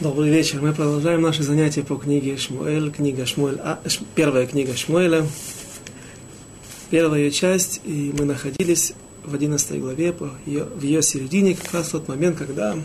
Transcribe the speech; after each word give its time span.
Добрый 0.00 0.30
вечер. 0.30 0.62
Мы 0.62 0.72
продолжаем 0.72 1.20
наши 1.20 1.42
занятия 1.42 1.82
по 1.82 1.96
книге 1.96 2.38
Шмуэль, 2.38 2.90
книга 2.90 3.26
Шмуэль, 3.26 3.60
а, 3.62 3.78
ш, 3.86 4.00
первая 4.14 4.46
книга 4.46 4.74
Шмуэля, 4.74 5.26
первая 6.88 7.20
ее 7.20 7.30
часть, 7.30 7.82
и 7.84 8.10
мы 8.18 8.24
находились 8.24 8.94
в 9.26 9.34
11 9.34 9.78
главе, 9.78 10.14
по 10.14 10.30
ее, 10.46 10.64
в 10.64 10.80
ее 10.80 11.02
середине, 11.02 11.54
как 11.54 11.74
раз 11.74 11.90
тот 11.90 12.08
момент, 12.08 12.38
когда 12.38 12.78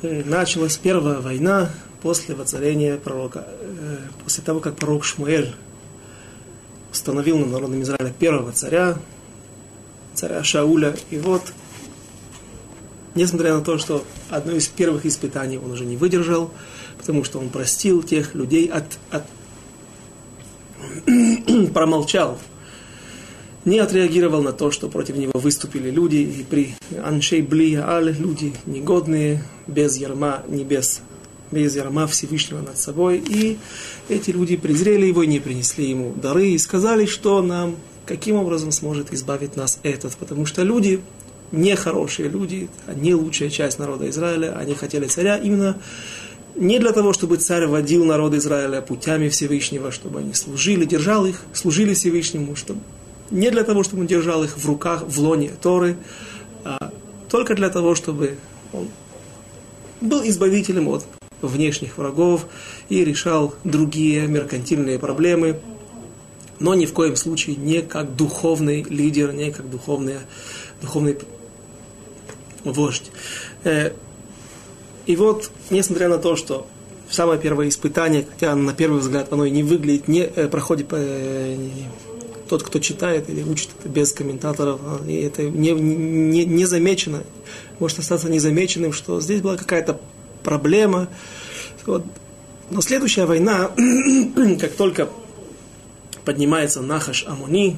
э, 0.00 0.22
началась 0.24 0.78
первая 0.78 1.20
война 1.20 1.70
после 2.00 2.34
воцарения 2.34 2.96
пророка, 2.96 3.46
э, 3.46 3.98
после 4.24 4.42
того, 4.42 4.60
как 4.60 4.76
пророк 4.76 5.04
Шмуэль 5.04 5.54
установил 6.90 7.36
на 7.36 7.44
народном 7.48 7.82
Израиле 7.82 8.14
первого 8.18 8.52
царя, 8.52 8.96
царя 10.14 10.42
Шауля, 10.42 10.96
и 11.10 11.18
вот 11.18 11.52
Несмотря 13.14 13.54
на 13.54 13.60
то, 13.60 13.76
что 13.76 14.04
одно 14.32 14.52
из 14.52 14.66
первых 14.68 15.06
испытаний 15.06 15.58
он 15.58 15.70
уже 15.70 15.84
не 15.84 15.96
выдержал, 15.96 16.50
потому 16.98 17.22
что 17.24 17.38
он 17.38 17.50
простил 17.50 18.02
тех 18.02 18.34
людей, 18.34 18.66
от, 18.66 18.84
от 19.10 19.24
промолчал, 21.74 22.38
не 23.64 23.78
отреагировал 23.78 24.42
на 24.42 24.52
то, 24.52 24.70
что 24.70 24.88
против 24.88 25.16
него 25.16 25.38
выступили 25.38 25.90
люди, 25.90 26.16
и 26.16 26.42
при 26.42 26.74
Аншей 27.04 27.42
Блия 27.42 27.88
Аль, 27.88 28.14
люди 28.18 28.54
негодные, 28.66 29.44
без 29.66 29.96
ярма 29.96 30.42
небес, 30.48 31.02
без 31.52 31.76
ярма 31.76 32.06
Всевышнего 32.06 32.60
над 32.60 32.78
собой, 32.78 33.18
и 33.18 33.58
эти 34.08 34.30
люди 34.30 34.56
презрели 34.56 35.06
его, 35.06 35.24
не 35.24 35.38
принесли 35.38 35.88
ему 35.88 36.12
дары, 36.14 36.48
и 36.48 36.58
сказали, 36.58 37.06
что 37.06 37.42
нам, 37.42 37.76
каким 38.06 38.36
образом 38.36 38.72
сможет 38.72 39.12
избавить 39.12 39.56
нас 39.56 39.78
этот, 39.82 40.16
потому 40.16 40.46
что 40.46 40.62
люди 40.62 41.00
нехорошие 41.52 42.28
люди, 42.28 42.68
не 42.94 43.14
лучшая 43.14 43.50
часть 43.50 43.78
народа 43.78 44.08
Израиля, 44.10 44.56
они 44.58 44.74
хотели 44.74 45.06
царя 45.06 45.36
именно 45.36 45.76
не 46.54 46.78
для 46.78 46.92
того, 46.92 47.12
чтобы 47.12 47.36
царь 47.36 47.66
водил 47.66 48.04
народ 48.04 48.34
Израиля 48.34 48.80
путями 48.82 49.28
Всевышнего, 49.28 49.90
чтобы 49.90 50.20
они 50.20 50.34
служили, 50.34 50.84
держал 50.84 51.24
их, 51.24 51.42
служили 51.52 51.94
Всевышнему, 51.94 52.56
чтобы, 52.56 52.80
не 53.30 53.50
для 53.50 53.64
того, 53.64 53.82
чтобы 53.82 54.02
он 54.02 54.06
держал 54.06 54.44
их 54.44 54.58
в 54.58 54.66
руках, 54.66 55.04
в 55.06 55.18
лоне 55.20 55.50
Торы, 55.60 55.96
а 56.64 56.92
только 57.30 57.54
для 57.54 57.70
того, 57.70 57.94
чтобы 57.94 58.36
он 58.72 58.88
был 60.00 60.22
избавителем 60.24 60.88
от 60.88 61.04
внешних 61.40 61.98
врагов 61.98 62.46
и 62.88 63.04
решал 63.04 63.54
другие 63.64 64.26
меркантильные 64.26 64.98
проблемы, 64.98 65.58
но 66.58 66.74
ни 66.74 66.86
в 66.86 66.92
коем 66.92 67.16
случае 67.16 67.56
не 67.56 67.82
как 67.82 68.14
духовный 68.14 68.84
лидер, 68.88 69.32
не 69.32 69.50
как 69.50 69.68
духовный, 69.68 70.16
духовный 70.80 71.16
вождь. 72.64 73.10
Э, 73.64 73.92
и 75.06 75.16
вот, 75.16 75.50
несмотря 75.70 76.08
на 76.08 76.18
то, 76.18 76.36
что 76.36 76.66
самое 77.10 77.38
первое 77.38 77.68
испытание, 77.68 78.26
хотя 78.28 78.54
на 78.54 78.72
первый 78.72 79.00
взгляд 79.00 79.32
оно 79.32 79.44
и 79.44 79.50
не 79.50 79.62
выглядит, 79.62 80.08
не 80.08 80.20
э, 80.20 80.48
проходит 80.48 80.88
э, 80.92 81.56
тот, 82.48 82.62
кто 82.62 82.78
читает 82.78 83.28
или 83.28 83.42
учит 83.42 83.70
это 83.78 83.88
без 83.88 84.12
комментаторов, 84.12 84.80
а, 84.84 85.00
и 85.06 85.14
это 85.22 85.42
не, 85.42 85.72
не, 85.72 86.44
не 86.44 86.66
замечено, 86.66 87.22
может 87.78 87.98
остаться 87.98 88.28
незамеченным, 88.28 88.92
что 88.92 89.20
здесь 89.20 89.40
была 89.40 89.56
какая-то 89.56 90.00
проблема. 90.44 91.08
Вот. 91.86 92.04
Но 92.70 92.80
следующая 92.80 93.26
война, 93.26 93.70
как 94.60 94.72
только 94.72 95.08
поднимается 96.24 96.80
Нахаш 96.80 97.24
Амуни, 97.26 97.76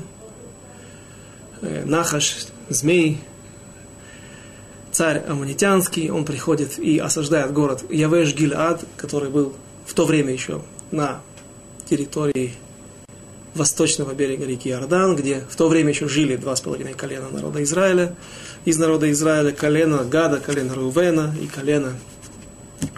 Нахаш, 1.62 2.46
змей, 2.68 3.20
царь 4.94 5.24
амунитянский, 5.26 6.08
он 6.10 6.24
приходит 6.24 6.78
и 6.78 6.98
осаждает 6.98 7.52
город 7.52 7.84
Явеш 7.90 8.32
Гильад, 8.32 8.84
который 8.96 9.28
был 9.28 9.52
в 9.84 9.92
то 9.92 10.06
время 10.06 10.32
еще 10.32 10.62
на 10.92 11.20
территории 11.84 12.54
восточного 13.54 14.14
берега 14.14 14.46
реки 14.46 14.70
Иордан, 14.70 15.16
где 15.16 15.40
в 15.50 15.56
то 15.56 15.68
время 15.68 15.90
еще 15.90 16.08
жили 16.08 16.36
два 16.36 16.54
с 16.54 16.60
половиной 16.60 16.94
колена 16.94 17.28
народа 17.28 17.62
Израиля. 17.64 18.14
Из 18.64 18.78
народа 18.78 19.10
Израиля 19.10 19.50
колено 19.50 20.04
Гада, 20.04 20.38
колено 20.38 20.74
Рувена 20.74 21.34
и 21.42 21.46
колено, 21.46 21.94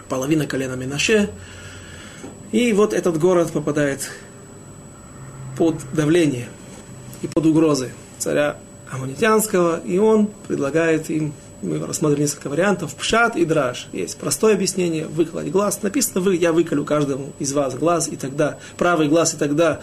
половина 0.07 0.45
колена 0.45 0.75
Минаше. 0.75 1.31
И 2.51 2.73
вот 2.73 2.93
этот 2.93 3.17
город 3.17 3.51
попадает 3.51 4.07
под 5.57 5.77
давление 5.93 6.47
и 7.23 7.27
под 7.27 7.45
угрозы 7.47 7.91
царя 8.19 8.57
Амунитянского, 8.91 9.79
и 9.79 9.97
он 9.97 10.29
предлагает 10.47 11.09
им 11.09 11.33
мы 11.61 11.79
рассмотрим 11.79 12.21
несколько 12.21 12.49
вариантов. 12.49 12.95
Пшат 12.95 13.35
и 13.35 13.43
драж. 13.43 13.87
Есть 13.91 14.17
простое 14.17 14.53
объяснение, 14.53 15.07
выколоть 15.07 15.49
глаз. 15.49 15.81
Написано, 15.81 16.21
вы, 16.21 16.35
я 16.35 16.53
выколю 16.53 16.85
каждому 16.85 17.33
из 17.39 17.53
вас 17.53 17.75
глаз, 17.75 18.09
и 18.09 18.15
тогда, 18.15 18.59
правый 18.77 19.07
глаз, 19.07 19.33
и 19.33 19.37
тогда 19.37 19.79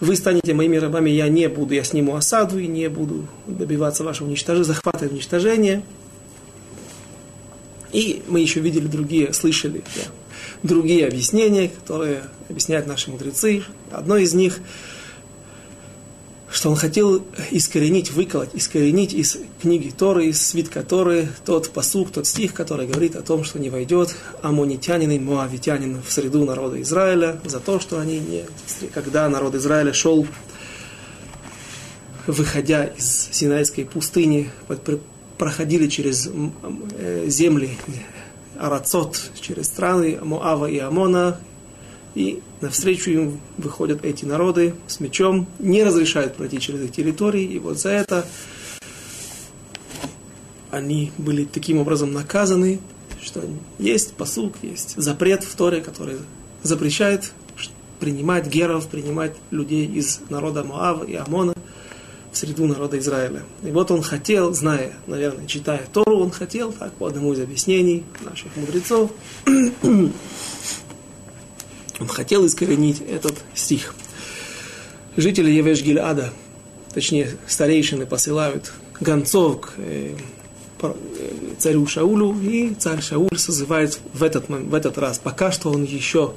вы 0.00 0.14
станете 0.16 0.52
моими 0.52 0.76
рабами, 0.76 1.10
я 1.10 1.28
не 1.28 1.48
буду, 1.48 1.74
я 1.74 1.84
сниму 1.84 2.16
осаду 2.16 2.58
и 2.58 2.66
не 2.66 2.88
буду 2.88 3.26
добиваться 3.46 4.04
вашего 4.04 4.28
уничтожения, 4.28 4.64
захвата 4.64 5.06
и 5.06 5.08
уничтожения. 5.08 5.82
И 7.92 8.22
мы 8.28 8.40
еще 8.40 8.60
видели 8.60 8.86
другие, 8.86 9.32
слышали 9.32 9.82
другие 10.62 11.06
объяснения, 11.06 11.68
которые 11.68 12.24
объясняют 12.50 12.86
наши 12.86 13.10
мудрецы. 13.10 13.64
Одно 13.90 14.16
из 14.16 14.34
них– 14.34 14.58
что 16.50 16.70
он 16.70 16.76
хотел 16.76 17.24
искоренить, 17.50 18.12
выколоть, 18.12 18.50
искоренить 18.54 19.12
из 19.12 19.38
книги 19.60 19.90
Торы, 19.90 20.26
из 20.26 20.44
свитка 20.46 20.82
Торы, 20.82 21.28
тот 21.44 21.70
посук, 21.70 22.12
тот 22.12 22.26
стих, 22.26 22.54
который 22.54 22.86
говорит 22.86 23.16
о 23.16 23.22
том, 23.22 23.44
что 23.44 23.58
не 23.58 23.68
войдет 23.68 24.14
амонитянин 24.42 25.10
и 25.10 25.18
моавитянин 25.18 26.02
в 26.02 26.10
среду 26.12 26.44
народа 26.44 26.80
Израиля 26.82 27.40
за 27.44 27.58
то, 27.58 27.80
что 27.80 27.98
они 27.98 28.20
не... 28.20 28.44
Когда 28.94 29.28
народ 29.28 29.54
Израиля 29.56 29.92
шел, 29.92 30.26
выходя 32.26 32.84
из 32.84 33.28
Синайской 33.32 33.84
пустыни, 33.84 34.50
проходили 35.38 35.88
через 35.88 36.28
э, 36.98 37.24
земли 37.28 37.76
Арацот, 38.58 39.30
через 39.40 39.66
страны 39.66 40.18
Моава 40.22 40.66
и 40.66 40.78
Амона, 40.78 41.38
и 42.16 42.42
навстречу 42.62 43.10
им 43.10 43.40
выходят 43.58 44.04
эти 44.04 44.24
народы 44.24 44.74
с 44.88 45.00
мечом, 45.00 45.46
не 45.58 45.84
разрешают 45.84 46.34
пройти 46.34 46.58
через 46.58 46.80
их 46.80 46.92
территории, 46.92 47.44
и 47.44 47.58
вот 47.58 47.78
за 47.78 47.90
это 47.90 48.26
они 50.70 51.12
были 51.18 51.44
таким 51.44 51.78
образом 51.78 52.12
наказаны, 52.14 52.80
что 53.22 53.44
есть 53.78 54.14
посук, 54.14 54.54
есть 54.62 54.94
запрет 54.96 55.44
в 55.44 55.54
Торе, 55.56 55.82
который 55.82 56.16
запрещает 56.62 57.32
принимать 58.00 58.46
геров, 58.46 58.88
принимать 58.88 59.34
людей 59.50 59.86
из 59.86 60.20
народа 60.30 60.64
Моава 60.64 61.04
и 61.04 61.14
Амона 61.14 61.54
в 62.32 62.36
среду 62.36 62.66
народа 62.66 62.98
Израиля. 62.98 63.42
И 63.62 63.70
вот 63.70 63.90
он 63.90 64.00
хотел, 64.02 64.54
зная, 64.54 64.94
наверное, 65.06 65.46
читая 65.46 65.86
Тору, 65.92 66.18
он 66.18 66.30
хотел, 66.30 66.72
так, 66.72 66.92
по 66.94 67.08
одному 67.08 67.34
из 67.34 67.40
объяснений 67.40 68.04
наших 68.22 68.56
мудрецов, 68.56 69.10
он 72.00 72.08
хотел 72.08 72.46
искоренить 72.46 73.00
этот 73.00 73.34
стих. 73.54 73.94
Жители 75.16 75.50
Евеш 75.50 75.82
Гильада, 75.82 76.32
точнее 76.92 77.30
старейшины, 77.46 78.06
посылают 78.06 78.72
гонцов 79.00 79.60
к 79.62 79.72
э, 79.78 80.14
э, 80.82 80.94
царю 81.58 81.86
Шаулю, 81.86 82.38
и 82.40 82.74
царь 82.74 83.00
Шауль 83.00 83.38
созывает 83.38 83.98
в 84.12 84.22
этот, 84.22 84.48
в 84.48 84.74
этот 84.74 84.98
раз, 84.98 85.18
пока 85.18 85.50
что 85.52 85.70
он 85.70 85.84
еще 85.84 86.34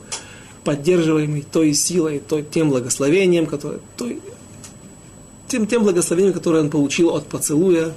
поддерживаемый 0.64 1.42
той 1.42 1.74
силой, 1.74 2.20
той, 2.20 2.44
тем 2.44 2.70
благословением, 2.70 3.46
которое, 3.46 3.80
той, 3.98 4.22
тем, 5.48 5.68
тем 5.68 5.84
благословением, 5.84 6.34
которое 6.34 6.64
он 6.64 6.70
получил 6.70 7.10
от 7.16 7.28
поцелуя 7.28 7.94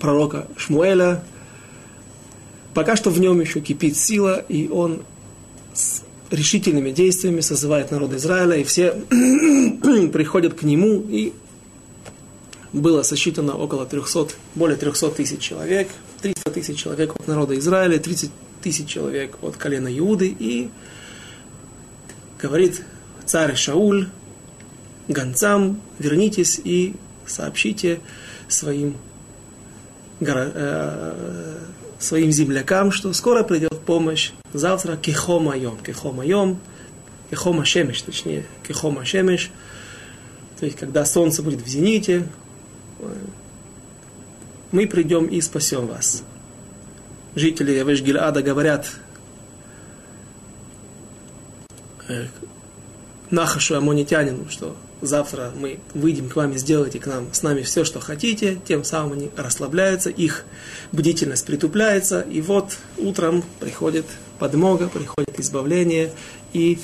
пророка 0.00 0.48
Шмуэля, 0.56 1.22
Пока 2.74 2.96
что 2.96 3.10
в 3.10 3.20
нем 3.20 3.40
еще 3.40 3.60
кипит 3.60 3.96
сила, 3.96 4.44
и 4.48 4.68
он 4.68 5.02
с 5.72 6.02
решительными 6.30 6.90
действиями 6.90 7.40
созывает 7.40 7.90
народ 7.90 8.12
Израиля, 8.14 8.56
и 8.56 8.64
все 8.64 8.92
приходят 10.12 10.54
к 10.54 10.64
нему, 10.64 11.04
и 11.08 11.32
было 12.72 13.02
сосчитано 13.02 13.54
около 13.54 13.86
300, 13.86 14.34
более 14.56 14.76
300 14.76 15.10
тысяч 15.10 15.38
человек, 15.38 15.88
300 16.22 16.50
тысяч 16.50 16.76
человек 16.82 17.14
от 17.14 17.28
народа 17.28 17.56
Израиля, 17.58 17.98
30 17.98 18.30
тысяч 18.60 18.88
человек 18.88 19.36
от 19.42 19.56
колена 19.56 19.96
Иуды, 19.96 20.34
и 20.36 20.70
говорит 22.40 22.82
царь 23.24 23.54
Шауль 23.54 24.08
гонцам, 25.06 25.80
вернитесь 25.98 26.60
и 26.62 26.94
сообщите 27.26 28.00
своим 28.48 28.96
э, 30.20 31.58
своим 32.04 32.30
землякам, 32.30 32.92
что 32.92 33.12
скоро 33.12 33.42
придет 33.42 33.78
помощь. 33.80 34.32
Завтра 34.52 34.96
кехомайом. 34.96 35.78
Кехомайом. 35.78 36.60
Кехома 37.30 37.64
шемеш, 37.64 38.02
точнее. 38.02 38.46
Кехома 38.66 39.04
шемеш. 39.04 39.50
То 40.58 40.66
есть, 40.66 40.78
когда 40.78 41.04
солнце 41.04 41.42
будет 41.42 41.62
в 41.62 41.68
зените, 41.68 42.28
мы 44.70 44.86
придем 44.86 45.26
и 45.26 45.40
спасем 45.40 45.86
вас. 45.86 46.22
Жители 47.34 47.72
Явеш-Гильада 47.72 48.42
говорят 48.42 48.88
э, 52.08 52.26
Нахашу 53.30 53.76
Амонитянину, 53.76 54.48
что 54.48 54.76
завтра 55.00 55.52
мы 55.56 55.78
выйдем 55.94 56.28
к 56.28 56.36
вам 56.36 56.52
и 56.52 56.58
сделайте 56.58 56.98
к 56.98 57.06
нам, 57.06 57.32
с 57.32 57.42
нами 57.42 57.62
все, 57.62 57.84
что 57.84 58.00
хотите, 58.00 58.58
тем 58.64 58.84
самым 58.84 59.12
они 59.14 59.30
расслабляются, 59.36 60.10
их 60.10 60.44
бдительность 60.93 61.45
притупляется, 61.45 62.21
и 62.21 62.41
вот 62.41 62.77
утром 62.97 63.43
приходит 63.59 64.05
подмога, 64.39 64.87
приходит 64.87 65.39
избавление, 65.39 66.11
и 66.53 66.79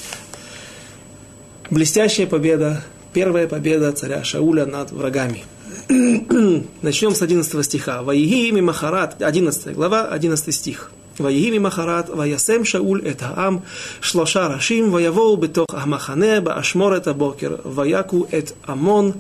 блестящая 1.70 2.28
победа, 2.28 2.84
первая 3.14 3.48
победа 3.48 3.92
царя 3.92 4.24
Шауля 4.24 4.66
над 4.66 4.92
врагами. 4.92 5.44
Начнем 6.82 7.16
с 7.16 7.22
11 7.22 7.66
стиха. 7.66 8.02
Ваиги 8.02 8.60
Махарат, 8.60 9.22
11 9.22 9.74
глава, 9.74 10.08
11 10.08 10.54
стих. 10.54 10.92
ויהי 11.20 11.60
ממחרת, 11.60 12.10
וישם 12.10 12.66
שאול 12.66 13.02
את 13.12 13.22
העם 13.22 13.58
שלושה 14.02 14.48
ראשים, 14.48 14.94
ויבואו 14.94 15.38
בתוך 15.38 15.68
המחנה 15.74 16.40
באשמורת 16.40 17.08
הבוקר, 17.08 17.56
ויכו 17.76 18.26
את 18.38 18.52
עמון 18.68 19.12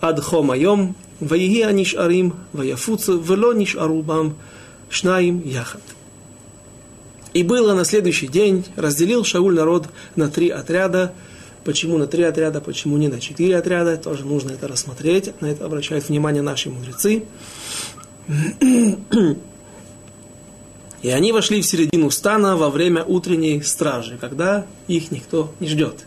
עד 0.00 0.20
חום 0.20 0.50
היום, 0.50 0.92
ויהי 1.22 1.64
הנשארים, 1.64 2.30
ויפוצו, 2.54 3.20
ולא 3.24 3.52
נשארו 3.56 4.02
בם 4.02 4.28
שניים 4.90 5.40
יחד. 5.44 5.78
И 7.32 7.44
было 7.44 7.74
на 7.74 7.84
следующий 7.84 8.26
день, 8.26 8.64
разделил 8.76 9.24
Шауль 9.24 9.54
народ 9.54 9.86
на 10.16 10.28
три 10.28 10.48
отряда. 10.48 11.12
Почему 11.64 11.96
на 11.98 12.06
три 12.06 12.24
отряда, 12.24 12.60
почему 12.60 12.96
не 12.96 13.08
на 13.08 13.20
четыре 13.20 13.56
отряда, 13.56 13.96
тоже 13.96 14.24
нужно 14.24 14.50
это 14.50 14.66
рассмотреть. 14.66 15.40
На 15.40 15.46
это 15.46 15.64
обращают 15.64 16.08
внимание 16.08 16.42
наши 16.42 16.70
мудрецы. 16.70 17.22
И 21.02 21.08
они 21.08 21.32
вошли 21.32 21.62
в 21.62 21.66
середину 21.66 22.10
стана 22.10 22.56
во 22.56 22.68
время 22.68 23.04
утренней 23.04 23.62
стражи, 23.62 24.18
когда 24.20 24.66
их 24.88 25.12
никто 25.12 25.52
не 25.60 25.68
ждет. 25.68 26.06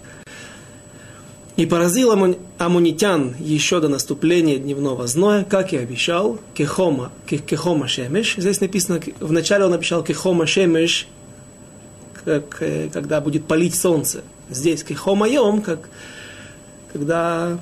И 1.58 1.66
поразил 1.66 2.12
амунитян 2.58 3.34
еще 3.40 3.80
до 3.80 3.88
наступления 3.88 4.58
дневного 4.58 5.08
зноя, 5.08 5.42
как 5.42 5.72
и 5.72 5.76
обещал, 5.76 6.38
кехома, 6.54 7.10
кехома 7.26 7.88
шемеш. 7.88 8.36
Здесь 8.36 8.60
написано, 8.60 9.00
вначале 9.18 9.64
он 9.64 9.74
обещал 9.74 10.04
кехома 10.04 10.46
шемеш, 10.46 11.08
как, 12.24 12.58
э, 12.62 12.88
когда 12.92 13.20
будет 13.20 13.46
палить 13.46 13.74
солнце. 13.74 14.22
Здесь 14.48 14.84
кехома 14.84 15.28
йом, 15.28 15.60
как 15.60 15.88
когда 16.92 17.58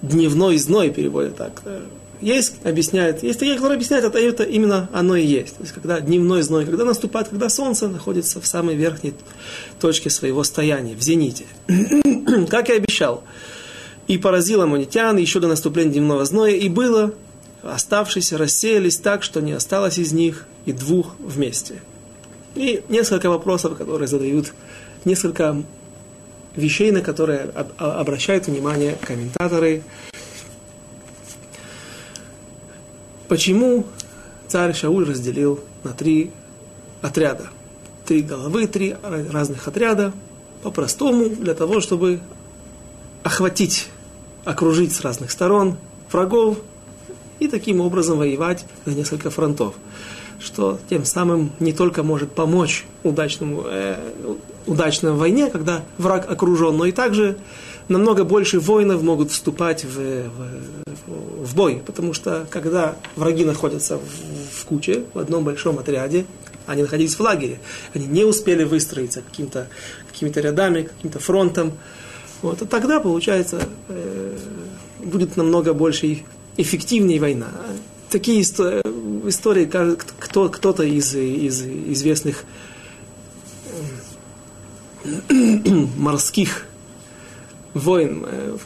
дневной 0.00 0.58
зной 0.58 0.90
переводят 0.90 1.38
так. 1.38 1.60
Есть, 2.20 2.56
объясняет, 2.64 3.22
есть 3.22 3.38
такие, 3.38 3.56
которые 3.56 3.76
объясняют, 3.76 4.04
это, 4.04 4.18
это 4.18 4.42
именно 4.42 4.90
оно 4.92 5.16
и 5.16 5.24
есть. 5.24 5.56
То 5.56 5.62
есть, 5.62 5.72
когда 5.72 6.00
дневной 6.00 6.42
зной, 6.42 6.66
когда 6.66 6.84
наступает, 6.84 7.28
когда 7.28 7.48
солнце 7.48 7.88
находится 7.88 8.40
в 8.40 8.46
самой 8.46 8.76
верхней 8.76 9.14
точке 9.80 10.10
своего 10.10 10.44
стояния, 10.44 10.94
в 10.94 11.00
зените. 11.00 11.46
как 12.50 12.68
и 12.68 12.72
обещал. 12.72 13.24
И 14.06 14.18
поразил 14.18 14.62
амунитян 14.62 15.16
еще 15.16 15.40
до 15.40 15.48
наступления 15.48 15.92
дневного 15.92 16.24
зноя, 16.24 16.52
и 16.52 16.68
было, 16.68 17.14
оставшиеся 17.62 18.36
рассеялись 18.38 18.96
так, 18.96 19.22
что 19.22 19.40
не 19.40 19.52
осталось 19.52 19.98
из 19.98 20.12
них 20.12 20.46
и 20.66 20.72
двух 20.72 21.14
вместе. 21.18 21.80
И 22.54 22.82
несколько 22.88 23.30
вопросов, 23.30 23.76
которые 23.76 24.08
задают, 24.08 24.52
несколько 25.04 25.62
вещей, 26.56 26.90
на 26.90 27.00
которые 27.00 27.50
обращают 27.78 28.48
внимание 28.48 28.98
комментаторы, 29.00 29.82
Почему 33.30 33.86
царь 34.48 34.74
Шауль 34.74 35.08
разделил 35.08 35.60
на 35.84 35.92
три 35.92 36.32
отряда? 37.00 37.46
Три 38.04 38.22
головы, 38.22 38.66
три 38.66 38.96
разных 39.04 39.68
отряда. 39.68 40.12
По-простому, 40.64 41.28
для 41.28 41.54
того, 41.54 41.80
чтобы 41.80 42.18
охватить, 43.22 43.88
окружить 44.44 44.92
с 44.92 45.02
разных 45.02 45.30
сторон 45.30 45.76
врагов 46.10 46.58
и 47.38 47.46
таким 47.46 47.80
образом 47.80 48.18
воевать 48.18 48.66
на 48.84 48.90
несколько 48.90 49.30
фронтов. 49.30 49.76
Что 50.40 50.80
тем 50.90 51.04
самым 51.04 51.52
не 51.60 51.72
только 51.72 52.02
может 52.02 52.32
помочь 52.32 52.84
удачному, 53.04 53.62
э, 53.64 53.96
удачной 54.66 55.12
войне, 55.12 55.50
когда 55.50 55.84
враг 55.98 56.28
окружен, 56.28 56.76
но 56.76 56.84
и 56.84 56.90
также 56.90 57.36
намного 57.90 58.24
больше 58.24 58.60
воинов 58.60 59.02
могут 59.02 59.30
вступать 59.32 59.84
в, 59.84 59.96
в, 59.96 61.44
в 61.44 61.54
бой, 61.54 61.82
потому 61.84 62.14
что 62.14 62.46
когда 62.48 62.96
враги 63.16 63.44
находятся 63.44 63.98
в, 63.98 64.60
в 64.60 64.64
куче, 64.64 65.04
в 65.12 65.18
одном 65.18 65.44
большом 65.44 65.78
отряде, 65.78 66.24
они 66.66 66.82
находились 66.82 67.16
в 67.16 67.20
лагере, 67.20 67.60
они 67.92 68.06
не 68.06 68.24
успели 68.24 68.62
выстроиться 68.64 69.22
каким-то, 69.22 69.68
какими-то 70.12 70.40
рядами, 70.40 70.82
каким-то 70.82 71.18
фронтом, 71.18 71.72
вот, 72.42 72.62
и 72.62 72.64
тогда, 72.64 73.00
получается, 73.00 73.68
э, 73.88 74.36
будет 75.00 75.36
намного 75.36 75.74
больше 75.74 76.22
эффективнее 76.56 77.20
война. 77.20 77.48
Такие 78.08 78.40
истории, 78.40 79.64
кто, 79.64 80.48
кто-то 80.48 80.84
из, 80.84 81.14
из 81.14 81.62
известных 81.62 82.44
э, 85.28 85.34
морских 85.96 86.66
воин, 87.74 88.24
э, 88.26 88.56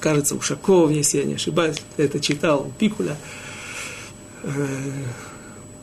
кажется, 0.00 0.34
Ушаков, 0.34 0.90
если 0.90 1.18
я 1.18 1.24
не 1.24 1.34
ошибаюсь, 1.34 1.76
это 1.96 2.20
читал, 2.20 2.70
Пикуля, 2.78 3.16
э, 4.42 4.66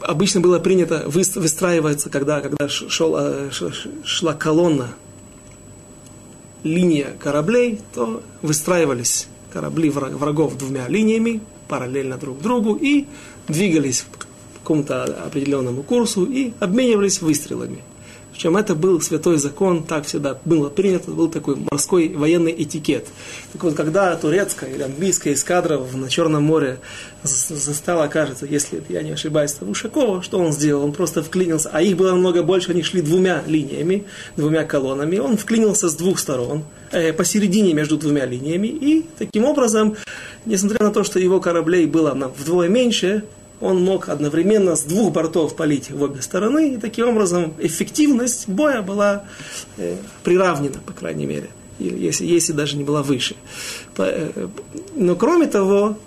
обычно 0.01 0.41
было 0.41 0.59
принято 0.59 1.03
выстраиваться, 1.07 2.09
когда, 2.09 2.41
когда 2.41 2.69
шел, 2.69 3.15
э, 3.17 3.49
шла 4.03 4.33
колонна, 4.33 4.89
линия 6.63 7.15
кораблей, 7.19 7.81
то 7.93 8.23
выстраивались 8.41 9.27
корабли 9.51 9.89
врагов 9.89 10.57
двумя 10.57 10.87
линиями, 10.87 11.41
параллельно 11.67 12.17
друг 12.17 12.41
другу, 12.41 12.75
и 12.75 13.05
двигались 13.47 14.05
по 14.11 14.25
какому-то 14.59 15.03
определенному 15.03 15.83
курсу 15.83 16.25
и 16.25 16.53
обменивались 16.59 17.21
выстрелами. 17.21 17.79
Причем 18.43 18.57
это 18.57 18.75
был 18.75 18.99
святой 18.99 19.37
закон, 19.37 19.83
так 19.83 20.05
всегда 20.05 20.37
было 20.43 20.67
принято, 20.67 21.11
был 21.11 21.29
такой 21.29 21.55
морской 21.55 22.09
военный 22.09 22.51
этикет. 22.51 23.07
Так 23.53 23.63
вот, 23.63 23.73
когда 23.73 24.13
турецкая 24.17 24.69
или 24.69 24.81
английская 24.81 25.31
эскадра 25.31 25.79
на 25.93 26.09
Черном 26.09 26.43
море 26.43 26.79
застала, 27.23 28.07
кажется, 28.07 28.45
если 28.45 28.83
я 28.89 29.01
не 29.01 29.11
ошибаюсь, 29.11 29.55
Ушакова, 29.61 30.21
что 30.21 30.39
он 30.39 30.51
сделал? 30.51 30.83
Он 30.83 30.91
просто 30.91 31.23
вклинился, 31.23 31.69
а 31.71 31.81
их 31.81 31.95
было 31.95 32.09
намного 32.09 32.43
больше, 32.43 32.71
они 32.71 32.83
шли 32.83 33.01
двумя 33.01 33.43
линиями, 33.47 34.03
двумя 34.35 34.65
колоннами, 34.65 35.19
он 35.19 35.37
вклинился 35.37 35.87
с 35.87 35.95
двух 35.95 36.19
сторон, 36.19 36.65
э, 36.91 37.13
посередине 37.13 37.73
между 37.73 37.95
двумя 37.95 38.25
линиями, 38.25 38.67
и 38.67 39.05
таким 39.17 39.45
образом, 39.45 39.95
несмотря 40.45 40.87
на 40.87 40.91
то, 40.91 41.05
что 41.05 41.17
его 41.17 41.39
кораблей 41.39 41.85
было 41.85 42.13
вдвое 42.37 42.67
меньше, 42.67 43.23
он 43.63 43.81
мог 43.81 44.09
одновременно 44.09 44.75
с 44.75 44.83
двух 44.83 45.13
бортов 45.13 45.55
палить 45.55 45.89
в 45.89 46.01
обе 46.01 46.21
стороны, 46.21 46.73
и 46.73 46.77
таким 46.77 47.07
образом 47.07 47.53
эффективность 47.59 48.49
боя 48.49 48.81
была 48.81 49.23
э, 49.77 49.95
приравнена, 50.23 50.79
по 50.85 50.91
крайней 50.91 51.25
мере, 51.25 51.49
если, 51.79 52.25
если 52.25 52.51
даже 52.51 52.75
не 52.75 52.83
была 52.83 53.01
выше. 53.03 53.35
Э, 53.97 54.47
но 54.95 55.15
кроме 55.15 55.47
того, 55.47 55.97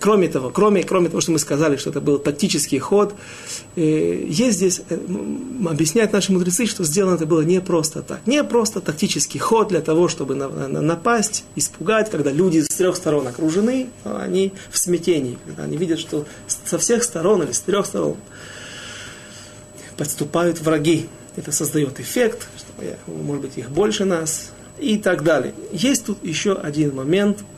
Кроме 0.00 0.28
того, 0.28 0.48
кроме, 0.50 0.82
кроме 0.82 1.08
того, 1.08 1.20
что 1.20 1.32
мы 1.32 1.38
сказали, 1.38 1.76
что 1.76 1.90
это 1.90 2.00
был 2.00 2.18
тактический 2.18 2.78
ход, 2.78 3.14
э, 3.76 4.24
есть 4.26 4.56
здесь, 4.56 4.80
э, 4.88 4.98
объясняют 5.68 6.12
наши 6.12 6.32
мудрецы, 6.32 6.64
что 6.64 6.84
сделано 6.84 7.16
это 7.16 7.26
было 7.26 7.42
не 7.42 7.60
просто 7.60 8.00
так. 8.00 8.26
Не 8.26 8.42
просто 8.42 8.80
тактический 8.80 9.38
ход 9.38 9.68
для 9.68 9.82
того, 9.82 10.08
чтобы 10.08 10.34
на, 10.34 10.48
на, 10.48 10.80
напасть, 10.80 11.44
испугать, 11.54 12.10
когда 12.10 12.32
люди 12.32 12.60
с 12.60 12.68
трех 12.68 12.96
сторон 12.96 13.26
окружены, 13.26 13.88
они 14.04 14.54
в 14.70 14.78
смятении, 14.78 15.38
когда 15.46 15.64
они 15.64 15.76
видят, 15.76 15.98
что 15.98 16.24
со 16.46 16.78
всех 16.78 17.04
сторон 17.04 17.42
или 17.42 17.52
с 17.52 17.60
трех 17.60 17.84
сторон 17.84 18.16
подступают 19.98 20.62
враги. 20.62 21.08
Это 21.36 21.52
создает 21.52 22.00
эффект, 22.00 22.48
что, 22.56 23.12
может 23.12 23.42
быть, 23.42 23.58
их 23.58 23.70
больше 23.70 24.06
нас 24.06 24.50
и 24.78 24.96
так 24.96 25.24
далее. 25.24 25.52
Есть 25.72 26.06
тут 26.06 26.24
еще 26.24 26.54
один 26.54 26.96
момент– 26.96 27.40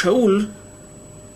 Шауль 0.00 0.48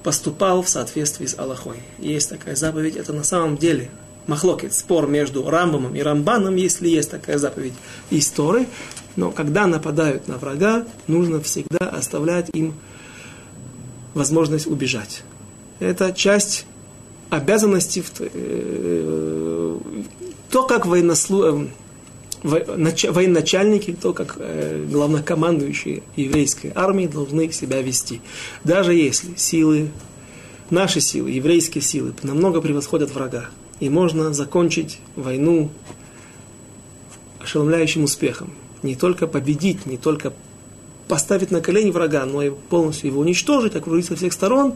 поступал 0.02 0.62
в 0.62 0.70
соответствии 0.70 1.26
с 1.26 1.38
Аллахой. 1.38 1.76
Есть 1.98 2.30
такая 2.30 2.56
заповедь, 2.56 2.96
это 2.96 3.12
на 3.12 3.22
самом 3.22 3.58
деле 3.58 3.90
махлокет, 4.26 4.72
спор 4.72 5.06
между 5.06 5.50
Рамбамом 5.50 5.94
и 5.94 6.00
Рамбаном, 6.00 6.56
если 6.56 6.88
есть 6.88 7.10
такая 7.10 7.36
заповедь 7.36 7.74
истории. 8.08 8.66
Но 9.16 9.30
когда 9.32 9.66
нападают 9.66 10.28
на 10.28 10.38
врага, 10.38 10.86
нужно 11.08 11.42
всегда 11.42 11.90
оставлять 11.90 12.48
им 12.54 12.72
возможность 14.14 14.66
убежать. 14.66 15.24
Это 15.78 16.14
часть 16.14 16.64
обязанности, 17.28 18.02
э, 18.18 19.78
то, 20.48 20.62
как 20.62 20.86
военнослу... 20.86 21.68
Военачальники, 22.44 23.96
то, 23.98 24.12
как 24.12 24.36
э, 24.38 24.86
главнокомандующие 24.90 26.02
еврейской 26.14 26.72
армии 26.74 27.06
должны 27.06 27.50
себя 27.50 27.80
вести. 27.80 28.20
Даже 28.64 28.92
если 28.92 29.34
силы, 29.36 29.88
наши 30.68 31.00
силы, 31.00 31.30
еврейские 31.30 31.80
силы, 31.80 32.12
намного 32.22 32.60
превосходят 32.60 33.10
врага, 33.14 33.46
и 33.80 33.88
можно 33.88 34.34
закончить 34.34 34.98
войну 35.16 35.70
ошеломляющим 37.40 38.04
успехом. 38.04 38.52
Не 38.82 38.94
только 38.94 39.26
победить, 39.26 39.86
не 39.86 39.96
только 39.96 40.34
поставить 41.08 41.50
на 41.50 41.62
колени 41.62 41.90
врага, 41.92 42.26
но 42.26 42.42
и 42.42 42.50
полностью 42.50 43.08
его 43.08 43.22
уничтожить, 43.22 43.74
окружить 43.74 44.06
со 44.06 44.16
всех 44.16 44.34
сторон. 44.34 44.74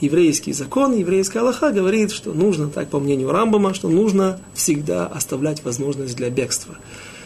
Еврейский 0.00 0.52
закон, 0.52 0.96
еврейская 0.96 1.40
Аллаха 1.40 1.70
говорит, 1.70 2.10
что 2.10 2.32
нужно, 2.32 2.68
так 2.68 2.88
по 2.88 2.98
мнению 2.98 3.30
Рамбама, 3.30 3.74
что 3.74 3.88
нужно 3.88 4.40
всегда 4.54 5.06
оставлять 5.06 5.64
возможность 5.64 6.16
для 6.16 6.30
бегства. 6.30 6.76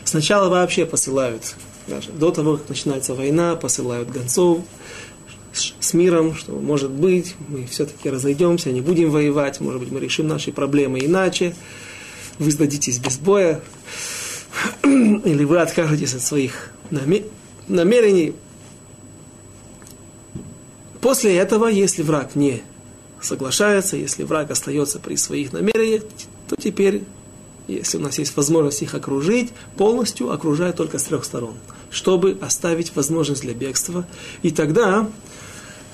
Сначала 0.04 0.48
вообще 0.48 0.86
посылают, 0.86 1.54
даже 1.86 2.10
до 2.12 2.30
того, 2.30 2.56
как 2.56 2.68
начинается 2.68 3.14
война, 3.14 3.56
посылают 3.56 4.10
гонцов 4.10 4.60
с 5.52 5.94
миром, 5.94 6.34
что, 6.34 6.52
может 6.52 6.90
быть, 6.90 7.34
мы 7.48 7.66
все-таки 7.66 8.10
разойдемся, 8.10 8.70
не 8.70 8.80
будем 8.80 9.10
воевать, 9.10 9.60
может 9.60 9.80
быть, 9.80 9.90
мы 9.90 10.00
решим 10.00 10.28
наши 10.28 10.52
проблемы 10.52 11.00
иначе, 11.00 11.54
вы 12.38 12.50
сдадитесь 12.50 12.98
без 12.98 13.18
боя, 13.18 13.60
или 14.84 15.44
вы 15.44 15.58
откажетесь 15.58 16.14
от 16.14 16.22
своих 16.22 16.70
намерений. 17.68 18.34
После 21.00 21.36
этого, 21.36 21.68
если 21.68 22.02
враг 22.02 22.34
не 22.34 22.62
соглашается, 23.20 23.96
если 23.96 24.24
враг 24.24 24.50
остается 24.50 24.98
при 24.98 25.16
своих 25.16 25.52
намерениях, 25.52 26.02
то 26.48 26.56
теперь, 26.56 27.04
если 27.66 27.98
у 27.98 28.00
нас 28.00 28.18
есть 28.18 28.36
возможность 28.36 28.82
их 28.82 28.94
окружить, 28.94 29.52
полностью 29.76 30.30
окружая 30.32 30.72
только 30.72 30.98
с 30.98 31.04
трех 31.04 31.24
сторон, 31.24 31.54
чтобы 31.90 32.38
оставить 32.40 32.94
возможность 32.96 33.42
для 33.42 33.54
бегства. 33.54 34.06
И 34.42 34.50
тогда, 34.50 35.08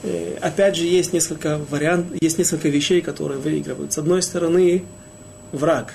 э, 0.02 0.38
опять 0.40 0.76
же, 0.76 0.84
есть 0.84 1.12
несколько 1.12 1.60
вариантов, 1.70 2.16
есть 2.20 2.38
несколько 2.38 2.68
вещей, 2.68 3.00
которые 3.00 3.38
выигрывают. 3.38 3.92
С 3.92 3.98
одной 3.98 4.22
стороны, 4.22 4.84
враг 5.52 5.92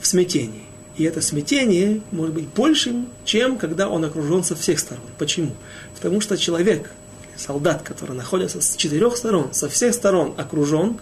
в 0.00 0.06
смятении. 0.06 0.62
И 0.96 1.04
это 1.04 1.20
смятение 1.20 2.00
может 2.10 2.34
быть 2.34 2.48
большим, 2.48 3.08
чем 3.24 3.58
когда 3.58 3.88
он 3.88 4.04
окружен 4.04 4.42
со 4.42 4.56
всех 4.56 4.78
сторон. 4.78 5.04
Почему? 5.18 5.54
Потому 5.94 6.20
что 6.22 6.38
человек, 6.38 6.90
солдат, 7.36 7.82
который 7.82 8.16
находится 8.16 8.60
с 8.60 8.76
четырех 8.76 9.16
сторон, 9.16 9.52
со 9.52 9.68
всех 9.68 9.94
сторон 9.94 10.34
окружен, 10.36 10.98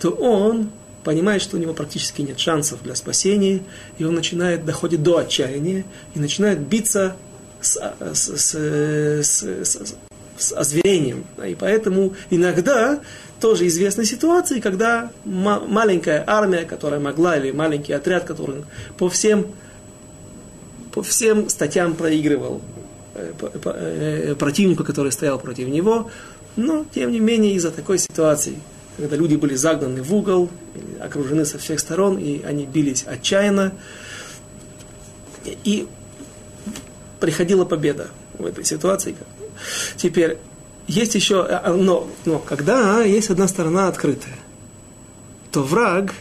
то 0.00 0.10
он 0.10 0.70
понимает, 1.04 1.42
что 1.42 1.56
у 1.56 1.60
него 1.60 1.74
практически 1.74 2.22
нет 2.22 2.40
шансов 2.40 2.82
для 2.82 2.94
спасения, 2.94 3.62
и 3.98 4.04
он 4.04 4.14
начинает, 4.14 4.64
доходит 4.64 5.02
до 5.02 5.18
отчаяния, 5.18 5.84
и 6.14 6.18
начинает 6.18 6.60
биться 6.60 7.16
с, 7.60 7.76
с, 8.14 8.28
с, 8.28 8.54
с, 8.54 9.42
с, 9.42 9.94
с 10.36 10.52
озверением. 10.52 11.24
И 11.46 11.54
поэтому 11.54 12.14
иногда 12.30 13.00
тоже 13.40 13.66
известны 13.66 14.04
ситуации, 14.04 14.60
когда 14.60 15.10
маленькая 15.24 16.24
армия, 16.26 16.64
которая 16.64 17.00
могла, 17.00 17.36
или 17.36 17.50
маленький 17.50 17.92
отряд, 17.92 18.24
который 18.24 18.64
по 18.96 19.08
всем, 19.08 19.48
по 20.92 21.02
всем 21.02 21.48
статьям 21.48 21.94
проигрывал 21.94 22.62
э, 22.62 22.73
э, 22.73 22.73
противнику, 24.38 24.84
который 24.84 25.12
стоял 25.12 25.38
против 25.38 25.68
него, 25.68 26.10
но, 26.56 26.84
тем 26.94 27.10
не 27.10 27.20
менее, 27.20 27.54
из-за 27.54 27.70
такой 27.70 27.98
ситуации, 27.98 28.58
когда 28.96 29.16
люди 29.16 29.36
были 29.36 29.54
загнаны 29.54 30.02
в 30.02 30.14
угол, 30.14 30.50
окружены 31.00 31.44
со 31.44 31.58
всех 31.58 31.80
сторон, 31.80 32.18
и 32.18 32.42
они 32.42 32.66
бились 32.66 33.04
отчаянно, 33.06 33.72
и 35.64 35.86
приходила 37.20 37.64
победа 37.64 38.08
в 38.38 38.46
этой 38.46 38.64
ситуации. 38.64 39.16
Теперь, 39.96 40.38
есть 40.86 41.14
еще, 41.14 41.46
э, 41.48 41.60
э, 41.64 41.72
но, 41.72 42.08
но 42.24 42.38
когда 42.38 43.02
есть 43.02 43.30
одна 43.30 43.48
сторона 43.48 43.88
открытая, 43.88 44.36
то 45.50 45.62
враг 45.62 46.14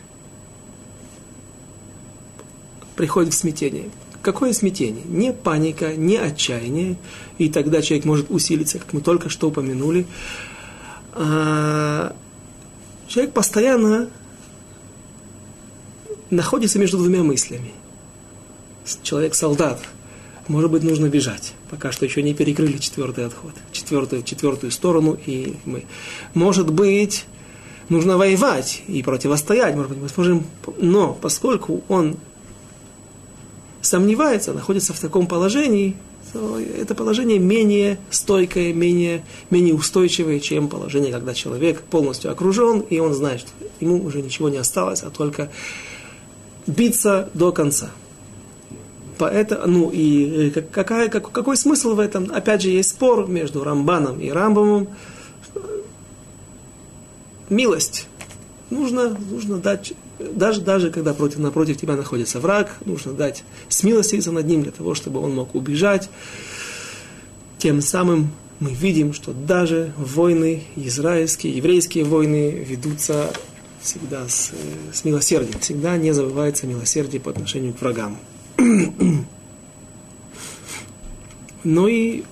приходит 2.96 3.34
в 3.34 3.38
смятение. 3.38 3.90
Какое 4.24 4.54
смятение? 4.54 5.04
Не 5.06 5.34
паника, 5.34 5.96
не 5.96 6.18
отчаяние, 6.18 6.98
и 7.38 7.50
тогда 7.50 7.84
человек 7.84 8.06
может 8.06 8.32
усилиться, 8.32 8.80
как 8.80 8.92
мы 8.94 9.02
только 9.02 9.30
что 9.30 9.50
упомянули. 9.50 10.08
А 11.14 12.16
человек 13.08 13.34
постоянно 13.34 14.10
находится 16.32 16.80
между 16.80 16.98
двумя 16.98 17.22
мыслями. 17.22 17.72
Человек-солдат– 19.04 19.80
может 20.48 20.72
быть, 20.72 20.84
нужно 20.84 21.08
бежать. 21.08 21.54
Пока 21.70 21.92
что 21.92 22.06
еще 22.06 22.22
не 22.22 22.34
перекрыли 22.34 22.78
четвертый 22.78 23.26
отход, 23.26 23.54
четвертую, 23.72 24.24
четвертую 24.24 24.72
сторону, 24.72 25.18
и 25.26 25.56
мы. 25.66 25.86
Может 26.34 26.70
быть, 26.70 27.26
нужно 27.88 28.18
воевать 28.18 28.84
и 28.88 29.02
противостоять, 29.04 29.76
может 29.76 29.92
быть, 29.92 30.02
мы 30.02 30.10
сможем. 30.10 30.46
Но 30.80 31.14
поскольку 31.14 31.84
он 31.88 32.18
сомневается, 33.84 34.54
находится 34.54 34.94
в 34.94 35.00
таком 35.00 35.28
положении, 35.28 35.96
то 36.32 36.60
это 36.60 36.96
положение 36.96 37.38
менее 37.38 38.00
стойкое, 38.10 38.74
менее, 38.74 39.24
менее 39.52 39.76
устойчивое, 39.76 40.40
чем 40.40 40.68
положение, 40.68 41.12
когда 41.12 41.34
человек 41.34 41.82
полностью 41.82 42.32
окружен, 42.32 42.80
и 42.80 43.00
он 43.00 43.14
знает, 43.14 43.42
что 43.42 43.52
ему 43.80 44.04
уже 44.04 44.22
ничего 44.22 44.50
не 44.50 44.58
осталось, 44.58 45.04
а 45.04 45.12
только 45.12 45.52
биться 46.66 47.30
до 47.34 47.52
конца. 47.52 47.92
Поэтому, 49.20 49.68
ну 49.68 49.90
и 49.92 50.50
э, 50.50 50.62
какая, 50.62 51.08
как, 51.10 51.32
какой 51.32 51.56
смысл 51.56 51.94
в 51.94 52.00
этом? 52.00 52.32
Опять 52.34 52.64
же, 52.64 52.70
есть 52.70 52.90
спор 52.90 53.28
между 53.28 53.64
Рамбаном 53.64 54.20
и 54.20 54.30
Рамбамом. 54.30 54.88
Милость. 57.50 58.08
Нужно, 58.72 59.16
нужно 59.30 59.58
дать, 59.58 59.94
даже, 60.20 60.62
даже 60.62 60.92
когда 60.92 61.14
против, 61.14 61.40
напротив 61.40 61.78
тебя 61.78 61.96
находится 61.96 62.40
враг, 62.40 62.78
нужно 62.86 63.14
дать 63.14 63.44
смилоститься 63.70 64.32
над 64.32 64.46
ним 64.46 64.64
для 64.64 64.72
того, 64.72 64.96
чтобы 64.96 65.20
он 65.20 65.34
мог 65.36 65.56
убежать. 65.56 66.10
Тем 67.58 67.82
самым 67.82 68.32
мы 68.60 68.72
видим, 68.72 69.14
что 69.14 69.34
даже 69.34 69.94
войны 69.98 70.64
израильские, 70.76 71.58
еврейские 71.58 72.04
войны 72.04 72.52
ведутся 72.52 73.32
всегда 73.82 74.28
с, 74.28 74.52
э, 74.52 74.94
с 74.94 75.04
милосердием. 75.04 75.60
Всегда 75.60 75.98
не 75.98 76.14
забывается 76.14 76.66
милосердие 76.68 77.22
по 77.22 77.32
отношению 77.32 77.74
к 77.74 77.82
врагам. 77.82 78.18
Ну 81.66 81.88
и, 81.88 82.26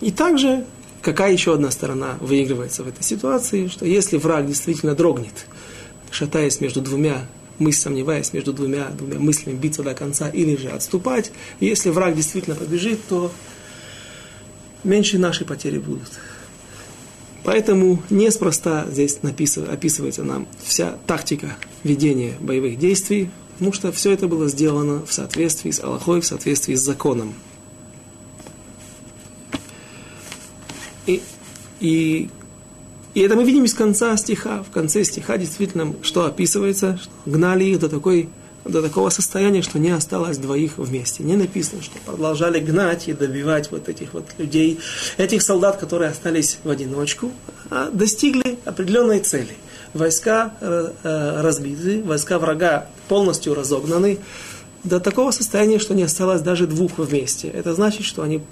и 0.00 0.10
также, 0.10 0.64
какая 1.00 1.32
еще 1.32 1.54
одна 1.54 1.70
сторона 1.70 2.18
выигрывается 2.20 2.82
в 2.82 2.88
этой 2.88 3.04
ситуации, 3.04 3.68
что 3.68 3.86
если 3.86 4.16
враг 4.16 4.48
действительно 4.48 4.96
дрогнет, 4.96 5.46
шатаясь 6.10 6.60
между 6.60 6.80
двумя 6.80 7.26
мыслями, 7.58 7.96
сомневаясь 7.96 8.32
между 8.32 8.52
двумя, 8.52 8.88
двумя 8.90 9.18
мыслями, 9.18 9.56
биться 9.56 9.82
до 9.82 9.94
конца 9.94 10.28
или 10.28 10.56
же 10.56 10.68
отступать, 10.68 11.32
если 11.60 11.90
враг 11.90 12.14
действительно 12.14 12.54
побежит, 12.54 13.00
то 13.08 13.32
меньше 14.84 15.18
наши 15.18 15.44
потери 15.44 15.78
будут. 15.78 16.10
Поэтому 17.44 18.02
неспроста 18.10 18.86
здесь 18.90 19.18
описывается 19.22 20.22
нам 20.22 20.46
вся 20.62 20.98
тактика 21.06 21.56
ведения 21.82 22.34
боевых 22.40 22.78
действий, 22.78 23.30
Потому 23.58 23.72
что 23.72 23.90
все 23.90 24.12
это 24.12 24.28
было 24.28 24.46
сделано 24.46 25.04
в 25.04 25.12
соответствии 25.12 25.72
с 25.72 25.82
Аллахой, 25.82 26.20
в 26.20 26.26
соответствии 26.26 26.76
с 26.76 26.80
законом. 26.80 27.34
И, 31.06 31.20
и, 31.80 32.30
и 33.14 33.20
это 33.20 33.36
мы 33.36 33.44
видим 33.44 33.64
из 33.64 33.74
конца 33.74 34.16
стиха. 34.16 34.62
В 34.62 34.70
конце 34.70 35.04
стиха 35.04 35.38
действительно, 35.38 35.94
что 36.02 36.24
описывается, 36.26 36.98
что 37.00 37.10
гнали 37.26 37.64
их 37.64 37.80
до, 37.80 37.88
такой, 37.88 38.28
до 38.64 38.82
такого 38.82 39.10
состояния, 39.10 39.62
что 39.62 39.78
не 39.78 39.90
осталось 39.90 40.38
двоих 40.38 40.78
вместе. 40.78 41.22
Не 41.22 41.36
написано, 41.36 41.82
что 41.82 41.98
продолжали 42.04 42.60
гнать 42.60 43.08
и 43.08 43.12
добивать 43.12 43.70
вот 43.70 43.88
этих 43.88 44.14
вот 44.14 44.26
людей, 44.38 44.78
этих 45.16 45.42
солдат, 45.42 45.78
которые 45.78 46.10
остались 46.10 46.58
в 46.64 46.70
одиночку, 46.70 47.32
а 47.70 47.90
достигли 47.90 48.58
определенной 48.64 49.20
цели– 49.20 49.56
войска 49.94 50.52
э, 50.60 50.92
э, 51.02 51.40
разбиты, 51.40 52.02
войска 52.02 52.38
врага 52.38 52.86
полностью 53.08 53.54
разогнаны 53.54 54.18
до 54.84 55.00
такого 55.00 55.30
состояния, 55.30 55.78
что 55.78 55.94
не 55.94 56.02
осталось 56.02 56.40
даже 56.40 56.66
двух 56.66 56.98
вместе. 56.98 57.48
Это 57.48 57.74
значит, 57.74 58.04
что 58.06 58.22
они 58.22 58.42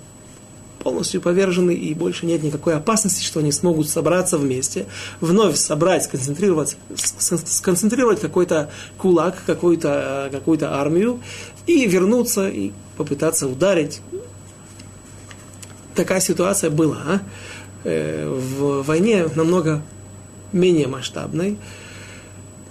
полностью 0.86 1.20
повержены 1.20 1.74
и 1.74 1.94
больше 1.94 2.26
нет 2.26 2.44
никакой 2.44 2.76
опасности, 2.76 3.20
что 3.20 3.40
они 3.40 3.50
смогут 3.50 3.88
собраться 3.88 4.38
вместе, 4.38 4.86
вновь 5.20 5.56
собрать, 5.56 6.04
сконцентрировать, 6.04 6.76
сконцентрировать 6.94 8.20
какой-то 8.20 8.70
кулак, 8.96 9.34
какую-то 9.44 10.28
э, 10.28 10.30
какую 10.30 10.60
армию 10.62 11.20
и 11.66 11.84
вернуться 11.88 12.48
и 12.48 12.70
попытаться 12.96 13.48
ударить. 13.48 14.00
Такая 15.96 16.20
ситуация 16.20 16.70
была. 16.70 16.98
А? 17.04 17.20
В 17.82 18.84
войне 18.84 19.26
намного 19.34 19.82
менее 20.52 20.86
масштабной, 20.86 21.58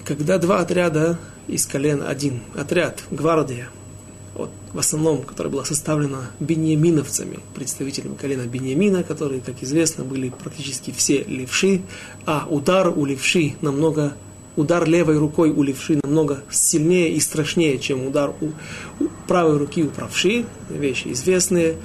когда 0.05 0.38
два 0.38 0.60
отряда 0.60 1.19
из 1.48 1.65
колен, 1.65 2.01
один 2.01 2.39
отряд, 2.55 3.03
гвардия, 3.12 3.67
вот, 4.36 4.50
в 4.74 4.80
основном, 4.80 5.24
которая 5.24 5.51
была 5.51 5.63
составлена 5.63 6.30
беньяминовцами, 6.42 7.39
представителями 7.54 8.15
колена 8.15 8.46
Беньямина, 8.46 9.04
которые, 9.04 9.39
как 9.39 9.63
известно, 9.63 10.04
были 10.04 10.30
практически 10.30 10.92
все 10.92 11.24
левши, 11.24 11.82
а 12.25 12.46
удар 12.50 12.89
у 12.89 13.06
левши 13.06 13.56
намного, 13.62 14.13
удар 14.58 14.86
левой 14.88 15.18
рукой 15.18 15.51
у 15.51 15.63
левши 15.63 16.00
намного 16.04 16.44
сильнее 16.51 17.13
и 17.13 17.20
страшнее, 17.22 17.80
чем 17.80 18.06
удар 18.06 18.34
у, 18.42 18.48
у 19.04 19.08
правой 19.25 19.58
руки 19.58 19.84
у 19.84 19.88
правши, 19.88 20.46
вещи 20.70 21.13
известные. 21.13 21.77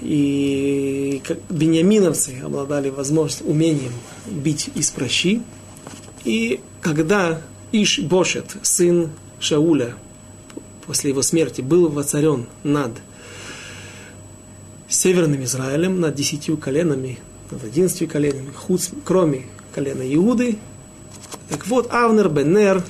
И 0.00 1.20
как 1.24 1.38
беньяминовцы 1.50 2.40
обладали 2.42 2.88
возможностью, 2.88 3.48
умением 3.48 3.92
бить 4.26 4.70
из 4.74 4.90
прощи. 4.90 5.42
И 6.24 6.60
когда 6.80 7.42
Иш 7.70 7.98
Бошет, 7.98 8.56
сын 8.62 9.10
Шауля, 9.38 9.94
после 10.90 11.10
его 11.10 11.22
смерти 11.22 11.60
был 11.60 11.88
воцарен 11.88 12.46
над 12.64 12.90
северным 14.88 15.44
Израилем, 15.44 16.00
над 16.00 16.16
десятью 16.16 16.56
коленами, 16.56 17.20
над 17.52 17.62
одиннадцатью 17.62 18.08
коленами, 18.08 18.50
худ, 18.50 18.80
кроме 19.04 19.46
колена 19.72 20.02
Иуды. 20.16 20.58
Так 21.48 21.68
вот, 21.68 21.92
Авнер 21.92 22.28
Беннер, 22.28 22.82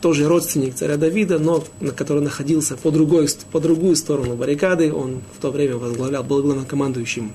тоже 0.00 0.28
родственник 0.28 0.76
царя 0.76 0.96
Давида, 0.96 1.40
но 1.40 1.64
на 1.80 1.90
который 1.90 2.22
находился 2.22 2.76
по, 2.76 2.92
другой, 2.92 3.28
по 3.50 3.58
другую 3.58 3.96
сторону 3.96 4.36
баррикады, 4.36 4.92
он 4.92 5.20
в 5.36 5.40
то 5.40 5.50
время 5.50 5.78
возглавлял, 5.78 6.22
был 6.22 6.44
главнокомандующим 6.44 7.32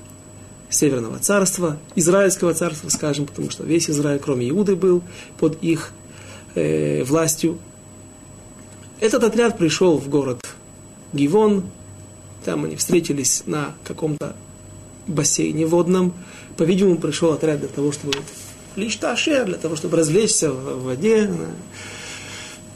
Северного 0.70 1.20
царства, 1.20 1.80
Израильского 1.96 2.54
царства, 2.54 2.88
скажем, 2.88 3.26
потому 3.26 3.50
что 3.50 3.66
весь 3.66 3.90
Израиль, 3.90 4.22
кроме 4.24 4.50
Иуды, 4.52 4.78
был 4.78 5.04
под 5.38 5.62
их 5.62 5.92
э, 6.56 7.04
властью. 7.04 7.58
Этот 9.00 9.24
отряд 9.24 9.58
пришел 9.58 9.98
в 9.98 10.10
город 10.10 10.46
Гивон, 11.14 11.64
там 12.44 12.66
они 12.66 12.76
встретились 12.76 13.44
на 13.46 13.76
каком-то 13.84 14.36
бассейне 15.06 15.66
водном. 15.66 16.14
По-видимому, 16.58 16.98
пришел 16.98 17.34
отряд 17.34 17.60
для 17.60 17.70
того, 17.70 17.92
чтобы 17.92 18.14
лишь 18.76 18.96
ташер, 18.96 19.46
для 19.46 19.58
того, 19.58 19.76
чтобы 19.76 19.98
развлечься 19.98 20.52
в 20.52 20.84
воде. 20.84 21.30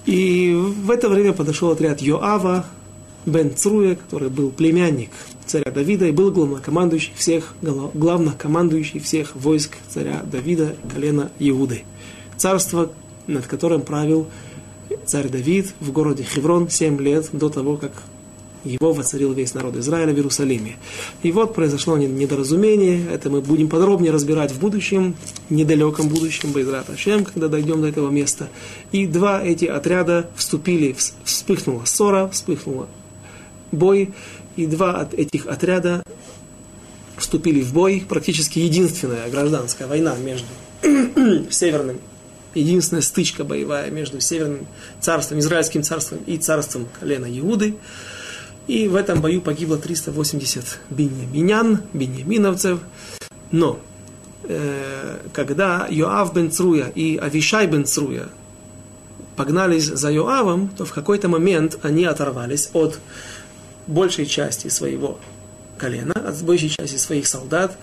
И 0.05 0.53
в 0.53 0.91
это 0.91 1.09
время 1.09 1.33
подошел 1.33 1.71
отряд 1.71 2.01
Йоава, 2.01 2.65
Бен 3.25 3.55
Цруя, 3.55 3.95
который 3.95 4.29
был 4.29 4.49
племянник 4.49 5.11
царя 5.45 5.71
Давида 5.71 6.07
и 6.07 6.11
был 6.11 6.31
главнокомандующий 6.31 7.13
всех, 7.15 7.55
главнокомандующий 7.61 8.99
всех 8.99 9.35
войск 9.35 9.77
царя 9.89 10.21
Давида, 10.23 10.75
колена 10.93 11.31
Иуды. 11.39 11.83
Царство, 12.37 12.91
над 13.27 13.47
которым 13.47 13.81
правил 13.81 14.27
царь 15.05 15.29
Давид 15.29 15.73
в 15.79 15.91
городе 15.91 16.23
Хеврон 16.23 16.69
7 16.69 16.99
лет 17.01 17.29
до 17.33 17.49
того, 17.49 17.77
как 17.77 17.91
его 18.63 18.93
воцарил 18.93 19.33
весь 19.33 19.53
народ 19.53 19.75
Израиля 19.77 20.13
в 20.13 20.15
Иерусалиме. 20.15 20.75
И 21.23 21.31
вот 21.31 21.55
произошло 21.55 21.97
недоразумение, 21.97 23.07
это 23.11 23.29
мы 23.29 23.41
будем 23.41 23.69
подробнее 23.69 24.11
разбирать 24.11 24.51
в 24.51 24.59
будущем, 24.59 25.15
недалеком 25.49 26.09
будущем, 26.09 26.51
Байзрат 26.51 26.89
Ашем, 26.89 27.25
когда 27.25 27.47
дойдем 27.47 27.81
до 27.81 27.87
этого 27.87 28.11
места. 28.11 28.49
И 28.91 29.07
два 29.07 29.41
эти 29.43 29.65
отряда 29.65 30.29
вступили, 30.35 30.95
вспыхнула 31.23 31.85
ссора, 31.85 32.27
вспыхнула 32.27 32.87
бой, 33.71 34.13
и 34.55 34.65
два 34.65 34.99
от 34.99 35.13
этих 35.13 35.47
отряда 35.47 36.03
вступили 37.17 37.61
в 37.61 37.73
бой, 37.73 38.03
практически 38.07 38.59
единственная 38.59 39.29
гражданская 39.29 39.87
война 39.87 40.15
между 40.17 40.47
северным 41.51 41.99
единственная 42.53 43.01
стычка 43.01 43.43
боевая 43.43 43.89
между 43.91 44.19
Северным 44.19 44.67
царством, 44.99 45.39
Израильским 45.39 45.83
царством 45.83 46.19
и 46.25 46.37
царством 46.37 46.87
колена 46.99 47.27
Иуды. 47.39 47.75
И 48.67 48.87
в 48.87 48.95
этом 48.95 49.21
бою 49.21 49.41
погибло 49.41 49.77
380 49.77 50.79
беньяминян, 50.89 51.81
беньяминовцев. 51.93 52.79
Но 53.51 53.79
э, 54.43 55.17
когда 55.33 55.87
Йоав 55.89 56.33
бен 56.33 56.51
Цруя 56.51 56.91
и 56.93 57.17
Авишай 57.17 57.67
бен 57.67 57.85
Цруя 57.85 58.29
погнались 59.35 59.85
за 59.85 60.11
Йоавом, 60.11 60.69
то 60.69 60.85
в 60.85 60.93
какой-то 60.93 61.27
момент 61.27 61.79
они 61.81 62.05
оторвались 62.05 62.69
от 62.73 62.99
большей 63.87 64.25
части 64.25 64.67
своего 64.67 65.19
колена, 65.77 66.13
от 66.13 66.41
большей 66.43 66.69
части 66.69 66.97
своих 66.97 67.27
солдат, 67.27 67.75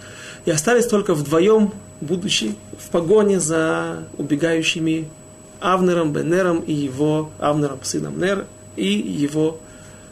и 0.49 0.51
остались 0.51 0.87
только 0.87 1.13
вдвоем, 1.13 1.75
будучи 2.01 2.55
в 2.79 2.89
погоне 2.89 3.39
за 3.39 4.05
убегающими 4.17 5.07
Авнером, 5.61 6.15
Бенером 6.15 6.61
и 6.61 6.73
его 6.73 7.31
Авнером, 7.39 7.81
сыном 7.83 8.19
Нер, 8.19 8.47
и 8.75 8.87
его 8.87 9.61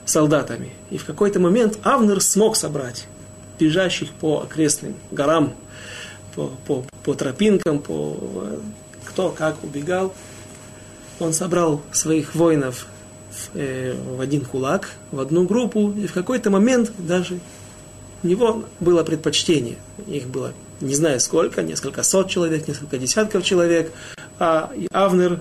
солдатами. 0.04 0.74
И 0.90 0.98
в 0.98 1.06
какой-то 1.06 1.40
момент 1.40 1.78
Авнер 1.84 2.20
смог 2.20 2.54
собрать 2.56 3.06
бежащих 3.58 4.10
по 4.10 4.42
окрестным 4.42 4.96
горам, 5.10 5.54
по, 6.34 6.50
по, 6.66 6.84
по 7.02 7.14
тропинкам, 7.14 7.78
по 7.78 8.18
кто 9.06 9.30
как 9.30 9.64
убегал. 9.64 10.12
Он 11.18 11.32
собрал 11.32 11.80
своих 11.92 12.34
воинов 12.34 12.88
в, 13.30 13.56
э, 13.56 13.94
в 13.94 14.20
один 14.20 14.42
кулак, 14.42 14.90
в 15.12 15.18
одну 15.18 15.46
группу, 15.46 15.92
и 15.92 16.06
в 16.06 16.12
какой-то 16.12 16.50
момент 16.50 16.92
даже 16.98 17.40
у 18.26 18.28
него 18.28 18.64
было 18.80 19.04
предпочтение. 19.04 19.76
Их 20.08 20.26
было 20.26 20.52
не 20.80 20.94
знаю 20.94 21.20
сколько, 21.20 21.62
несколько 21.62 22.02
сот 22.02 22.28
человек, 22.28 22.66
несколько 22.66 22.98
десятков 22.98 23.44
человек, 23.44 23.92
а 24.38 24.72
Авнер 24.90 25.40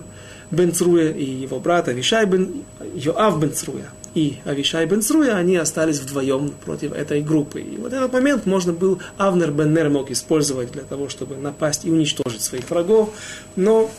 бен 0.50 0.72
Цруя 0.72 1.10
и 1.10 1.24
его 1.24 1.58
брат 1.58 1.88
Авишай 1.88 2.24
бен 2.26 2.64
Йоав 2.94 3.40
бен 3.40 3.52
Цруя 3.52 3.90
и 4.14 4.38
Авишай 4.44 4.86
бен 4.86 5.02
Цруя, 5.02 5.36
они 5.36 5.56
остались 5.56 5.98
вдвоем 5.98 6.52
против 6.64 6.92
этой 6.92 7.22
группы. 7.22 7.60
И 7.60 7.76
вот 7.76 7.92
этот 7.92 8.12
момент 8.12 8.46
можно 8.46 8.72
был, 8.72 9.00
Авнер 9.18 9.50
бен 9.50 9.74
Нер 9.74 9.90
мог 9.90 10.10
использовать 10.12 10.70
для 10.70 10.84
того, 10.84 11.08
чтобы 11.08 11.36
напасть 11.36 11.84
и 11.84 11.90
уничтожить 11.90 12.40
своих 12.40 12.70
врагов, 12.70 13.12
но 13.56 13.90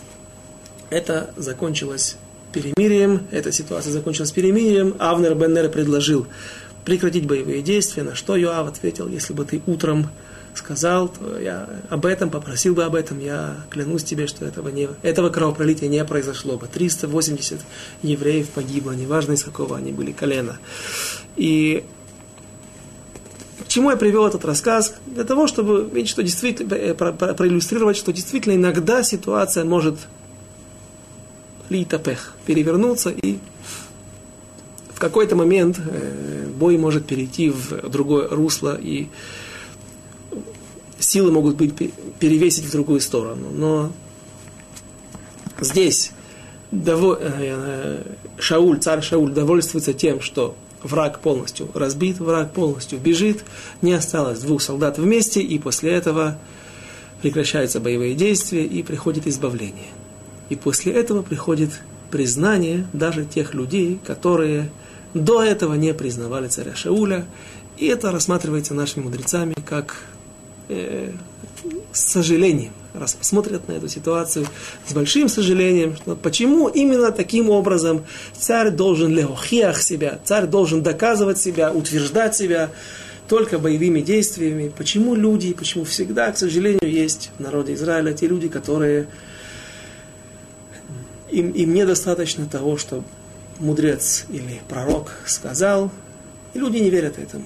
это 0.89 1.31
закончилось 1.35 2.15
перемирием, 2.53 3.27
эта 3.31 3.51
ситуация 3.51 3.91
закончилась 3.91 4.31
перемирием. 4.31 4.95
Авнер 4.97 5.35
бен 5.35 5.53
Нер 5.53 5.69
предложил 5.69 6.25
прекратить 6.87 7.27
боевые 7.27 7.61
действия, 7.61 8.03
на 8.03 8.15
что 8.15 8.37
Йоав 8.37 8.69
ответил, 8.69 9.09
если 9.09 9.33
бы 9.33 9.43
ты 9.43 9.61
утром 9.67 10.07
сказал, 10.55 11.09
то 11.09 11.37
я 11.37 11.67
об 11.89 12.05
этом, 12.05 12.29
попросил 12.29 12.75
бы 12.75 12.85
об 12.85 12.95
этом, 12.95 13.19
я 13.19 13.57
клянусь 13.69 14.05
тебе, 14.05 14.25
что 14.25 14.45
этого, 14.45 14.69
не, 14.69 14.87
этого 15.01 15.29
кровопролития 15.29 15.89
не 15.89 16.05
произошло 16.05 16.55
бы. 16.55 16.67
380 16.67 17.59
евреев 18.03 18.47
погибло, 18.51 18.93
неважно 18.93 19.33
из 19.33 19.43
какого 19.43 19.75
они 19.75 19.91
были 19.91 20.13
колена. 20.13 20.59
И 21.35 21.83
к 23.65 23.67
чему 23.67 23.91
я 23.91 23.97
привел 23.97 24.25
этот 24.25 24.45
рассказ? 24.45 24.95
Для 25.07 25.25
того, 25.25 25.47
чтобы 25.47 25.89
видеть, 25.91 26.09
что 26.09 26.23
действительно, 26.23 26.73
э, 26.73 26.93
проиллюстрировать, 26.93 27.97
что 27.97 28.13
действительно 28.13 28.53
иногда 28.53 29.03
ситуация 29.03 29.65
может 29.65 29.97
литапех, 31.67 32.33
перевернуться 32.45 33.09
и 33.09 33.39
в 34.97 34.99
какой-то 34.99 35.35
момент 35.35 35.77
э, 35.77 36.47
бой 36.57 36.75
может 36.79 37.05
перейти 37.05 37.51
в 37.51 37.87
другое 37.87 38.27
русло 38.29 38.75
и 38.81 39.09
силы 40.97 41.31
могут 41.31 41.55
быть 41.55 41.75
перевесить 42.17 42.65
в 42.65 42.71
другую 42.71 42.99
сторону. 42.99 43.49
Но 43.53 43.91
здесь 45.59 46.13
дово, 46.71 47.15
э, 47.21 48.01
Шауль, 48.39 48.79
царь 48.79 49.03
Шауль 49.03 49.33
довольствуется 49.33 49.93
тем, 49.93 50.19
что 50.19 50.55
враг 50.81 51.19
полностью 51.19 51.69
разбит, 51.75 52.17
враг 52.17 52.51
полностью 52.53 52.97
бежит, 52.97 53.43
не 53.83 53.93
осталось 53.93 54.39
двух 54.39 54.63
солдат 54.63 54.97
вместе, 54.97 55.41
и 55.41 55.59
после 55.59 55.91
этого 55.91 56.39
прекращаются 57.21 57.79
боевые 57.79 58.15
действия 58.15 58.65
и 58.65 58.81
приходит 58.81 59.27
избавление. 59.27 59.91
И 60.49 60.55
после 60.55 60.91
этого 60.93 61.21
приходит 61.21 61.81
признание 62.09 62.87
даже 62.93 63.25
тех 63.25 63.53
людей, 63.53 63.99
которые 64.03 64.71
до 65.23 65.43
этого 65.43 65.75
не 65.75 65.93
признавали 65.93 66.47
царя 66.47 66.75
Шауля. 66.75 67.25
И 67.77 67.85
это 67.85 68.11
рассматривается 68.11 68.73
нашими 68.73 69.03
мудрецами 69.03 69.53
как 69.65 69.97
э, 70.69 71.11
с 71.91 71.99
сожалением, 71.99 72.71
раз 72.93 73.17
смотрят 73.21 73.67
на 73.67 73.73
эту 73.73 73.87
ситуацию 73.87 74.47
с 74.87 74.93
большим 74.93 75.29
сожалением, 75.29 75.95
что 75.95 76.15
почему 76.15 76.67
именно 76.67 77.11
таким 77.11 77.49
образом 77.49 78.05
царь 78.37 78.71
должен 78.71 79.13
леохиах 79.13 79.81
себя, 79.81 80.19
царь 80.23 80.47
должен 80.47 80.81
доказывать 80.81 81.37
себя, 81.37 81.71
утверждать 81.71 82.35
себя 82.35 82.71
только 83.27 83.59
боевыми 83.59 84.01
действиями. 84.01 84.71
Почему 84.75 85.13
люди, 85.15 85.53
почему 85.53 85.83
всегда, 85.83 86.31
к 86.31 86.37
сожалению, 86.37 86.89
есть 86.89 87.31
в 87.37 87.41
народе 87.41 87.73
Израиля 87.73 88.13
те 88.13 88.27
люди, 88.27 88.47
которые 88.47 89.07
им, 91.29 91.51
им 91.51 91.73
недостаточно 91.73 92.47
того, 92.47 92.77
что 92.77 93.03
мудрец 93.59 94.25
или 94.29 94.61
пророк 94.67 95.11
сказал, 95.25 95.91
и 96.53 96.59
люди 96.59 96.77
не 96.77 96.89
верят 96.89 97.17
этому. 97.17 97.45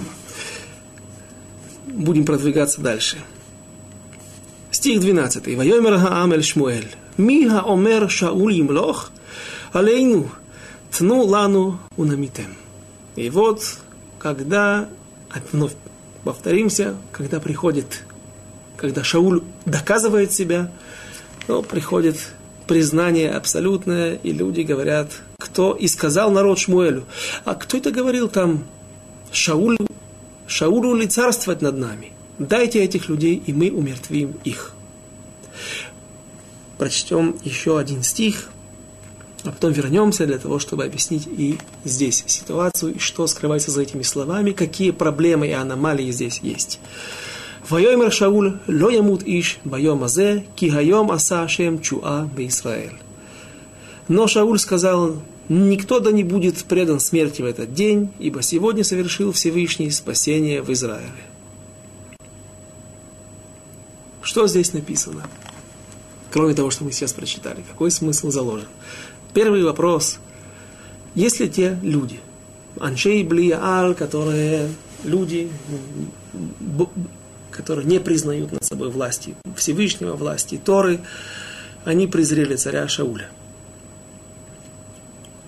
Будем 1.87 2.25
продвигаться 2.25 2.81
дальше. 2.81 3.17
Стих 4.71 4.99
12. 4.99 5.55
Вайомер 5.55 5.97
Хаамель 5.97 6.43
Шмуэль. 6.43 6.89
Миха 7.17 7.63
омер 7.65 8.09
Шауль 8.09 8.61
Имлох, 8.61 9.11
Алейну, 9.73 10.29
тну 10.91 11.23
лану 11.23 11.79
унамитем. 11.95 12.55
И 13.15 13.31
вот, 13.31 13.63
когда, 14.19 14.87
вновь 15.51 15.73
повторимся, 16.23 16.95
когда 17.11 17.39
приходит, 17.39 18.03
когда 18.75 19.03
Шауль 19.03 19.41
доказывает 19.65 20.31
себя, 20.31 20.71
то 21.47 21.63
приходит 21.63 22.17
признание 22.67 23.31
абсолютное, 23.31 24.19
и 24.21 24.31
люди 24.31 24.61
говорят, 24.61 25.11
кто 25.39 25.73
и 25.73 25.87
сказал 25.87 26.31
народ 26.31 26.59
Шмуэлю, 26.59 27.05
а 27.45 27.55
кто 27.55 27.77
это 27.77 27.91
говорил 27.91 28.27
там, 28.27 28.65
Шауль, 29.31 29.77
Шаулю 30.47 30.95
ли 30.95 31.07
царствовать 31.07 31.61
над 31.61 31.77
нами? 31.77 32.11
Дайте 32.37 32.83
этих 32.83 33.09
людей, 33.09 33.41
и 33.45 33.53
мы 33.53 33.71
умертвим 33.71 34.35
их. 34.43 34.73
Прочтем 36.77 37.35
еще 37.43 37.79
один 37.79 38.03
стих, 38.03 38.49
а 39.43 39.51
потом 39.51 39.71
вернемся 39.71 40.25
для 40.25 40.37
того, 40.37 40.59
чтобы 40.59 40.83
объяснить 40.83 41.25
и 41.25 41.57
здесь 41.83 42.23
ситуацию, 42.27 42.95
и 42.95 42.99
что 42.99 43.25
скрывается 43.27 43.71
за 43.71 43.81
этими 43.81 44.03
словами, 44.03 44.51
какие 44.51 44.91
проблемы 44.91 45.47
и 45.47 45.51
аномалии 45.51 46.11
здесь 46.11 46.39
есть. 46.43 46.79
ויאמר 47.70 48.10
שאול, 48.10 48.56
לא 48.68 48.92
ימות 48.92 49.22
איש 49.22 49.58
ביום 49.64 50.02
הזה, 50.02 50.38
כי 50.56 50.70
היום 50.72 51.10
עשה 51.10 51.42
השם 51.42 51.76
תשועה 51.76 52.24
בישראל. 52.34 52.94
Но 54.08 54.26
Шауль 54.26 54.58
сказал, 54.58 55.22
никто 55.48 56.00
да 56.00 56.10
не 56.12 56.24
будет 56.24 56.56
предан 56.64 57.00
смерти 57.00 57.42
в 57.42 57.46
этот 57.46 57.72
день, 57.72 58.10
ибо 58.18 58.42
сегодня 58.42 58.84
совершил 58.84 59.32
Всевышний 59.32 59.90
спасение 59.90 60.60
в 60.60 60.72
Израиле. 60.72 61.24
Что 64.22 64.46
здесь 64.46 64.72
написано? 64.72 65.24
Кроме 66.30 66.54
того, 66.54 66.70
что 66.70 66.84
мы 66.84 66.92
сейчас 66.92 67.12
прочитали, 67.12 67.62
какой 67.68 67.90
смысл 67.90 68.30
заложен? 68.30 68.68
Первый 69.34 69.62
вопрос. 69.64 70.18
Если 71.14 71.46
те 71.46 71.78
люди, 71.82 72.20
Аншей 72.78 73.22
Блиаал, 73.22 73.94
которые 73.94 74.68
люди, 75.04 75.50
которые 77.57 77.87
не 77.87 77.99
признают 77.99 78.51
над 78.51 78.63
собой 78.63 78.91
власти 78.91 79.35
Всевышнего, 79.55 80.13
власти 80.15 80.61
Торы, 80.63 81.01
они 81.83 82.05
презрели 82.05 82.55
царя 82.55 82.87
Шауля. 82.87 83.29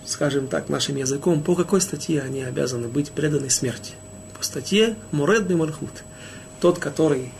Скажем 0.05 0.47
так, 0.47 0.69
нашим 0.69 0.95
языком, 0.95 1.43
по 1.43 1.55
какой 1.55 1.81
статье 1.81 2.21
они 2.21 2.41
обязаны 2.41 2.87
быть 2.87 3.11
преданы 3.11 3.51
смерти? 3.51 3.93
По 4.37 4.43
статье 4.43 4.95
Муред 5.11 5.45
Бимархут. 5.45 6.03
Тот, 6.59 6.79
который 6.79 7.31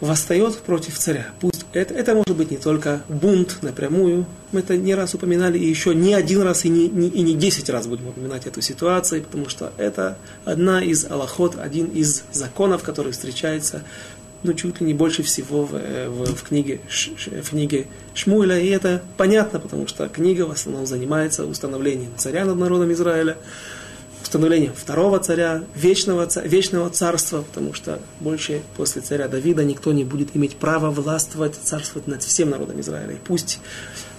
восстает 0.00 0.58
против 0.58 0.98
царя. 0.98 1.28
Это, 1.74 1.92
это 1.94 2.14
может 2.14 2.36
быть 2.36 2.50
не 2.52 2.56
только 2.56 3.02
бунт 3.08 3.58
напрямую, 3.62 4.26
мы 4.52 4.60
это 4.60 4.76
не 4.76 4.94
раз 4.94 5.14
упоминали, 5.14 5.58
и 5.58 5.68
еще 5.68 5.94
не 5.94 6.14
один 6.14 6.42
раз, 6.42 6.64
и 6.64 6.68
не, 6.68 6.88
не, 6.88 7.08
и 7.08 7.22
не 7.22 7.34
десять 7.34 7.68
раз 7.68 7.88
будем 7.88 8.08
упоминать 8.08 8.46
эту 8.46 8.60
ситуацию, 8.62 9.24
потому 9.24 9.48
что 9.48 9.72
это 9.76 10.16
одна 10.44 10.82
из 10.82 11.04
аллахот, 11.10 11.58
один 11.58 11.86
из 11.86 12.22
законов, 12.32 12.84
который 12.84 13.12
встречается 13.12 13.82
ну, 14.44 14.52
чуть 14.52 14.80
ли 14.80 14.86
не 14.86 14.94
больше 14.94 15.22
всего 15.22 15.64
в, 15.64 15.72
в, 15.72 16.34
в, 16.36 16.42
книге, 16.42 16.80
в 16.88 17.50
книге 17.50 17.86
Шмуэля, 18.14 18.60
и 18.60 18.68
это 18.68 19.02
понятно, 19.16 19.58
потому 19.58 19.88
что 19.88 20.06
книга 20.08 20.42
в 20.42 20.50
основном 20.50 20.86
занимается 20.86 21.46
установлением 21.46 22.12
царя 22.16 22.44
над 22.44 22.58
народом 22.58 22.92
Израиля, 22.92 23.36
установлением 24.34 24.72
второго 24.74 25.20
царя, 25.20 25.62
вечного, 25.76 26.28
вечного 26.42 26.90
царства, 26.90 27.42
потому 27.42 27.72
что 27.72 28.00
больше 28.18 28.62
после 28.76 29.00
царя 29.00 29.28
Давида 29.28 29.62
никто 29.62 29.92
не 29.92 30.02
будет 30.02 30.30
иметь 30.34 30.56
права 30.56 30.90
властвовать, 30.90 31.54
царствовать 31.54 32.08
над 32.08 32.20
всем 32.24 32.50
народом 32.50 32.80
Израиля. 32.80 33.12
И 33.12 33.18
пусть 33.24 33.60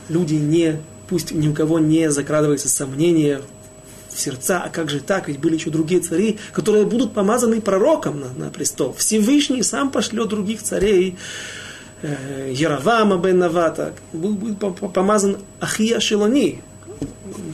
люди 0.08 0.36
не, 0.36 0.80
пусть 1.10 1.34
ни 1.34 1.50
у 1.50 1.54
кого 1.54 1.80
не 1.80 2.10
закрадывается 2.12 2.70
сомнение 2.70 3.42
в 4.10 4.18
сердца, 4.18 4.64
а 4.66 4.70
как 4.70 4.90
же 4.90 5.02
так, 5.02 5.28
ведь 5.28 5.40
были 5.40 5.56
еще 5.56 5.70
другие 5.70 6.00
цари, 6.00 6.40
которые 6.54 6.86
будут 6.86 7.14
помазаны 7.14 7.60
пророком 7.60 8.22
на, 8.22 8.46
на 8.46 8.50
престол. 8.50 8.96
Всевышний 8.98 9.64
сам 9.64 9.92
пошлет 9.92 10.30
других 10.30 10.64
царей, 10.64 11.18
э, 12.04 12.54
Яровама 12.54 13.18
бен 13.18 13.40
Навата, 13.40 13.94
будет 14.14 14.60
помазан 14.94 15.40
Ахия 15.60 16.00
Шелони, 16.00 16.62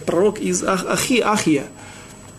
пророк 0.05 0.39
из 0.39 0.63
Ах, 0.63 0.85
Ахи, 0.85 1.21
Ахия. 1.21 1.65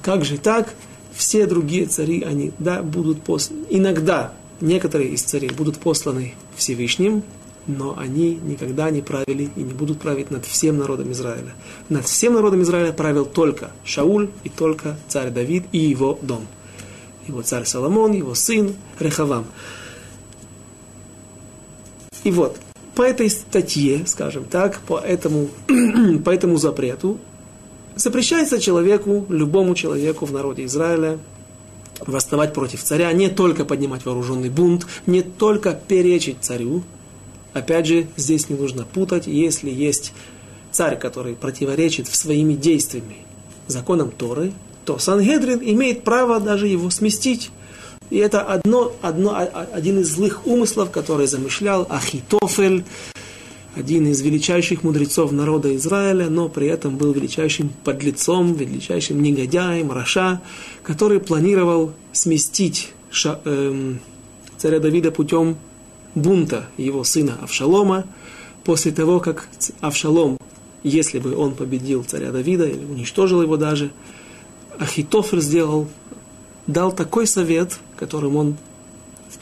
Как 0.02 0.24
же 0.24 0.36
так? 0.36 0.74
Все 1.14 1.46
другие 1.46 1.86
цари, 1.86 2.22
они, 2.22 2.52
да, 2.58 2.82
будут 2.82 3.22
посланы. 3.22 3.64
Иногда 3.70 4.32
некоторые 4.60 5.10
из 5.10 5.22
царей 5.22 5.50
будут 5.50 5.78
посланы 5.78 6.34
Всевышним, 6.56 7.22
но 7.66 7.96
они 7.96 8.34
никогда 8.34 8.90
не 8.90 9.02
правили 9.02 9.50
и 9.54 9.60
не 9.60 9.72
будут 9.72 10.00
править 10.00 10.30
над 10.30 10.44
всем 10.44 10.78
народом 10.78 11.12
Израиля. 11.12 11.54
Над 11.88 12.06
всем 12.06 12.34
народом 12.34 12.62
Израиля 12.62 12.92
правил 12.92 13.24
только 13.24 13.70
Шауль 13.84 14.30
и 14.42 14.48
только 14.48 14.96
царь 15.08 15.30
Давид 15.30 15.64
и 15.70 15.78
его 15.78 16.18
дом. 16.22 16.46
Его 17.28 17.42
царь 17.42 17.64
Соломон, 17.64 18.12
его 18.12 18.34
сын 18.34 18.74
Рехавам. 18.98 19.46
И 22.24 22.30
вот, 22.32 22.58
по 22.94 23.02
этой 23.02 23.30
статье, 23.30 24.04
скажем 24.06 24.44
так, 24.44 24.80
по 24.80 24.98
этому, 24.98 25.48
по 26.24 26.30
этому 26.30 26.56
запрету, 26.56 27.18
запрещается 27.96 28.60
человеку, 28.60 29.26
любому 29.28 29.74
человеку 29.74 30.26
в 30.26 30.32
народе 30.32 30.64
Израиля 30.64 31.18
восставать 32.06 32.52
против 32.52 32.82
царя, 32.82 33.12
не 33.12 33.28
только 33.28 33.64
поднимать 33.64 34.04
вооруженный 34.04 34.50
бунт, 34.50 34.86
не 35.06 35.22
только 35.22 35.72
перечить 35.72 36.38
царю. 36.40 36.82
Опять 37.52 37.86
же, 37.86 38.06
здесь 38.16 38.48
не 38.48 38.56
нужно 38.56 38.84
путать, 38.84 39.26
если 39.26 39.70
есть 39.70 40.12
царь, 40.70 40.98
который 40.98 41.34
противоречит 41.34 42.08
своими 42.08 42.54
действиями 42.54 43.18
законам 43.66 44.10
Торы, 44.10 44.52
то 44.84 44.98
Сангедрин 44.98 45.60
имеет 45.62 46.02
право 46.02 46.40
даже 46.40 46.66
его 46.66 46.90
сместить. 46.90 47.50
И 48.10 48.16
это 48.16 48.42
одно, 48.42 48.92
одно, 49.00 49.36
один 49.72 50.00
из 50.00 50.10
злых 50.10 50.46
умыслов, 50.46 50.90
который 50.90 51.26
замышлял 51.26 51.86
Ахитофель, 51.88 52.84
один 53.74 54.06
из 54.06 54.20
величайших 54.20 54.82
мудрецов 54.82 55.32
народа 55.32 55.74
Израиля, 55.76 56.28
но 56.28 56.48
при 56.48 56.66
этом 56.66 56.98
был 56.98 57.12
величайшим 57.12 57.70
подлецом, 57.84 58.54
величайшим 58.54 59.22
негодяем, 59.22 59.90
Раша, 59.90 60.42
который 60.82 61.20
планировал 61.20 61.92
сместить 62.12 62.92
ша, 63.10 63.40
эм, 63.44 64.00
царя 64.58 64.78
Давида 64.78 65.10
путем 65.10 65.56
бунта 66.14 66.68
его 66.76 67.02
сына 67.04 67.38
Авшалома, 67.40 68.04
после 68.64 68.92
того, 68.92 69.20
как 69.20 69.48
Авшалом, 69.80 70.38
если 70.82 71.18
бы 71.18 71.34
он 71.34 71.54
победил 71.54 72.04
царя 72.04 72.30
Давида 72.30 72.66
или 72.66 72.84
уничтожил 72.84 73.42
его 73.42 73.56
даже, 73.56 73.90
Ахитофер 74.78 75.40
сделал, 75.40 75.88
дал 76.66 76.92
такой 76.92 77.26
совет, 77.26 77.78
которым 77.96 78.36
он 78.36 78.56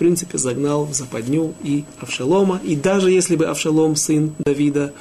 принципе, 0.00 0.38
загнал 0.38 0.86
в 0.86 0.94
западню 0.94 1.52
и 1.62 1.84
Авшалома. 2.00 2.58
И 2.64 2.74
даже 2.74 3.10
если 3.10 3.36
бы 3.36 3.44
Авшалом, 3.44 3.96
сын 3.96 4.34
Давида, 4.38 4.94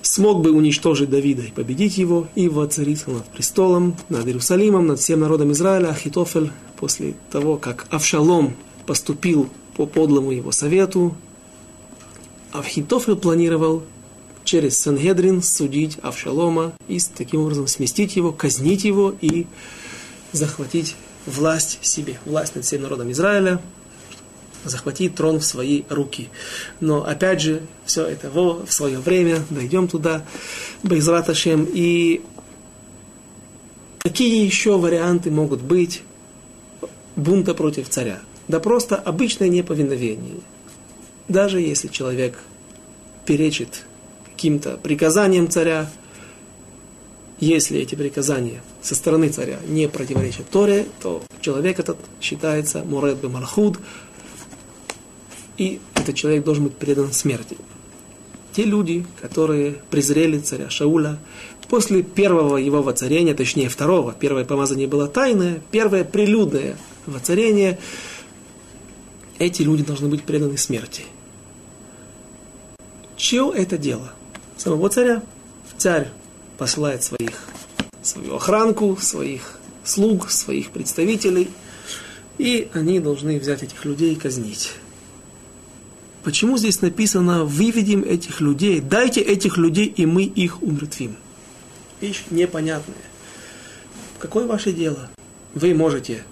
смог 0.00 0.40
бы 0.40 0.52
уничтожить 0.52 1.10
Давида 1.10 1.42
и 1.42 1.50
победить 1.50 1.98
его, 1.98 2.26
и 2.34 2.48
воцариться 2.48 3.10
над 3.10 3.26
престолом, 3.26 3.94
над 4.08 4.26
Иерусалимом, 4.26 4.86
над 4.86 5.00
всем 5.00 5.20
народом 5.20 5.52
Израиля, 5.52 5.88
Ахитофель, 5.90 6.50
после 6.78 7.14
того, 7.30 7.58
как 7.58 7.86
Авшалом 7.90 8.56
поступил 8.86 9.50
по 9.76 9.84
подлому 9.84 10.30
его 10.30 10.50
совету, 10.50 11.14
Ахитофель 12.52 13.16
планировал 13.16 13.82
через 14.44 14.78
Сангедрин 14.78 15.42
судить 15.42 15.98
Авшалома 16.02 16.72
и 16.88 16.98
таким 17.14 17.42
образом 17.42 17.66
сместить 17.66 18.16
его, 18.16 18.32
казнить 18.32 18.84
его 18.84 19.14
и 19.20 19.46
захватить 20.32 20.96
власть 21.26 21.78
себе, 21.82 22.18
власть 22.24 22.54
над 22.54 22.64
всем 22.64 22.82
народом 22.82 23.10
Израиля, 23.12 23.60
захватить 24.64 25.14
трон 25.14 25.40
в 25.40 25.44
свои 25.44 25.82
руки. 25.88 26.28
Но 26.80 27.04
опять 27.04 27.40
же, 27.40 27.62
все 27.84 28.06
это 28.06 28.30
в, 28.30 28.66
в 28.66 28.72
свое 28.72 28.98
время, 28.98 29.40
дойдем 29.50 29.88
туда, 29.88 30.24
Байзраташем. 30.82 31.66
И 31.72 32.22
какие 33.98 34.44
еще 34.44 34.78
варианты 34.78 35.30
могут 35.30 35.60
быть 35.60 36.02
бунта 37.16 37.54
против 37.54 37.88
царя? 37.88 38.20
Да 38.48 38.60
просто 38.60 38.96
обычное 38.96 39.48
неповиновение. 39.48 40.40
Даже 41.28 41.60
если 41.60 41.88
человек 41.88 42.38
перечит 43.24 43.84
каким-то 44.30 44.76
приказаниям 44.76 45.48
царя, 45.48 45.90
если 47.38 47.80
эти 47.80 47.94
приказания 47.94 48.62
со 48.82 48.94
стороны 48.94 49.28
царя 49.28 49.58
не 49.66 49.88
противоречат 49.88 50.48
Торе, 50.50 50.86
то 51.00 51.22
человек 51.40 51.78
этот 51.78 51.98
считается 52.20 52.82
Муред 52.84 53.18
Бемархуд, 53.18 53.78
и 55.56 55.80
этот 55.94 56.16
человек 56.16 56.44
должен 56.44 56.64
быть 56.64 56.74
предан 56.74 57.12
смерти. 57.12 57.56
Те 58.52 58.64
люди, 58.64 59.06
которые 59.20 59.76
презрели 59.90 60.38
царя 60.38 60.68
Шауля, 60.68 61.18
после 61.68 62.02
первого 62.02 62.58
его 62.58 62.82
воцарения, 62.82 63.34
точнее 63.34 63.68
второго, 63.68 64.12
первое 64.12 64.44
помазание 64.44 64.86
было 64.86 65.08
тайное, 65.08 65.62
первое 65.70 66.04
прилюдное 66.04 66.76
воцарение, 67.06 67.78
эти 69.38 69.62
люди 69.62 69.82
должны 69.84 70.08
быть 70.08 70.24
преданы 70.24 70.58
смерти. 70.58 71.04
Чье 73.16 73.52
это 73.54 73.78
дело? 73.78 74.12
самого 74.62 74.88
царя. 74.88 75.22
Царь 75.76 76.08
посылает 76.58 77.02
своих, 77.02 77.44
свою 78.02 78.36
охранку, 78.36 78.96
своих 79.00 79.58
слуг, 79.84 80.30
своих 80.30 80.70
представителей, 80.70 81.48
и 82.38 82.68
они 82.72 83.00
должны 83.00 83.38
взять 83.38 83.62
этих 83.62 83.84
людей 83.84 84.12
и 84.12 84.16
казнить. 84.16 84.72
Почему 86.22 86.56
здесь 86.56 86.80
написано 86.80 87.44
«выведем 87.44 88.02
этих 88.02 88.40
людей», 88.40 88.80
«дайте 88.80 89.20
этих 89.20 89.56
людей, 89.56 89.86
и 89.86 90.06
мы 90.06 90.22
их 90.22 90.62
умертвим»? 90.62 91.16
Вещь 92.00 92.22
непонятная. 92.30 92.96
Какое 94.18 94.46
ваше 94.46 94.72
дело? 94.72 95.10
Вы 95.54 95.74
можете 95.74 96.24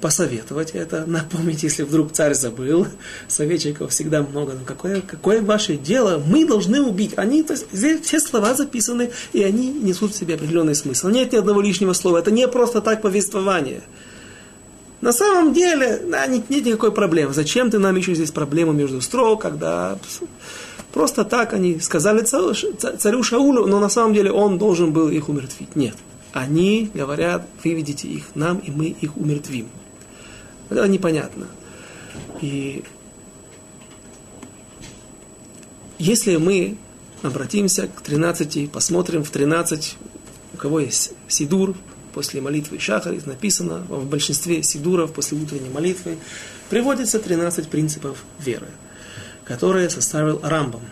посоветовать 0.00 0.70
это, 0.70 1.04
напомнить, 1.06 1.62
если 1.62 1.82
вдруг 1.82 2.12
царь 2.12 2.34
забыл. 2.34 2.86
Советчиков 3.28 3.90
всегда 3.90 4.22
много. 4.22 4.52
Но 4.52 4.64
какое, 4.64 5.00
какое 5.00 5.42
ваше 5.42 5.76
дело? 5.76 6.22
Мы 6.24 6.46
должны 6.46 6.80
убить. 6.80 7.14
Они, 7.16 7.42
то 7.42 7.52
есть, 7.52 7.66
здесь 7.72 8.00
все 8.00 8.20
слова 8.20 8.54
записаны, 8.54 9.10
и 9.32 9.42
они 9.42 9.68
несут 9.68 10.12
в 10.12 10.16
себе 10.16 10.34
определенный 10.34 10.74
смысл. 10.74 11.08
Нет 11.08 11.32
ни 11.32 11.36
одного 11.36 11.60
лишнего 11.60 11.92
слова. 11.92 12.18
Это 12.18 12.30
не 12.30 12.48
просто 12.48 12.80
так 12.80 13.02
повествование. 13.02 13.82
На 15.00 15.12
самом 15.12 15.54
деле, 15.54 16.02
да, 16.10 16.26
нет, 16.26 16.50
нет 16.50 16.66
никакой 16.66 16.92
проблемы. 16.92 17.32
Зачем 17.32 17.70
ты 17.70 17.78
нам 17.78 17.96
еще 17.96 18.14
здесь 18.14 18.30
проблему 18.30 18.72
между 18.72 19.00
строк, 19.00 19.40
когда 19.40 19.98
просто 20.92 21.24
так 21.24 21.54
они 21.54 21.80
сказали 21.80 22.22
царю, 22.22 22.52
царю 22.54 23.22
Шаулю, 23.22 23.66
но 23.66 23.80
на 23.80 23.88
самом 23.88 24.12
деле 24.12 24.30
он 24.30 24.58
должен 24.58 24.92
был 24.92 25.08
их 25.08 25.28
умертвить. 25.28 25.74
Нет. 25.74 25.94
Они 26.32 26.90
говорят, 26.92 27.46
выведите 27.64 28.08
их 28.08 28.24
нам, 28.34 28.58
и 28.58 28.70
мы 28.70 28.86
их 28.86 29.16
умертвим. 29.16 29.68
Это 30.70 30.86
непонятно. 30.86 31.46
И 32.40 32.84
если 35.98 36.36
мы 36.36 36.78
обратимся 37.22 37.88
к 37.88 38.00
13, 38.00 38.70
посмотрим 38.70 39.24
в 39.24 39.30
13, 39.30 39.96
у 40.54 40.56
кого 40.56 40.80
есть 40.80 41.12
Сидур, 41.28 41.76
после 42.12 42.40
молитвы 42.40 42.78
Шахарит 42.78 43.26
написано, 43.26 43.84
в 43.88 44.06
большинстве 44.06 44.62
сидуров 44.62 45.12
после 45.12 45.38
утренней 45.38 45.70
молитвы 45.70 46.18
приводится 46.68 47.18
13 47.18 47.68
принципов 47.68 48.24
веры, 48.38 48.68
которые 49.44 49.90
составил 49.90 50.40
Рамбам. 50.42 50.82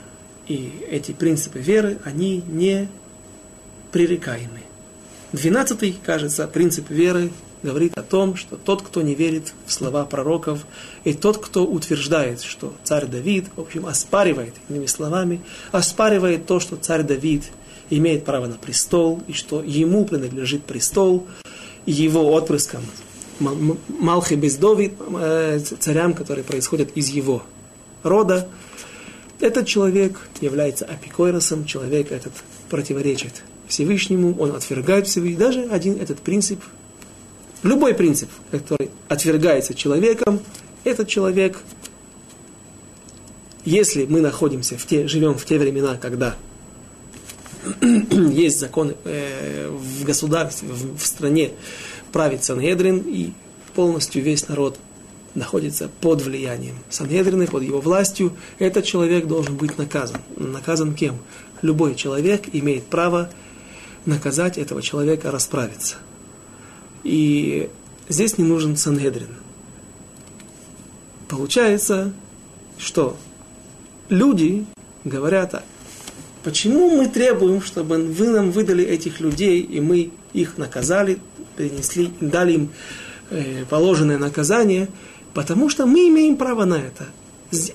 И 0.46 0.84
эти 0.90 1.12
принципы 1.12 1.58
веры, 1.58 1.98
они 2.04 2.42
не 2.46 2.88
пререкаемы. 3.92 4.62
Двенадцатый, 5.32 5.98
кажется, 6.04 6.46
принцип 6.48 6.88
веры 6.90 7.30
говорит 7.62 7.96
о 7.96 8.02
том, 8.02 8.36
что 8.36 8.56
тот, 8.56 8.82
кто 8.82 9.02
не 9.02 9.14
верит 9.14 9.52
в 9.66 9.72
слова 9.72 10.04
пророков, 10.04 10.66
и 11.04 11.12
тот, 11.12 11.38
кто 11.38 11.64
утверждает, 11.64 12.42
что 12.42 12.72
царь 12.84 13.06
Давид, 13.06 13.46
в 13.56 13.60
общем, 13.60 13.86
оспаривает, 13.86 14.54
иными 14.68 14.86
словами, 14.86 15.40
оспаривает 15.72 16.46
то, 16.46 16.60
что 16.60 16.76
царь 16.76 17.02
Давид 17.02 17.44
имеет 17.90 18.24
право 18.24 18.46
на 18.46 18.56
престол, 18.56 19.22
и 19.26 19.32
что 19.32 19.62
ему 19.62 20.04
принадлежит 20.04 20.64
престол, 20.64 21.26
его 21.86 22.32
отпрыскам, 22.32 22.82
Малхи 23.40 24.34
Бездовид, 24.34 24.94
э, 24.98 25.60
царям, 25.60 26.12
которые 26.14 26.44
происходят 26.44 26.90
из 26.96 27.08
его 27.08 27.44
рода, 28.02 28.48
этот 29.40 29.66
человек 29.68 30.18
является 30.40 30.84
апикойросом, 30.84 31.64
человек 31.64 32.10
этот 32.10 32.32
противоречит 32.68 33.44
Всевышнему, 33.68 34.36
он 34.36 34.56
отвергает 34.56 35.06
Всевышнего. 35.06 35.40
Даже 35.40 35.62
один 35.62 36.00
этот 36.00 36.18
принцип, 36.20 36.60
любой 37.62 37.94
принцип, 37.94 38.28
который 38.50 38.90
отвергается 39.08 39.74
человеком, 39.74 40.40
этот 40.84 41.08
человек, 41.08 41.58
если 43.64 44.06
мы 44.06 44.20
находимся 44.20 44.76
в 44.78 44.86
те, 44.86 45.06
живем 45.06 45.34
в 45.34 45.44
те 45.44 45.58
времена, 45.58 45.96
когда 45.96 46.36
есть 47.82 48.58
закон 48.58 48.94
э, 49.04 49.68
в 49.68 50.04
государстве, 50.04 50.68
в, 50.68 50.98
в 50.98 51.06
стране 51.06 51.52
правит 52.12 52.44
Санедрин, 52.44 52.98
и 53.06 53.32
полностью 53.74 54.22
весь 54.22 54.48
народ 54.48 54.78
находится 55.34 55.90
под 56.00 56.22
влиянием 56.22 56.76
Санедрина, 56.90 57.46
под 57.46 57.62
его 57.62 57.80
властью, 57.80 58.36
этот 58.58 58.84
человек 58.84 59.26
должен 59.26 59.56
быть 59.56 59.78
наказан. 59.78 60.20
Наказан 60.36 60.94
кем? 60.94 61.18
Любой 61.62 61.94
человек 61.94 62.44
имеет 62.52 62.84
право 62.84 63.30
наказать 64.04 64.58
этого 64.58 64.80
человека, 64.80 65.30
расправиться. 65.30 65.96
И 67.04 67.68
здесь 68.08 68.38
не 68.38 68.44
нужен 68.44 68.76
Санедрин. 68.76 69.36
Получается, 71.28 72.12
что 72.78 73.16
люди 74.08 74.64
говорят 75.04 75.62
Почему 76.44 76.90
мы 76.90 77.08
требуем, 77.08 77.60
чтобы 77.60 77.98
вы 77.98 78.28
нам 78.28 78.52
выдали 78.52 78.84
этих 78.84 79.20
людей, 79.20 79.60
и 79.60 79.80
мы 79.80 80.12
их 80.32 80.56
наказали, 80.56 81.18
принесли, 81.56 82.10
дали 82.20 82.52
им 82.52 82.70
э, 83.30 83.64
положенное 83.68 84.18
наказание? 84.18 84.88
Потому 85.34 85.68
что 85.68 85.84
мы 85.84 86.08
имеем 86.08 86.36
право 86.36 86.64
на 86.64 86.76
это. 86.76 87.06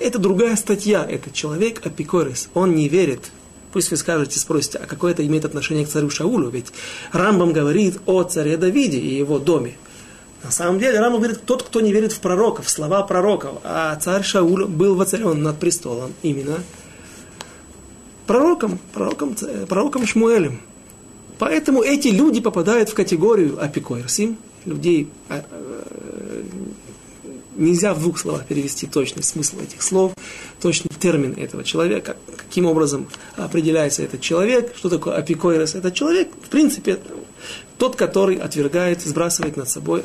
Это 0.00 0.18
другая 0.18 0.56
статья. 0.56 1.06
Этот 1.08 1.34
человек 1.34 1.86
апикорис. 1.86 2.48
Он 2.54 2.74
не 2.74 2.88
верит. 2.88 3.30
Пусть 3.74 3.90
вы 3.90 3.96
скажете, 3.96 4.38
спросите, 4.38 4.78
а 4.78 4.86
какое 4.86 5.10
это 5.10 5.26
имеет 5.26 5.44
отношение 5.44 5.84
к 5.84 5.88
царю 5.88 6.08
Шаулю? 6.08 6.48
Ведь 6.48 6.66
Рамбам 7.10 7.52
говорит 7.52 7.98
о 8.06 8.22
царе 8.22 8.56
Давиде 8.56 8.98
и 8.98 9.16
его 9.16 9.40
доме. 9.40 9.74
На 10.44 10.52
самом 10.52 10.78
деле 10.78 11.00
Рамбам 11.00 11.20
говорит, 11.20 11.40
тот, 11.44 11.64
кто 11.64 11.80
не 11.80 11.92
верит 11.92 12.12
в 12.12 12.20
пророков, 12.20 12.70
слова 12.70 13.02
пророков. 13.02 13.56
А 13.64 13.96
царь 13.96 14.22
Шауль 14.22 14.66
был 14.66 14.94
воцарен 14.94 15.42
над 15.42 15.58
престолом 15.58 16.12
именно 16.22 16.60
пророком, 18.28 18.78
пророком, 18.92 19.34
пророком 19.68 20.06
Шмуэлем. 20.06 20.60
Поэтому 21.40 21.82
эти 21.82 22.08
люди 22.08 22.40
попадают 22.40 22.90
в 22.90 22.94
категорию 22.94 23.60
апикойрсим, 23.60 24.38
людей, 24.66 25.08
а, 25.28 25.44
э, 25.50 26.42
нельзя 27.56 27.92
в 27.92 27.98
двух 27.98 28.18
словах 28.18 28.46
перевести 28.46 28.86
точный 28.86 29.24
смысл 29.24 29.58
этих 29.60 29.82
слов, 29.82 30.12
точный 30.60 30.90
термин 31.00 31.34
этого 31.36 31.64
человека, 31.64 32.16
каким 32.54 32.66
образом 32.66 33.08
определяется 33.34 34.04
этот 34.04 34.20
человек, 34.20 34.74
что 34.76 34.88
такое 34.88 35.16
апикойрос. 35.16 35.74
Этот 35.74 35.92
человек, 35.92 36.28
в 36.40 36.48
принципе, 36.50 37.00
тот, 37.78 37.96
который 37.96 38.36
отвергает, 38.36 39.02
сбрасывает 39.02 39.56
над 39.56 39.68
собой 39.68 40.04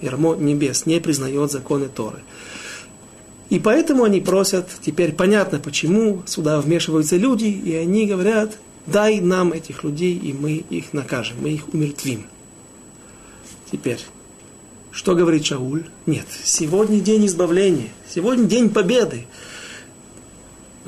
ярмо 0.00 0.36
небес, 0.36 0.86
не 0.86 1.00
признает 1.00 1.50
законы 1.50 1.88
Торы. 1.88 2.20
И 3.48 3.58
поэтому 3.58 4.04
они 4.04 4.20
просят, 4.20 4.68
теперь 4.80 5.12
понятно 5.12 5.58
почему, 5.58 6.22
сюда 6.24 6.60
вмешиваются 6.60 7.16
люди, 7.16 7.46
и 7.46 7.74
они 7.74 8.06
говорят, 8.06 8.56
дай 8.86 9.20
нам 9.20 9.52
этих 9.52 9.82
людей, 9.82 10.16
и 10.16 10.32
мы 10.32 10.52
их 10.52 10.92
накажем, 10.92 11.38
мы 11.40 11.48
их 11.48 11.74
умертвим. 11.74 12.26
Теперь, 13.72 13.98
что 14.92 15.16
говорит 15.16 15.44
Шауль? 15.46 15.82
Нет, 16.06 16.26
сегодня 16.44 17.00
день 17.00 17.26
избавления, 17.26 17.88
сегодня 18.08 18.44
день 18.44 18.70
победы. 18.70 19.26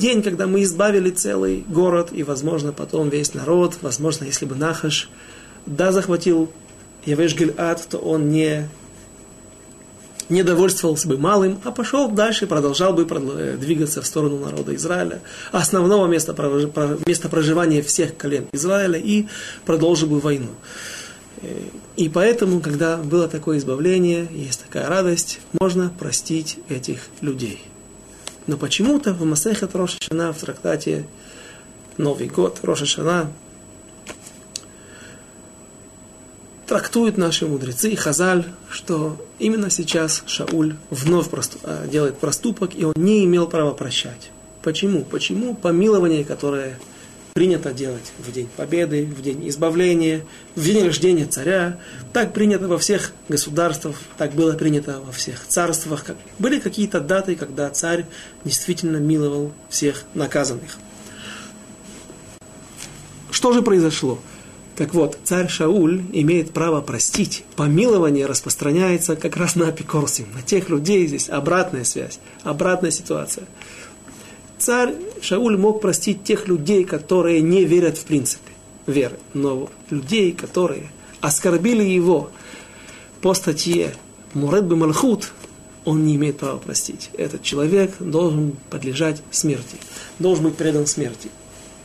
День, 0.02 0.24
когда 0.24 0.48
мы 0.48 0.64
избавили 0.64 1.10
целый 1.10 1.64
город, 1.68 2.08
и, 2.10 2.24
возможно, 2.24 2.72
потом 2.72 3.08
весь 3.08 3.34
народ, 3.34 3.76
возможно, 3.82 4.24
если 4.24 4.46
бы 4.46 4.56
Нахаш, 4.56 5.08
да, 5.64 5.92
захватил 5.92 6.50
Явеш 7.06 7.36
Гильад, 7.36 7.86
то 7.88 7.98
он 7.98 8.28
не 8.28 8.68
не 10.28 10.42
довольствовался 10.42 11.06
бы 11.06 11.18
малым, 11.18 11.60
а 11.62 11.70
пошел 11.70 12.10
дальше, 12.10 12.48
продолжал 12.48 12.94
бы 12.94 13.06
э, 13.08 13.56
двигаться 13.56 14.02
в 14.02 14.06
сторону 14.06 14.38
народа 14.38 14.74
Израиля, 14.74 15.20
основного 15.52 16.08
места, 16.08 16.32
места 17.06 17.28
проживания 17.28 17.80
всех 17.80 18.16
колен 18.16 18.46
Израиля, 18.52 18.98
и 18.98 19.28
продолжил 19.64 20.08
бы 20.08 20.18
войну. 20.18 20.50
И 21.94 22.08
поэтому, 22.08 22.58
когда 22.58 22.96
было 22.96 23.28
такое 23.28 23.58
избавление, 23.58 24.26
есть 24.32 24.64
такая 24.64 24.88
радость, 24.88 25.38
можно 25.60 25.92
простить 25.96 26.58
этих 26.68 27.02
людей. 27.20 27.60
Но 28.46 28.56
почему-то 28.56 29.12
в 29.14 29.24
Масехет 29.24 29.74
Роша 29.74 29.98
в 30.10 30.38
трактате 30.38 31.06
Новый 31.96 32.28
год, 32.28 32.58
Роша 32.62 32.86
трактуют 36.66 37.18
наши 37.18 37.46
мудрецы 37.46 37.90
и 37.90 37.96
Хазаль, 37.96 38.46
что 38.70 39.22
именно 39.38 39.68
сейчас 39.68 40.22
Шауль 40.26 40.74
вновь 40.88 41.28
э, 41.64 41.86
делает 41.90 42.16
проступок, 42.16 42.74
и 42.74 42.84
он 42.84 42.94
не 42.96 43.24
имел 43.24 43.46
права 43.46 43.74
прощать. 43.74 44.30
Почему? 44.62 45.04
Почему 45.04 45.54
помилование, 45.54 46.24
которое 46.24 46.78
принято 47.32 47.72
делать 47.72 48.12
в 48.18 48.30
день 48.30 48.48
победы, 48.56 49.06
в 49.06 49.22
день 49.22 49.48
избавления, 49.48 50.24
в 50.54 50.64
день 50.64 50.84
рождения 50.84 51.24
царя, 51.24 51.78
так 52.12 52.32
принято 52.34 52.68
во 52.68 52.78
всех 52.78 53.12
государствах, 53.28 53.96
так 54.18 54.32
было 54.32 54.52
принято 54.52 55.00
во 55.00 55.12
всех 55.12 55.46
царствах. 55.46 56.04
Были 56.38 56.60
какие-то 56.60 57.00
даты, 57.00 57.36
когда 57.36 57.70
царь 57.70 58.04
действительно 58.44 58.98
миловал 58.98 59.52
всех 59.70 60.04
наказанных. 60.14 60.78
Что 63.30 63.52
же 63.52 63.62
произошло? 63.62 64.18
Так 64.76 64.94
вот, 64.94 65.18
царь 65.24 65.48
Шауль 65.48 66.02
имеет 66.12 66.52
право 66.52 66.80
простить. 66.80 67.44
Помилование 67.56 68.26
распространяется 68.26 69.16
как 69.16 69.36
раз 69.36 69.54
на 69.54 69.68
апикорсим, 69.68 70.26
на 70.34 70.42
тех 70.42 70.68
людей 70.68 71.06
здесь 71.06 71.28
обратная 71.30 71.84
связь, 71.84 72.18
обратная 72.42 72.90
ситуация. 72.90 73.46
Царь 74.58 74.94
Шауль 75.22 75.56
мог 75.56 75.80
простить 75.80 76.24
тех 76.24 76.48
людей, 76.48 76.84
которые 76.84 77.40
не 77.40 77.64
верят 77.64 77.96
в 77.96 78.04
принципе 78.04 78.50
веры, 78.88 79.18
но 79.34 79.70
людей, 79.88 80.32
которые 80.32 80.90
оскорбили 81.20 81.84
его 81.84 82.30
по 83.20 83.32
статье 83.32 83.94
Муред 84.34 84.64
Малхут, 84.64 85.32
он 85.84 86.04
не 86.04 86.16
имеет 86.16 86.38
права 86.38 86.58
простить. 86.58 87.10
Этот 87.16 87.42
человек 87.42 87.92
должен 88.00 88.56
подлежать 88.68 89.22
смерти, 89.30 89.76
должен 90.18 90.44
быть 90.46 90.56
предан 90.56 90.86
смерти. 90.86 91.30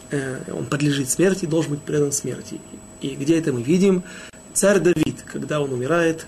Э, 0.10 0.40
он 0.52 0.66
подлежит 0.66 1.10
смерти, 1.10 1.46
должен 1.46 1.74
быть 1.74 1.82
предан 1.82 2.12
смерти. 2.12 2.60
И 3.02 3.10
где 3.10 3.38
это 3.38 3.54
мы 3.54 3.62
видим? 3.62 4.04
Царь 4.54 4.80
Давид, 4.80 5.22
когда 5.32 5.62
он 5.62 5.72
умирает, 5.72 6.26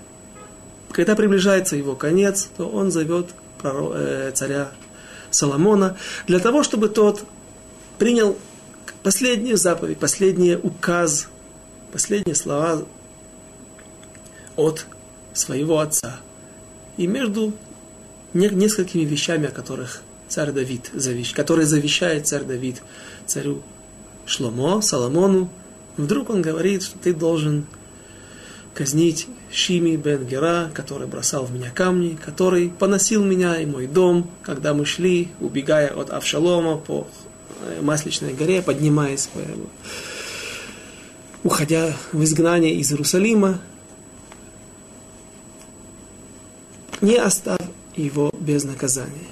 когда 0.91 1.15
приближается 1.15 1.75
его 1.75 1.95
конец, 1.95 2.49
то 2.55 2.67
он 2.67 2.91
зовет 2.91 3.29
э, 3.63 4.31
царя 4.35 4.71
Соломона 5.31 5.97
для 6.27 6.39
того, 6.39 6.63
чтобы 6.63 6.89
тот 6.89 7.23
принял 7.97 8.37
последнюю 9.03 9.57
заповедь, 9.57 9.97
последний 9.99 10.55
указ, 10.55 11.27
последние 11.91 12.35
слова 12.35 12.83
от 14.55 14.85
своего 15.33 15.79
отца. 15.79 16.19
И 16.97 17.07
между 17.07 17.53
несколькими 18.33 19.03
вещами, 19.03 19.47
о 19.47 19.51
которых 19.51 20.01
царь 20.27 20.51
Давид, 20.51 20.91
завещ, 20.93 21.33
которые 21.33 21.65
завещает 21.65 22.27
царь 22.27 22.43
Давид 22.43 22.81
царю 23.25 23.61
Шломо, 24.25 24.81
Соломону, 24.81 25.49
вдруг 25.97 26.29
он 26.29 26.41
говорит, 26.41 26.83
что 26.83 26.99
ты 26.99 27.13
должен 27.13 27.65
казнить 28.73 29.27
Шими 29.51 29.95
бен 29.95 30.25
Гера, 30.25 30.69
который 30.73 31.07
бросал 31.07 31.45
в 31.45 31.51
меня 31.51 31.71
камни, 31.71 32.17
который 32.23 32.69
поносил 32.69 33.23
меня 33.23 33.59
и 33.59 33.65
мой 33.65 33.87
дом, 33.87 34.29
когда 34.43 34.73
мы 34.73 34.85
шли, 34.85 35.29
убегая 35.39 35.89
от 35.89 36.11
Авшалома 36.11 36.77
по 36.77 37.07
э, 37.61 37.81
Масличной 37.81 38.33
горе, 38.33 38.61
поднимаясь, 38.61 39.29
уходя 41.43 41.93
в 42.11 42.23
изгнание 42.23 42.75
из 42.75 42.91
Иерусалима, 42.91 43.59
не 47.01 47.15
оставь 47.15 47.61
его 47.95 48.31
без 48.39 48.63
наказания. 48.63 49.27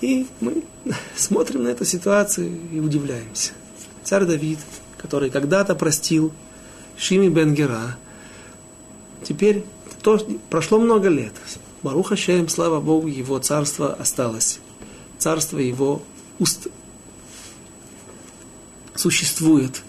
И 0.00 0.26
мы 0.40 0.64
смотрим 1.16 1.64
на 1.64 1.68
эту 1.68 1.84
ситуацию 1.84 2.52
и 2.72 2.78
удивляемся. 2.78 3.52
Царь 4.02 4.24
Давид, 4.24 4.58
который 4.98 5.30
когда-то 5.30 5.74
простил 5.74 6.32
Шими 6.96 7.28
Бенгера, 7.28 7.96
теперь 9.24 9.64
то, 10.02 10.18
прошло 10.50 10.78
много 10.78 11.08
лет. 11.08 11.32
Баруха 11.82 12.16
Шем, 12.16 12.48
слава 12.48 12.80
Богу, 12.80 13.08
его 13.08 13.38
царство 13.38 13.92
осталось. 13.92 14.60
Царство 15.18 15.58
его 15.58 16.02
уст 16.38 16.68
существует. 18.94 19.82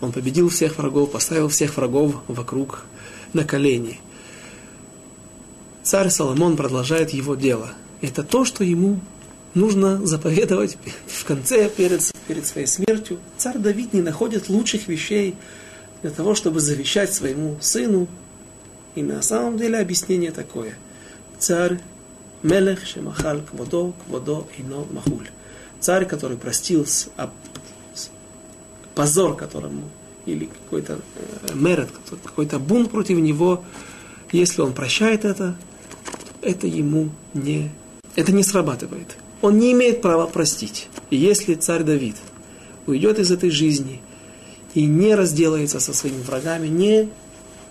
Он 0.00 0.12
победил 0.12 0.48
всех 0.48 0.78
врагов, 0.78 1.12
поставил 1.12 1.48
всех 1.48 1.76
врагов 1.76 2.16
вокруг 2.26 2.84
на 3.32 3.44
колени. 3.44 4.00
Царь 5.82 6.10
Соломон 6.10 6.56
продолжает 6.56 7.10
его 7.10 7.34
дело. 7.34 7.72
Это 8.00 8.22
то, 8.22 8.44
что 8.44 8.64
ему 8.64 9.00
нужно 9.54 10.04
заповедовать 10.06 10.78
в 11.06 11.24
конце, 11.24 11.68
перед, 11.68 12.12
перед 12.28 12.46
своей 12.46 12.66
смертью. 12.66 13.18
Царь 13.36 13.58
Давид 13.58 13.92
не 13.92 14.02
находит 14.02 14.48
лучших 14.48 14.88
вещей 14.88 15.34
для 16.02 16.10
того, 16.10 16.34
чтобы 16.34 16.60
завещать 16.60 17.12
своему 17.12 17.58
сыну. 17.60 18.08
И 18.94 19.02
на 19.02 19.22
самом 19.22 19.56
деле 19.56 19.78
объяснение 19.78 20.30
такое. 20.30 20.74
Царь 21.38 21.80
Мелех 22.42 22.84
Шемахаль 22.86 23.42
Кводо, 23.42 23.92
Кводо 24.06 24.46
Ино 24.58 24.86
Махуль. 24.90 25.28
Царь, 25.80 26.06
который 26.06 26.36
простил 26.36 26.86
с, 26.86 27.08
а, 27.16 27.30
с, 27.94 28.10
позор 28.94 29.36
которому, 29.36 29.88
или 30.26 30.46
какой-то 30.46 31.00
э, 31.16 31.54
мерет, 31.54 31.88
какой-то 32.24 32.58
бунт 32.58 32.90
против 32.90 33.18
него, 33.18 33.64
если 34.32 34.60
он 34.60 34.74
прощает 34.74 35.24
это, 35.24 35.56
это 36.42 36.66
ему 36.66 37.10
не, 37.32 37.70
это 38.16 38.32
не 38.32 38.42
срабатывает 38.42 39.16
он 39.42 39.58
не 39.58 39.72
имеет 39.72 40.02
права 40.02 40.26
простить. 40.26 40.88
И 41.10 41.16
если 41.16 41.54
царь 41.54 41.82
Давид 41.82 42.16
уйдет 42.86 43.18
из 43.18 43.30
этой 43.30 43.50
жизни 43.50 44.00
и 44.74 44.84
не 44.84 45.14
разделается 45.14 45.80
со 45.80 45.92
своими 45.92 46.22
врагами, 46.22 46.68
не 46.68 47.08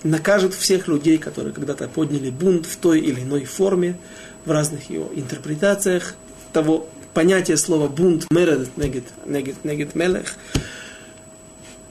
накажет 0.04 0.54
всех 0.54 0.88
людей, 0.88 1.18
которые 1.18 1.54
когда-то 1.54 1.88
подняли 1.88 2.30
бунт 2.30 2.66
в 2.66 2.78
той 2.78 3.00
или 3.00 3.22
иной 3.22 3.46
форме, 3.46 3.98
в 4.46 4.52
разных 4.52 4.90
его 4.90 5.10
интерпретациях 5.14 6.16
того 6.54 6.88
понятия 7.14 7.58
слова 7.58 7.88
бунт, 7.88 8.26
меред, 8.32 8.76
негет, 8.78 9.06
негет, 9.26 9.64
негет, 9.66 9.96
мелех, 9.96 10.36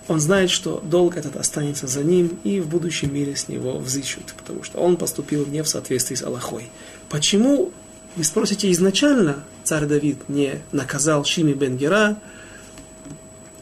он 0.08 0.20
знает, 0.20 0.48
что 0.48 0.80
долг 0.82 1.16
этот 1.16 1.36
останется 1.36 1.86
за 1.86 2.02
ним, 2.02 2.38
и 2.42 2.60
в 2.60 2.68
будущем 2.68 3.12
мире 3.12 3.36
с 3.36 3.48
него 3.48 3.78
взыщут, 3.78 4.34
потому 4.38 4.64
что 4.64 4.78
он 4.78 4.96
поступил 4.96 5.46
не 5.46 5.62
в 5.62 5.68
соответствии 5.68 6.14
с 6.14 6.22
Аллахой. 6.22 6.70
Почему 7.10 7.72
вы 8.16 8.24
спросите, 8.24 8.72
изначально 8.72 9.44
царь 9.64 9.84
Давид 9.84 10.28
не 10.28 10.60
наказал 10.72 11.24
Шими 11.24 11.52
Бенгера? 11.52 12.18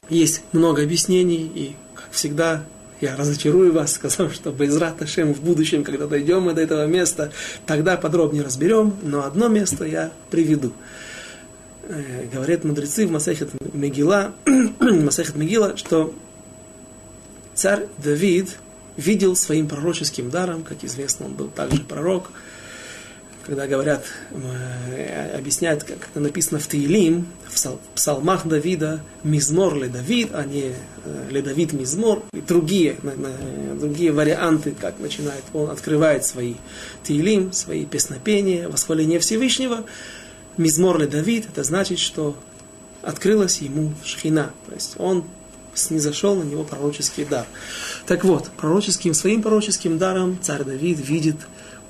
Есть 0.08 0.42
много 0.52 0.82
объяснений, 0.82 1.50
и, 1.52 1.74
как 1.94 2.12
всегда, 2.12 2.64
я 3.00 3.16
разочарую 3.16 3.72
вас, 3.72 3.92
сказав, 3.94 4.32
что 4.32 4.50
без 4.50 4.76
Раташем 4.76 5.34
в 5.34 5.40
будущем, 5.40 5.84
когда 5.84 6.06
дойдем 6.06 6.42
мы 6.42 6.54
до 6.54 6.62
этого 6.62 6.86
места, 6.86 7.32
тогда 7.66 7.96
подробнее 7.96 8.42
разберем, 8.42 8.94
но 9.02 9.24
одно 9.24 9.48
место 9.48 9.84
я 9.84 10.12
приведу. 10.30 10.72
Э, 11.88 12.26
говорят 12.32 12.64
мудрецы 12.64 13.06
в 13.06 13.10
Масахет 13.10 13.50
Мегила, 13.72 14.32
Масахет 14.80 15.36
Мегила, 15.36 15.76
что 15.76 16.14
царь 17.54 17.86
Давид 17.98 18.56
видел 18.96 19.36
своим 19.36 19.68
пророческим 19.68 20.30
даром, 20.30 20.62
как 20.62 20.82
известно, 20.84 21.26
он 21.26 21.34
был 21.34 21.48
также 21.48 21.82
пророк, 21.82 22.30
когда 23.46 23.68
говорят, 23.68 24.04
э, 24.32 25.36
объясняют, 25.38 25.84
как 25.84 25.98
написано 26.14 26.58
в 26.58 26.66
Таилим, 26.66 27.26
в 27.48 27.78
псалмах 27.94 28.46
Давида, 28.46 29.00
Мизмор 29.22 29.76
ле 29.76 29.88
Давид, 29.88 30.30
а 30.32 30.44
не 30.44 30.72
э, 31.04 31.28
ле 31.30 31.42
Давид 31.42 31.72
Мизмор, 31.72 32.22
и 32.32 32.40
другие, 32.40 32.96
другие 33.78 34.10
варианты, 34.10 34.74
как 34.78 34.98
начинает, 34.98 35.44
он 35.52 35.70
открывает 35.70 36.24
свои 36.24 36.54
Таилим, 37.04 37.52
свои 37.52 37.86
песнопения, 37.86 38.68
восхваление 38.68 39.20
Всевышнего. 39.20 39.84
Мизмор 40.56 40.98
ле 40.98 41.06
Давид, 41.06 41.46
это 41.46 41.62
значит, 41.62 42.00
что 42.00 42.36
открылась 43.02 43.58
ему 43.58 43.94
шхина, 44.04 44.50
то 44.66 44.74
есть 44.74 44.94
он 44.98 45.24
снизошел 45.74 46.34
на 46.34 46.42
него 46.42 46.64
пророческий 46.64 47.24
дар. 47.24 47.46
Так 48.06 48.24
вот, 48.24 48.50
пророческим, 48.56 49.14
своим 49.14 49.42
пророческим 49.42 49.98
даром 49.98 50.38
царь 50.42 50.64
Давид 50.64 50.98
видит 50.98 51.36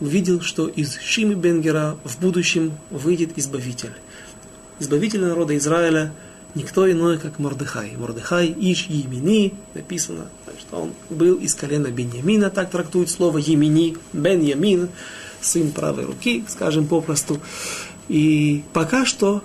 увидел, 0.01 0.41
что 0.41 0.69
из 0.69 0.99
Шими 0.99 1.35
Бенгера 1.35 1.97
в 2.05 2.21
будущем 2.21 2.73
выйдет 2.91 3.33
Избавитель. 3.37 3.93
Избавитель 4.79 5.21
народа 5.21 5.57
Израиля 5.57 6.13
никто 6.55 6.91
иной, 6.91 7.19
как 7.19 7.39
Мордыхай. 7.39 7.93
Мордыхай 7.97 8.55
Иш 8.59 8.87
Емини, 8.87 9.55
написано, 9.75 10.27
что 10.59 10.83
он 10.83 10.93
был 11.11 11.37
из 11.37 11.55
колена 11.55 11.89
Беньямина, 11.89 12.51
так 12.51 12.71
трактует 12.71 13.11
слово 13.11 13.39
Емини, 13.39 13.97
Бен 14.13 14.41
Ямин, 14.43 14.89
сын 15.41 15.71
правой 15.71 16.05
руки, 16.05 16.45
скажем 16.49 16.87
попросту. 16.87 17.41
И 18.09 18.65
пока 18.73 19.05
что 19.05 19.43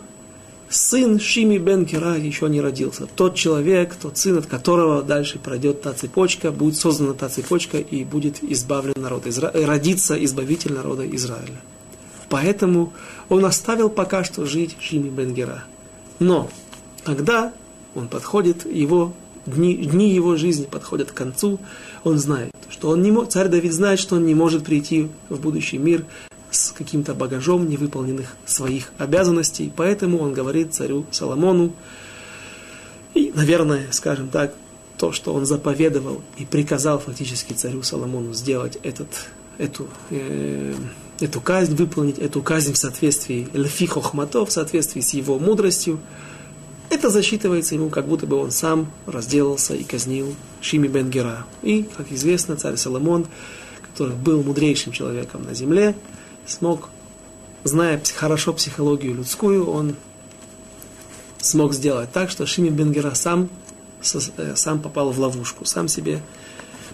сын 0.72 1.20
Шими 1.20 1.58
бен 1.58 1.86
Кира 1.86 2.16
еще 2.16 2.50
не 2.50 2.62
родился. 2.62 3.08
Тот 3.16 3.36
человек, 3.36 3.96
тот 3.96 4.18
сын, 4.18 4.38
от 4.38 4.46
которого 4.46 5.04
дальше 5.04 5.38
пройдет 5.38 5.82
та 5.82 5.94
цепочка, 5.94 6.52
будет 6.52 6.78
создана 6.78 7.14
та 7.14 7.30
цепочка 7.30 7.78
и 7.78 8.04
будет 8.04 8.44
избавлен 8.44 8.94
народ 8.96 9.28
Изра... 9.28 9.52
родится 9.54 10.24
избавитель 10.24 10.74
народа 10.74 11.06
Израиля. 11.16 11.62
Поэтому 12.30 12.94
он 13.28 13.46
оставил 13.46 13.90
пока 13.90 14.24
что 14.24 14.46
жить 14.46 14.78
Шими 14.80 15.10
бен 15.10 15.34
Гера. 15.34 15.66
Но 16.20 16.50
когда 17.04 17.52
он 17.94 18.08
подходит, 18.08 18.66
его 18.66 19.14
дни, 19.46 19.76
дни 19.76 20.14
его 20.14 20.38
жизни 20.38 20.66
подходят 20.66 21.12
к 21.12 21.16
концу, 21.16 21.60
он 22.04 22.20
знает, 22.20 22.52
что 22.70 22.90
он 22.90 23.02
не 23.02 23.12
может, 23.12 23.34
царь 23.34 23.48
Давид 23.48 23.74
знает, 23.74 24.00
что 24.00 24.16
он 24.16 24.26
не 24.26 24.36
может 24.36 24.64
прийти 24.64 25.10
в 25.30 25.40
будущий 25.40 25.78
мир 25.78 26.06
с 26.52 26.72
каким-то 26.72 27.14
багажом 27.14 27.68
невыполненных 27.68 28.36
своих 28.46 28.92
обязанностей. 28.98 29.72
Поэтому 29.76 30.20
он 30.20 30.34
говорит 30.34 30.74
царю 30.74 31.06
Соломону, 31.12 31.74
и, 33.14 33.32
наверное, 33.34 33.88
скажем 33.92 34.30
так, 34.30 34.54
то, 34.98 35.12
что 35.12 35.34
он 35.34 35.46
заповедовал 35.46 36.22
и 36.38 36.46
приказал 36.46 37.00
фактически 37.00 37.54
царю 37.54 37.82
Соломону 37.82 38.34
сделать 38.34 38.78
этот, 38.84 39.08
эту, 39.58 39.88
э, 40.12 40.76
эту 41.20 41.42
казнь, 41.42 41.76
выполнить 41.76 42.20
эту 42.20 42.44
казнь 42.44 42.74
в 42.74 42.78
соответствии 42.78 43.48
льфи 43.54 43.88
хохмато, 43.88 44.46
в 44.46 44.52
соответствии 44.52 45.02
с 45.02 45.14
его 45.14 45.40
мудростью, 45.40 46.00
это 46.92 47.10
засчитывается 47.10 47.74
ему, 47.74 47.90
как 47.90 48.06
будто 48.06 48.28
бы 48.28 48.36
он 48.36 48.52
сам 48.52 48.92
разделался 49.08 49.74
и 49.74 49.84
казнил 49.84 50.36
Шими 50.60 50.88
Бенгера. 50.88 51.46
И, 51.64 51.84
как 51.84 52.12
известно, 52.12 52.58
царь 52.58 52.76
Соломон, 52.76 53.28
который 53.82 54.16
был 54.16 54.44
мудрейшим 54.44 54.92
человеком 54.92 55.44
на 55.44 55.54
земле, 55.54 55.96
смог, 56.46 56.90
зная 57.64 58.02
хорошо 58.16 58.54
психологию 58.54 59.16
людскую, 59.16 59.70
он 59.70 59.96
смог 61.40 61.74
сделать 61.74 62.12
так, 62.12 62.30
что 62.30 62.46
Шими 62.46 62.70
Бенгера 62.70 63.14
сам, 63.14 63.50
э, 64.38 64.56
сам 64.56 64.80
попал 64.80 65.12
в 65.12 65.20
ловушку, 65.20 65.66
сам 65.66 65.88
себе 65.88 66.22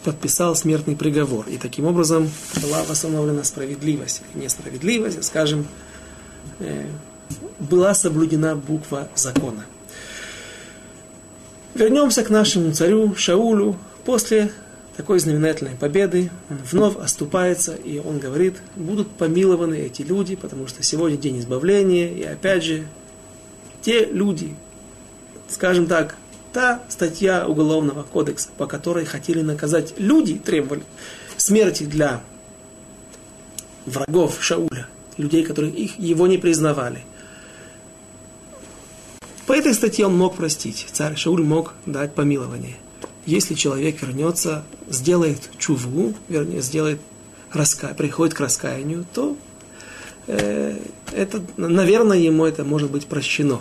подписал 0.04 0.56
смертный 0.56 0.96
приговор. 0.96 1.48
И 1.50 1.58
таким 1.58 1.86
образом 1.86 2.30
была 2.62 2.84
восстановлена 2.84 3.44
справедливость. 3.44 4.22
Несправедливость, 4.36 5.24
скажем, 5.24 5.68
э, 6.60 6.86
была 7.60 7.94
соблюдена 7.94 8.56
буква 8.56 9.10
закона. 9.16 9.66
Вернемся 11.74 12.24
к 12.24 12.30
нашему 12.30 12.72
царю 12.72 13.16
Шаулю. 13.16 13.78
После 14.06 14.52
такой 14.98 15.20
знаменательной 15.20 15.76
победы 15.76 16.32
он 16.50 16.58
вновь 16.70 16.98
оступается, 16.98 17.76
и 17.76 18.00
он 18.00 18.18
говорит, 18.18 18.56
будут 18.76 19.10
помилованы 19.12 19.76
эти 19.76 20.02
люди, 20.02 20.36
потому 20.36 20.68
что 20.68 20.82
сегодня 20.82 21.18
день 21.18 21.40
избавления, 21.40 22.10
и 22.10 22.24
опять 22.24 22.64
же, 22.64 22.88
те 23.82 24.06
люди, 24.06 24.56
скажем 25.48 25.86
так, 25.86 26.18
та 26.52 26.82
статья 26.90 27.48
Уголовного 27.48 28.02
кодекса, 28.02 28.50
по 28.58 28.66
которой 28.66 29.06
хотели 29.06 29.42
наказать 29.42 29.94
люди, 29.98 30.40
требовали 30.40 30.82
смерти 31.38 31.84
для 31.84 32.24
врагов 33.86 34.38
Шауля, 34.42 34.88
людей, 35.18 35.44
которые 35.46 35.74
их, 35.74 36.00
его 36.00 36.26
не 36.26 36.40
признавали. 36.40 37.04
По 39.46 39.54
этой 39.54 39.76
статье 39.76 40.08
он 40.08 40.18
мог 40.18 40.36
простить. 40.36 40.88
Царь 40.92 41.16
Шауль 41.16 41.44
мог 41.44 41.76
дать 41.86 42.16
помилование. 42.16 42.78
Если 43.28 43.56
человек 43.56 44.02
вернется, 44.02 44.64
сделает 44.88 45.50
чуву, 45.60 46.14
вернее, 46.30 46.62
сделает 46.62 47.02
раска... 47.52 47.90
приходит 47.90 48.34
к 48.34 48.40
раскаянию, 48.40 49.06
то 49.14 49.36
э, 50.28 50.80
это, 51.12 51.44
наверное, 51.58 52.18
ему 52.18 52.46
это 52.46 52.64
может 52.64 52.90
быть 52.90 53.06
прощено. 53.06 53.60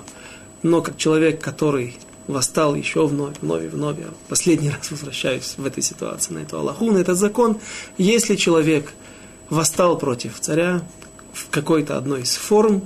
Но 0.63 0.83
как 0.83 0.97
человек, 0.97 1.43
который 1.43 1.97
восстал 2.29 2.77
еще 2.77 3.09
вновь, 3.09 3.39
вновь 3.41 3.65
и 3.65 3.67
вновь. 3.67 3.99
Я 3.99 4.07
последний 4.29 4.71
раз 4.77 4.89
возвращаюсь 4.93 5.55
в 5.57 5.67
этой 5.67 5.83
ситуации, 5.83 6.33
на 6.33 6.39
эту 6.39 6.59
Аллаху, 6.59 6.93
на 6.93 6.99
этот 6.99 7.19
закон. 7.19 7.59
Если 7.99 8.37
человек 8.37 8.93
восстал 9.51 9.99
против 9.99 10.39
царя 10.39 10.81
в 11.33 11.51
какой-то 11.51 11.97
одной 11.97 12.23
из 12.23 12.37
форм, 12.37 12.85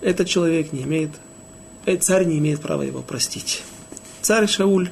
этот 0.00 0.28
человек 0.28 0.72
не 0.72 0.84
имеет, 0.84 1.10
э, 1.84 1.96
царь 1.96 2.26
не 2.26 2.38
имеет 2.38 2.60
права 2.60 2.82
его 2.82 3.02
простить. 3.02 3.64
Царь 4.22 4.46
Шауль 4.46 4.88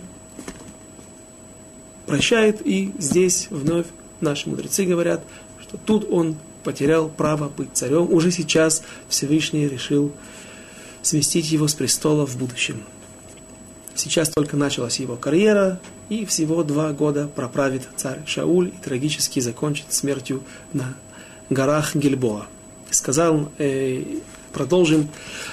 прощает, 2.06 2.66
и 2.66 2.92
здесь 2.98 3.48
вновь 3.50 3.86
наши 4.20 4.48
мудрецы 4.48 4.84
говорят, 4.84 5.24
что 5.60 5.76
тут 5.76 6.06
он 6.10 6.36
потерял 6.62 7.08
право 7.08 7.48
быть 7.48 7.70
царем. 7.74 8.12
Уже 8.12 8.30
сейчас 8.30 8.82
Всевышний 9.08 9.68
решил 9.68 10.12
сместить 11.02 11.50
его 11.50 11.68
с 11.68 11.74
престола 11.74 12.26
в 12.26 12.36
будущем. 12.36 12.82
Сейчас 13.94 14.28
только 14.30 14.56
началась 14.56 14.98
его 14.98 15.16
карьера, 15.16 15.80
и 16.08 16.24
всего 16.24 16.64
два 16.64 16.92
года 16.92 17.28
проправит 17.28 17.88
царь 17.96 18.20
Шауль 18.26 18.68
и 18.68 18.82
трагически 18.82 19.40
закончит 19.40 19.92
смертью 19.92 20.42
на 20.72 20.96
горах 21.48 21.94
Гильбоа. 21.94 22.46
Сказал, 22.90 23.50
э, 23.58 24.02
продолжим, 24.52 25.08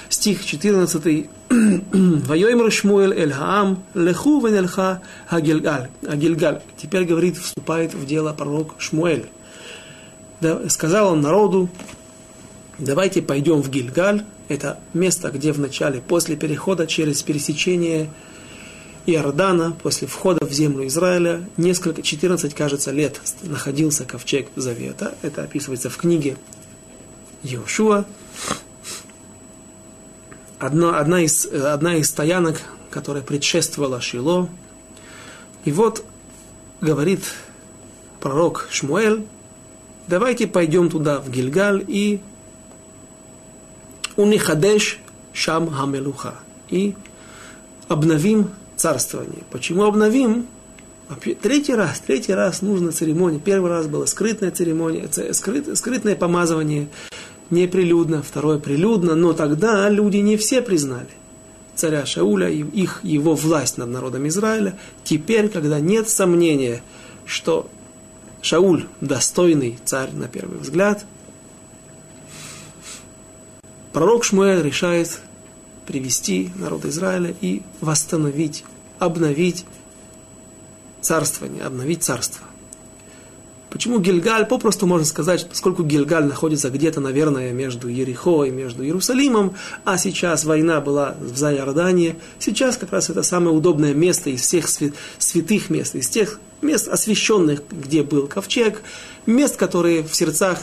стих 0.08 0.44
14. 0.44 1.28
«Вайоймр 1.52 2.72
Шмуэль 2.72 3.12
эль 3.12 3.32
Хаам, 3.32 3.82
леху 3.94 4.40
венельха 4.44 5.02
Агильгаль». 5.28 5.88
Агильгаль. 6.06 6.62
Теперь, 6.76 7.04
говорит, 7.04 7.36
вступает 7.36 7.92
в 7.92 8.06
дело 8.06 8.32
пророк 8.32 8.74
Шмуэль. 8.78 9.26
Сказал 10.68 11.12
он 11.12 11.20
народу, 11.20 11.68
давайте 12.78 13.20
пойдем 13.22 13.62
в 13.62 13.70
Гильгаль, 13.70 14.24
это 14.48 14.80
место, 14.94 15.30
где 15.30 15.52
в 15.52 15.60
начале, 15.60 16.00
после 16.00 16.36
перехода 16.36 16.86
через 16.86 17.22
пересечение 17.22 18.08
Иордана, 19.04 19.76
после 19.82 20.08
входа 20.08 20.46
в 20.46 20.52
землю 20.52 20.86
Израиля, 20.86 21.42
несколько, 21.56 22.02
14, 22.02 22.54
кажется, 22.54 22.90
лет 22.92 23.20
находился 23.42 24.04
ковчег 24.04 24.48
Завета. 24.56 25.14
Это 25.22 25.42
описывается 25.42 25.90
в 25.90 25.96
книге 25.96 26.36
Иошуа. 27.42 28.04
Одна, 30.62 31.00
одна, 31.00 31.20
из, 31.22 31.44
одна 31.46 31.96
из 31.96 32.08
стоянок, 32.08 32.62
которая 32.88 33.24
предшествовала 33.24 34.00
Шило. 34.00 34.48
И 35.64 35.72
вот 35.72 36.04
говорит 36.80 37.24
пророк 38.20 38.68
Шмуэль, 38.70 39.26
давайте 40.06 40.46
пойдем 40.46 40.88
туда, 40.88 41.18
в 41.18 41.28
Гильгаль, 41.30 41.84
и 41.88 42.20
унихадеш 44.14 45.00
шам 45.32 45.68
хамелуха. 45.68 46.34
И 46.70 46.94
обновим 47.88 48.48
царствование. 48.76 49.42
Почему 49.50 49.82
обновим? 49.82 50.46
Третий 51.42 51.74
раз, 51.74 51.98
третий 51.98 52.34
раз 52.34 52.62
нужна 52.62 52.92
церемония. 52.92 53.40
Первый 53.40 53.68
раз 53.68 53.88
была 53.88 54.06
скрытная 54.06 54.52
церемония, 54.52 55.08
скрыт, 55.32 55.76
скрытное 55.76 56.14
помазывание, 56.14 56.88
неприлюдно, 57.52 58.22
второе 58.22 58.58
прилюдно, 58.58 59.14
но 59.14 59.32
тогда 59.32 59.88
люди 59.88 60.16
не 60.16 60.36
все 60.36 60.60
признали 60.60 61.08
царя 61.74 62.06
Шауля 62.06 62.48
и 62.48 62.62
их, 62.62 63.00
его 63.02 63.34
власть 63.34 63.78
над 63.78 63.88
народом 63.88 64.28
Израиля. 64.28 64.78
Теперь, 65.04 65.48
когда 65.48 65.80
нет 65.80 66.08
сомнения, 66.08 66.82
что 67.26 67.68
Шауль 68.40 68.86
достойный 69.00 69.78
царь 69.84 70.12
на 70.12 70.28
первый 70.28 70.58
взгляд, 70.58 71.04
пророк 73.92 74.24
Шмуэль 74.24 74.62
решает 74.62 75.20
привести 75.86 76.50
народ 76.56 76.84
Израиля 76.84 77.34
и 77.40 77.62
восстановить, 77.80 78.64
обновить 78.98 79.64
царствование, 81.00 81.64
обновить 81.64 82.02
царство. 82.02 82.46
Почему 83.72 83.98
Гильгаль? 84.00 84.44
Попросту 84.44 84.86
можно 84.86 85.06
сказать, 85.06 85.48
поскольку 85.48 85.82
Гильгаль 85.82 86.26
находится 86.26 86.68
где-то, 86.68 87.00
наверное, 87.00 87.52
между 87.52 87.88
Ерихо 87.88 88.44
и 88.44 88.50
между 88.50 88.84
Иерусалимом, 88.84 89.54
а 89.86 89.96
сейчас 89.96 90.44
война 90.44 90.82
была 90.82 91.16
в 91.18 91.38
Зайордании, 91.38 92.16
сейчас 92.38 92.76
как 92.76 92.92
раз 92.92 93.08
это 93.08 93.22
самое 93.22 93.56
удобное 93.56 93.94
место 93.94 94.28
из 94.28 94.42
всех 94.42 94.68
святых 94.68 95.70
мест, 95.70 95.96
из 95.96 96.08
тех 96.10 96.38
мест 96.60 96.86
освященных, 96.86 97.62
где 97.70 98.02
был 98.02 98.26
ковчег, 98.26 98.82
мест, 99.24 99.56
которые 99.56 100.02
в 100.02 100.14
сердцах 100.14 100.58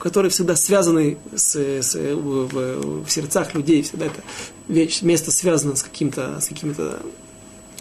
которые 0.00 0.30
всегда 0.30 0.56
связаны 0.56 1.18
с, 1.36 1.54
с, 1.54 1.94
в, 1.94 3.04
в 3.04 3.08
сердцах 3.08 3.54
людей, 3.54 3.82
всегда 3.82 4.06
это 4.06 4.20
место 5.02 5.30
связано 5.30 5.76
с, 5.76 5.84
каким-то, 5.84 6.40
с 6.40 6.48
какими-то 6.48 6.98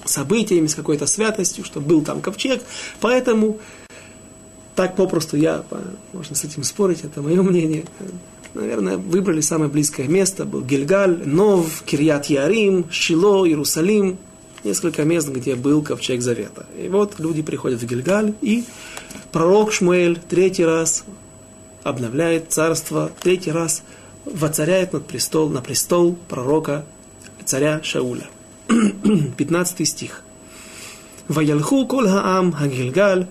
событиями, 0.05 0.68
с 0.68 0.76
какой-то 0.76 1.07
святостью, 1.07 1.66
что 1.66 1.80
был 1.80 2.03
там 2.03 2.22
ковчег. 2.22 2.62
Поэтому 2.99 3.59
так 4.76 4.95
попросту 4.95 5.38
я, 5.38 5.63
можно 6.13 6.36
с 6.36 6.43
этим 6.43 6.63
спорить, 6.63 7.03
это 7.03 7.22
мое 7.22 7.41
мнение. 7.41 7.86
Наверное, 8.53 8.97
выбрали 8.97 9.41
самое 9.41 9.72
близкое 9.72 10.07
место. 10.07 10.45
Был 10.45 10.61
Гильгаль, 10.61 11.22
Нов, 11.26 11.84
Кирьят 11.86 12.26
Ярим, 12.26 12.86
Шило, 12.91 13.47
Иерусалим. 13.47 14.17
Несколько 14.63 15.05
мест, 15.05 15.30
где 15.30 15.55
был 15.55 15.82
Ковчег 15.82 16.22
Завета. 16.22 16.65
И 16.78 16.88
вот 16.88 17.19
люди 17.19 17.41
приходят 17.41 17.82
в 17.82 17.86
Гильгаль, 17.86 18.36
и 18.41 18.63
пророк 19.32 19.72
Шмуэль 19.72 20.19
третий 20.30 20.65
раз 20.65 21.03
обновляет 21.82 22.51
царство, 22.51 23.11
третий 23.22 23.51
раз 23.51 23.82
воцаряет 24.26 24.93
над 24.93 25.07
престол, 25.07 25.49
на 25.49 25.61
престол 25.61 26.15
пророка 26.30 26.86
царя 27.43 27.82
Шауля. 27.84 28.30
15 28.67 29.88
стих. 29.88 30.24
«Ваялху 31.28 31.88
кол 31.88 32.07
хаам 32.07 32.51
хагильгаль 32.51 33.28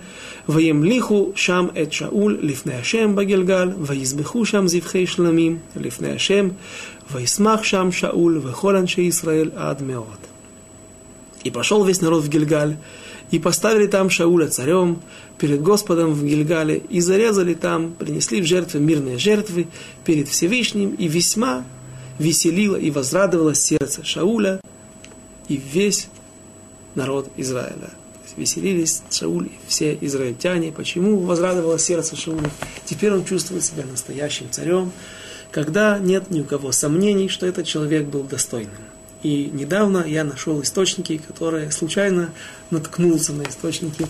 וימליכו 0.50 1.32
שם 1.36 1.68
את 1.82 1.94
שאול 1.94 2.40
לפני 2.42 2.74
השם 2.74 3.16
בגלגל, 3.16 3.70
ויזבחו 3.80 4.46
שם 4.46 4.68
זבחי 4.68 5.08
שלמים 5.08 5.58
לפני 5.76 6.12
השם, 6.12 6.50
וישמח 7.12 7.64
שם 7.64 7.92
שאול 7.92 8.40
וכל 8.44 8.76
אנשי 8.76 9.02
ישראל 9.02 9.52
עד 9.56 9.82
מאוד. 9.82 10.18
И 11.46 11.52
пошел 11.52 11.84
весь 11.84 12.02
народ 12.02 12.24
в 12.24 12.30
Гильгаль, 12.30 12.76
и 13.30 13.38
поставили 13.38 13.86
там 13.86 14.10
Шауля 14.10 14.48
царем 14.48 15.00
перед 15.38 15.62
Господом 15.62 16.14
в 16.14 16.26
Гильгале, 16.26 16.78
и 16.90 17.00
зарезали 17.02 17.54
там, 17.54 17.94
принесли 17.94 18.42
в 18.42 18.46
жертвы 18.46 18.80
мирные 18.80 19.20
жертвы 19.20 19.68
перед 20.04 20.28
Всевышним, 20.28 20.96
и 20.96 21.08
весьма 21.08 21.64
веселило 22.18 22.76
и 22.76 22.90
возрадовало 22.92 23.54
сердце 23.54 24.04
Шауля 24.04 24.62
и 25.48 25.58
весь 25.58 26.08
народ 26.96 27.30
Израиля. 27.38 27.92
Веселились 28.41 29.03
Шауль 29.11 29.49
и 29.49 29.69
все 29.69 29.97
израильтяне. 30.01 30.73
Почему 30.73 31.19
возрадовало 31.19 31.79
сердце 31.79 32.17
Шауля? 32.17 32.51
Теперь 32.87 33.13
он 33.13 33.27
чувствует 33.27 33.63
себя 33.63 33.85
настоящим 33.85 34.47
царем, 34.51 34.93
когда 35.51 35.99
нет 35.99 36.31
ни 36.31 36.41
у 36.41 36.45
кого 36.45 36.73
сомнений, 36.73 37.29
что 37.29 37.45
этот 37.45 37.67
человек 37.67 38.07
был 38.07 38.23
достойным. 38.23 38.73
И 39.23 39.51
недавно 39.53 40.07
я 40.07 40.25
нашел 40.25 40.63
источники, 40.63 41.19
которые 41.19 41.71
случайно 41.71 42.33
наткнулся 42.71 43.35
на 43.35 43.43
источники, 43.43 44.07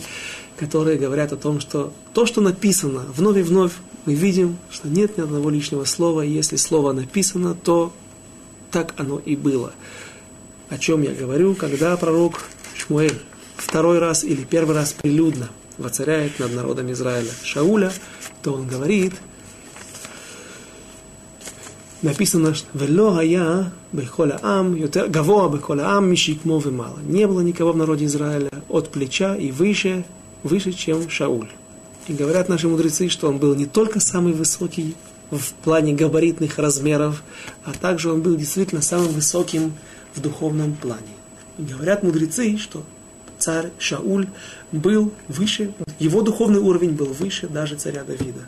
которые 0.57 0.97
говорят 0.97 1.33
о 1.33 1.37
том, 1.37 1.59
что 1.59 1.93
то, 2.15 2.25
что 2.25 2.41
написано 2.41 3.07
вновь 3.17 3.39
и 3.39 3.43
вновь, 3.43 3.73
мы 4.07 4.15
видим, 4.15 4.59
что 4.71 4.87
нет 4.87 5.19
ни 5.19 5.23
одного 5.23 5.51
лишнего 5.51 5.85
слова, 5.85 6.25
и 6.25 6.31
если 6.31 6.55
слово 6.55 6.93
написано, 6.93 7.57
то 7.57 7.93
так 8.71 8.95
оно 8.97 9.19
и 9.19 9.35
было. 9.35 9.73
О 10.69 10.79
чем 10.79 11.03
я 11.03 11.11
говорю, 11.11 11.57
когда 11.57 11.97
пророк 11.97 12.45
Шмуэль 12.77 13.19
второй 13.63 13.99
раз 13.99 14.25
или 14.25 14.45
первый 14.45 14.75
раз 14.75 14.93
прилюдно 14.93 15.49
воцаряет 15.79 16.39
над 16.39 16.55
народом 16.55 16.91
Израиля 16.93 17.31
Шауля, 17.43 17.93
то 18.43 18.53
он 18.53 18.67
говорит, 18.67 19.15
написано, 22.03 22.55
«Вело 22.75 23.15
гая 23.15 23.73
бехола 23.93 24.39
ам, 24.43 24.79
гавоа 25.09 25.49
бехола 25.49 25.97
ам, 25.97 26.11
мишикмо 26.11 26.61
мало». 26.71 26.99
Не 27.07 27.27
было 27.27 27.41
никого 27.41 27.73
в 27.73 27.77
народе 27.77 28.07
Израиля 28.07 28.51
от 28.69 28.91
плеча 28.91 29.37
и 29.37 29.51
выше, 29.51 30.05
выше, 30.43 30.73
чем 30.73 31.09
Шауль. 31.09 31.51
И 32.09 32.13
говорят 32.13 32.49
наши 32.49 32.69
мудрецы, 32.69 33.09
что 33.09 33.29
он 33.29 33.39
был 33.39 33.55
не 33.55 33.67
только 33.67 34.01
самый 34.01 34.33
высокий 34.33 34.97
в 35.31 35.53
плане 35.63 35.93
габаритных 35.93 36.59
размеров, 36.59 37.23
а 37.65 37.73
также 37.73 38.11
он 38.11 38.21
был 38.21 38.37
действительно 38.37 38.83
самым 38.83 39.09
высоким 39.09 39.75
в 40.15 40.21
духовном 40.21 40.75
плане. 40.75 41.15
И 41.59 41.63
говорят 41.63 42.03
мудрецы, 42.03 42.57
что 42.59 42.83
царь 43.41 43.71
Шауль 43.79 44.29
был 44.71 45.13
выше, 45.29 45.75
его 45.99 46.23
духовный 46.23 46.61
уровень 46.61 46.93
был 46.93 47.07
выше 47.07 47.49
даже 47.49 47.77
царя 47.77 48.05
Давида. 48.05 48.47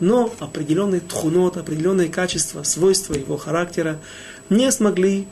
Но 0.00 0.32
определенные 0.40 1.00
тхунот, 1.00 1.56
определенные 1.56 2.08
качества, 2.08 2.62
свойства 2.62 3.14
его 3.14 3.36
характера 3.36 3.98
не 4.50 4.70
смогли, 4.70 5.26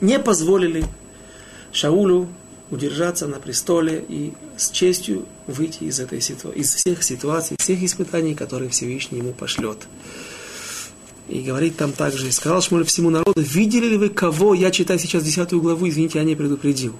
не 0.00 0.18
позволили 0.18 0.84
Шаулю 1.72 2.28
удержаться 2.70 3.26
на 3.26 3.40
престоле 3.40 4.04
и 4.08 4.32
с 4.56 4.70
честью 4.70 5.26
выйти 5.46 5.84
из, 5.84 6.00
этой 6.00 6.20
ситу... 6.20 6.50
из 6.50 6.72
всех 6.74 7.02
ситуаций, 7.02 7.56
всех 7.58 7.82
испытаний, 7.82 8.34
которые 8.34 8.70
Всевышний 8.70 9.18
ему 9.18 9.32
пошлет. 9.32 9.78
И 11.30 11.42
говорит 11.42 11.76
там 11.76 11.92
также, 11.92 12.26
и 12.26 12.32
сказал 12.32 12.60
Шмуль 12.60 12.84
всему 12.84 13.08
народу, 13.08 13.40
видели 13.40 13.86
ли 13.86 13.96
вы 13.96 14.08
кого, 14.08 14.52
я 14.52 14.72
читаю 14.72 14.98
сейчас 14.98 15.22
десятую 15.22 15.62
главу, 15.62 15.88
извините, 15.88 16.18
я 16.18 16.24
не 16.24 16.34
предупредил. 16.34 16.96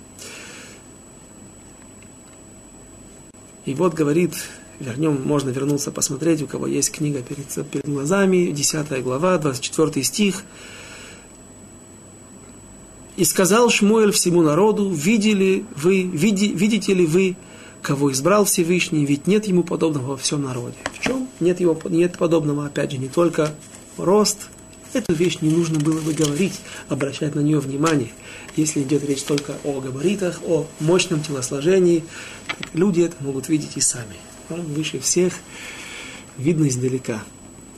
И 3.66 3.74
вот 3.74 3.94
говорит, 3.94 4.34
вернем, 4.78 5.20
можно 5.24 5.50
вернуться 5.50 5.90
посмотреть, 5.90 6.42
у 6.42 6.46
кого 6.46 6.68
есть 6.68 6.92
книга 6.92 7.22
перед, 7.22 7.46
перед 7.70 7.88
глазами, 7.88 8.52
десятая 8.52 9.02
глава, 9.02 9.36
24 9.38 10.04
стих. 10.04 10.44
И 13.16 13.24
сказал 13.24 13.68
Шмуэль 13.68 14.12
всему 14.12 14.42
народу, 14.42 14.90
видели 14.90 15.64
вы, 15.74 16.02
види, 16.02 16.46
видите 16.46 16.94
ли 16.94 17.04
вы, 17.04 17.36
кого 17.82 18.12
избрал 18.12 18.44
Всевышний, 18.44 19.04
ведь 19.04 19.26
нет 19.26 19.48
ему 19.48 19.64
подобного 19.64 20.12
во 20.12 20.16
всем 20.16 20.44
народе. 20.44 20.76
В 20.92 21.04
чем? 21.04 21.28
Нет, 21.40 21.58
его, 21.58 21.76
нет 21.88 22.16
подобного, 22.16 22.66
опять 22.66 22.92
же, 22.92 22.98
не 22.98 23.08
только 23.08 23.52
рост, 24.04 24.48
эту 24.92 25.14
вещь 25.14 25.38
не 25.40 25.50
нужно 25.50 25.78
было 25.78 26.00
бы 26.00 26.12
говорить, 26.12 26.60
обращать 26.88 27.34
на 27.34 27.40
нее 27.40 27.60
внимание. 27.60 28.10
Если 28.56 28.82
идет 28.82 29.04
речь 29.04 29.22
только 29.22 29.54
о 29.64 29.80
габаритах, 29.80 30.40
о 30.46 30.66
мощном 30.80 31.22
телосложении, 31.22 32.04
люди 32.72 33.02
это 33.02 33.16
могут 33.20 33.48
видеть 33.48 33.76
и 33.76 33.80
сами. 33.80 34.16
Он 34.48 34.62
выше 34.62 34.98
всех, 34.98 35.34
видно 36.36 36.68
издалека. 36.68 37.22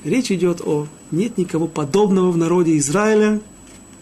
Речь 0.04 0.32
идет 0.32 0.60
о 0.62 0.88
нет 1.10 1.38
никого 1.38 1.68
подобного 1.68 2.32
в 2.32 2.36
народе 2.36 2.76
Израиля, 2.78 3.40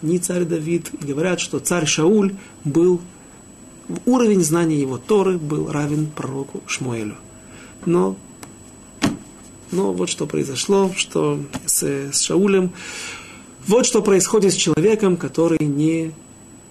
ни 0.01 0.17
царь 0.17 0.45
Давид. 0.45 0.89
Говорят, 0.99 1.39
что 1.39 1.59
царь 1.59 1.85
Шауль 1.85 2.35
был, 2.63 3.01
уровень 4.05 4.43
знания 4.43 4.79
его 4.79 4.97
Торы 4.97 5.37
был 5.37 5.71
равен 5.71 6.07
пророку 6.07 6.61
Шмуэлю. 6.65 7.15
Но 7.85 8.15
но 9.71 9.93
вот 9.93 10.09
что 10.09 10.25
произошло, 10.25 10.91
что 10.95 11.39
с, 11.65 11.83
с 11.83 12.21
Шаулем. 12.21 12.71
Вот 13.67 13.85
что 13.85 14.01
происходит 14.01 14.53
с 14.53 14.57
человеком, 14.57 15.17
который 15.17 15.63
не 15.63 16.13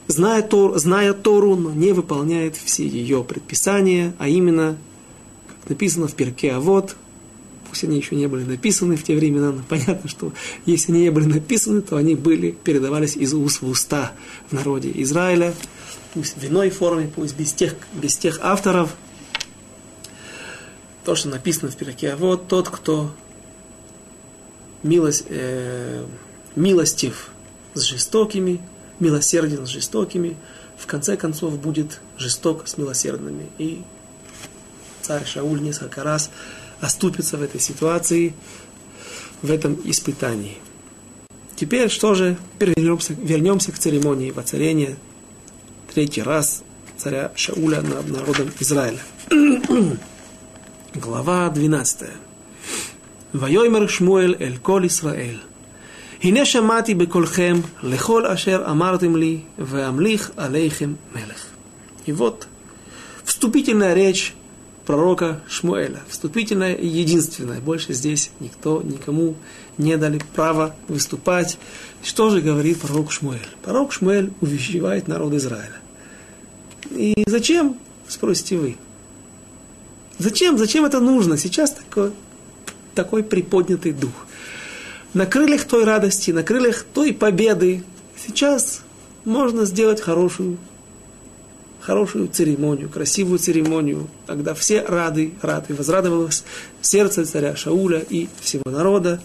зная, 0.07 0.42
Тор, 0.42 0.78
зная 0.78 1.12
Тору, 1.12 1.57
но 1.57 1.72
не 1.72 1.92
выполняет 1.92 2.57
все 2.57 2.86
ее 2.86 3.24
предписания, 3.24 4.14
а 4.18 4.28
именно, 4.28 4.76
как 5.48 5.70
написано 5.70 6.09
в 6.09 6.14
перке, 6.14 6.53
а 6.53 6.61
вот, 6.61 6.96
пусть 7.68 7.84
они 7.84 7.96
еще 7.96 8.16
не 8.16 8.26
были 8.26 8.44
написаны 8.44 8.96
в 8.96 9.05
те 9.05 9.14
времена, 9.14 9.53
но 9.53 9.62
понятно, 9.68 10.09
что 10.09 10.32
если 10.66 10.92
они 10.92 11.03
не 11.03 11.11
были 11.11 11.26
написаны, 11.26 11.80
то 11.80 11.96
они 11.96 12.16
были, 12.16 12.51
передавались 12.51 13.16
из 13.16 13.32
уст 13.32 13.62
в 13.62 13.68
уста 13.68 14.12
в 14.51 14.53
народе 14.53 14.90
Израиля, 14.94 15.55
пусть 16.12 16.36
в 16.36 16.44
иной 16.44 16.70
форме, 16.70 17.11
пусть 17.14 17.36
без 17.36 17.53
тех, 17.53 17.76
без 17.94 18.16
тех 18.16 18.40
авторов, 18.42 18.96
то, 21.05 21.14
что 21.14 21.28
написано 21.28 21.70
в 21.70 21.76
Пираке, 21.76 22.12
а 22.12 22.16
вот 22.16 22.48
тот, 22.48 22.68
кто 22.68 23.11
милость, 24.82 25.24
э, 25.28 26.05
милостив 26.57 27.30
с 27.74 27.82
жестокими, 27.82 28.61
милосерден 28.98 29.66
с 29.66 29.70
жестокими, 29.70 30.36
в 30.76 30.86
конце 30.86 31.16
концов 31.16 31.59
будет 31.59 32.01
жесток 32.18 32.66
с 32.66 32.76
милосердными. 32.78 33.48
И 33.59 33.82
царь 35.03 35.24
Шауль 35.26 35.61
несколько 35.61 36.03
раз 36.03 36.30
оступится 36.80 37.36
в 37.36 37.42
этой 37.42 37.61
ситуации, 37.61 38.34
в 39.42 39.51
этом 39.51 39.78
испытании. 39.84 40.59
Теперь 41.57 41.90
что 41.90 42.14
же? 42.14 42.38
Вернемся, 42.59 43.12
вернемся 43.12 43.72
к 43.72 43.78
церемонии 43.78 44.30
воцарения 44.30 44.96
третий 45.92 46.22
раз 46.22 46.62
царя 46.96 47.32
Шауля 47.34 47.82
над 47.82 48.09
народом 48.09 48.51
Израиля. 48.61 49.01
Глава 50.95 51.49
12. 51.49 52.07
ויאמר 53.36 53.88
שמואל 53.88 54.36
אל 54.41 54.53
כל 54.61 54.82
ישראל, 54.86 55.38
הנה 56.24 56.45
שמעתי 56.45 56.93
בקולכם 56.93 57.55
לכל 57.84 58.26
אשר 58.26 58.63
אמרתם 58.72 59.16
לי, 59.16 59.39
ואמליך 59.59 60.32
עליכם 60.38 60.93
мелех. 61.16 61.45
И 62.07 62.11
вот 62.11 62.47
вступительная 63.24 63.93
речь 63.95 64.36
пророка 64.86 65.41
Шмуэля. 65.49 66.01
Вступительная 66.07 66.74
и 66.74 66.88
единственная. 66.88 67.59
Больше 67.59 67.93
здесь 67.93 68.32
никто, 68.39 68.82
никому 68.84 69.36
не 69.78 69.97
дали 69.97 70.22
права 70.36 70.76
выступать. 70.88 71.57
Что 72.03 72.30
же 72.30 72.41
говорит 72.41 72.80
пророк 72.80 73.11
Шмуэль? 73.11 73.47
Пророк 73.63 73.91
Шмуэль 73.91 74.32
увещевает 74.41 75.07
народ 75.07 75.34
Израиля. 75.34 75.80
И 76.91 77.24
зачем, 77.26 77.78
спросите 78.07 78.57
вы? 78.57 78.78
Зачем, 80.21 80.59
зачем 80.59 80.85
это 80.85 81.01
нужно? 81.01 81.39
Сейчас 81.39 81.71
такой, 81.71 82.12
такой 82.95 83.25
приподнятый 83.25 83.93
дух. 83.93 84.12
На 85.14 85.25
крыльях 85.25 85.64
той 85.64 85.85
радости, 85.85 86.31
на 86.31 86.43
крыльях 86.43 86.85
той 86.93 87.14
победы 87.14 87.83
сейчас 88.23 88.83
можно 89.25 89.64
сделать 89.64 90.03
хорошую, 90.03 90.59
хорошую 91.81 92.29
церемонию, 92.29 92.91
красивую 92.91 93.39
церемонию, 93.39 94.09
когда 94.27 94.53
все 94.53 94.83
рады, 94.83 95.33
рады, 95.41 95.73
возрадовалось 95.73 96.45
сердце 96.83 97.25
царя 97.25 97.57
Шауля 97.57 98.01
и 98.01 98.29
всего 98.43 98.71
народа. 98.71 99.23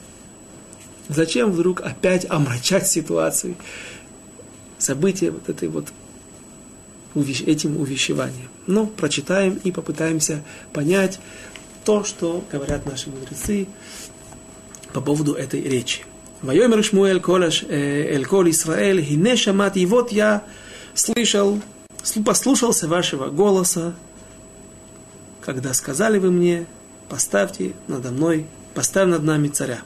Зачем 1.09 1.51
вдруг 1.51 1.81
опять 1.81 2.25
омрачать 2.29 2.87
ситуацию, 2.87 3.55
события 4.77 5.31
вот 5.31 5.49
этой 5.49 5.67
вот 5.67 5.87
этим 7.15 7.79
увещеванием. 7.79 8.49
Но 8.67 8.85
прочитаем 8.85 9.59
и 9.63 9.71
попытаемся 9.71 10.43
понять 10.73 11.19
то, 11.83 12.03
что 12.03 12.43
говорят 12.51 12.85
наши 12.85 13.09
мудрецы 13.09 13.67
по 14.93 15.01
поводу 15.01 15.33
этой 15.33 15.61
речи. 15.61 16.05
Вайомер 16.41 16.83
Шмуэль 16.83 17.21
Колаш 17.21 17.63
Эль 17.63 18.25
Кол 18.25 18.49
Исраэль 18.49 19.01
Хине 19.03 19.35
Шамат, 19.35 19.77
и 19.77 19.85
вот 19.85 20.11
я 20.11 20.43
слышал, 20.93 21.61
послушался 22.25 22.87
вашего 22.87 23.29
голоса, 23.29 23.93
когда 25.41 25.73
сказали 25.73 26.17
вы 26.17 26.31
мне, 26.31 26.65
поставьте 27.07 27.73
надо 27.87 28.11
мной, 28.11 28.45
поставь 28.73 29.07
над 29.07 29.23
нами 29.23 29.47
царя. 29.47 29.81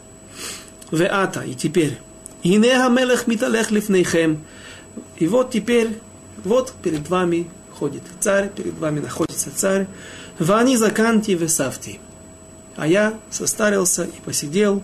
Веата, 0.92 1.42
и 1.42 1.54
теперь, 1.54 2.00
Ине 2.42 2.78
Хамелех 2.78 3.28
Миталех 3.28 3.70
Лифнейхем, 3.70 4.44
и 5.18 5.28
вот 5.28 5.52
теперь 5.52 6.00
вот 6.46 6.74
перед 6.84 7.10
вами 7.10 7.48
ходит 7.80 8.04
царь, 8.20 8.50
перед 8.50 8.78
вами 8.78 9.00
находится 9.00 9.50
царь. 9.56 9.88
Вани 10.38 10.78
заканти 10.78 11.32
весавти. 11.32 12.00
А 12.76 12.88
я 12.88 13.20
состарился 13.30 14.04
и 14.04 14.22
посидел. 14.24 14.82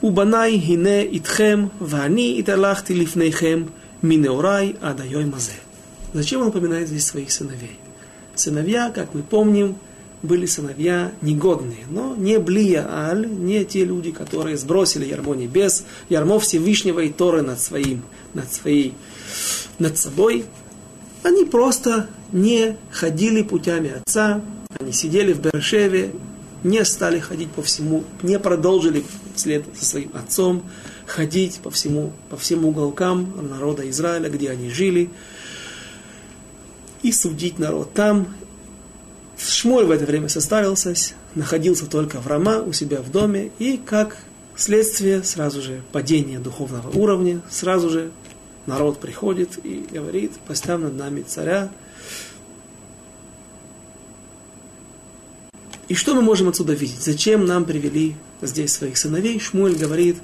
Убанай 0.00 0.58
хине 0.58 1.06
итхем, 1.06 1.70
вани 1.78 2.40
италахти 2.40 2.92
лифнейхем, 2.92 3.70
минеурай 4.02 4.76
адайой 4.80 5.24
мазе. 5.24 5.52
Зачем 6.12 6.42
он 6.42 6.48
упоминает 6.48 6.88
здесь 6.88 7.06
своих 7.06 7.32
сыновей? 7.32 7.78
Сыновья, 8.34 8.90
как 8.90 9.14
мы 9.14 9.22
помним, 9.22 9.76
были 10.22 10.46
сыновья 10.46 11.12
негодные, 11.20 11.84
но 11.90 12.16
не 12.16 12.38
Блия 12.38 12.86
Аль, 12.88 13.26
не 13.26 13.64
те 13.64 13.84
люди, 13.84 14.10
которые 14.10 14.56
сбросили 14.56 15.04
ярмо 15.04 15.34
небес, 15.34 15.84
ярмо 16.08 16.38
Всевышнего 16.40 17.00
и 17.00 17.10
Торы 17.10 17.42
над 17.42 17.60
своим, 17.60 18.02
над 18.32 18.52
своей 18.52 18.94
над 19.78 19.98
собой, 19.98 20.44
они 21.22 21.44
просто 21.44 22.08
не 22.32 22.76
ходили 22.90 23.42
путями 23.42 23.92
отца, 24.00 24.42
они 24.78 24.92
сидели 24.92 25.32
в 25.32 25.40
Бершеве, 25.40 26.12
не 26.64 26.84
стали 26.84 27.18
ходить 27.18 27.50
по 27.50 27.62
всему, 27.62 28.04
не 28.22 28.38
продолжили 28.38 29.04
след 29.36 29.64
за 29.78 29.84
своим 29.84 30.10
отцом, 30.14 30.62
ходить 31.06 31.60
по, 31.62 31.70
всему, 31.70 32.12
по 32.30 32.36
всем 32.36 32.64
уголкам 32.64 33.48
народа 33.50 33.88
Израиля, 33.90 34.28
где 34.30 34.50
они 34.50 34.70
жили, 34.70 35.10
и 37.02 37.12
судить 37.12 37.58
народ 37.58 37.92
там. 37.92 38.34
Шмоль 39.36 39.84
в 39.84 39.90
это 39.90 40.06
время 40.06 40.28
составился, 40.28 40.94
находился 41.34 41.86
только 41.86 42.20
в 42.20 42.26
Рама 42.26 42.62
у 42.62 42.72
себя 42.72 43.02
в 43.02 43.10
доме, 43.10 43.50
и 43.58 43.76
как 43.76 44.16
следствие 44.56 45.22
сразу 45.22 45.60
же 45.60 45.82
падение 45.92 46.38
духовного 46.38 46.88
уровня, 46.96 47.42
сразу 47.50 47.90
же 47.90 48.10
народ 48.66 49.00
приходит 49.00 49.58
и 49.64 49.86
говорит, 49.90 50.32
поставь 50.46 50.80
над 50.80 50.96
нами 50.96 51.22
царя. 51.22 51.70
И 55.88 55.94
что 55.94 56.14
мы 56.14 56.22
можем 56.22 56.48
отсюда 56.48 56.72
видеть? 56.72 57.00
Зачем 57.00 57.44
нам 57.44 57.64
привели 57.64 58.16
здесь 58.40 58.72
своих 58.72 58.96
сыновей? 58.96 59.38
Шмуэль 59.38 59.76
говорит 59.76 60.16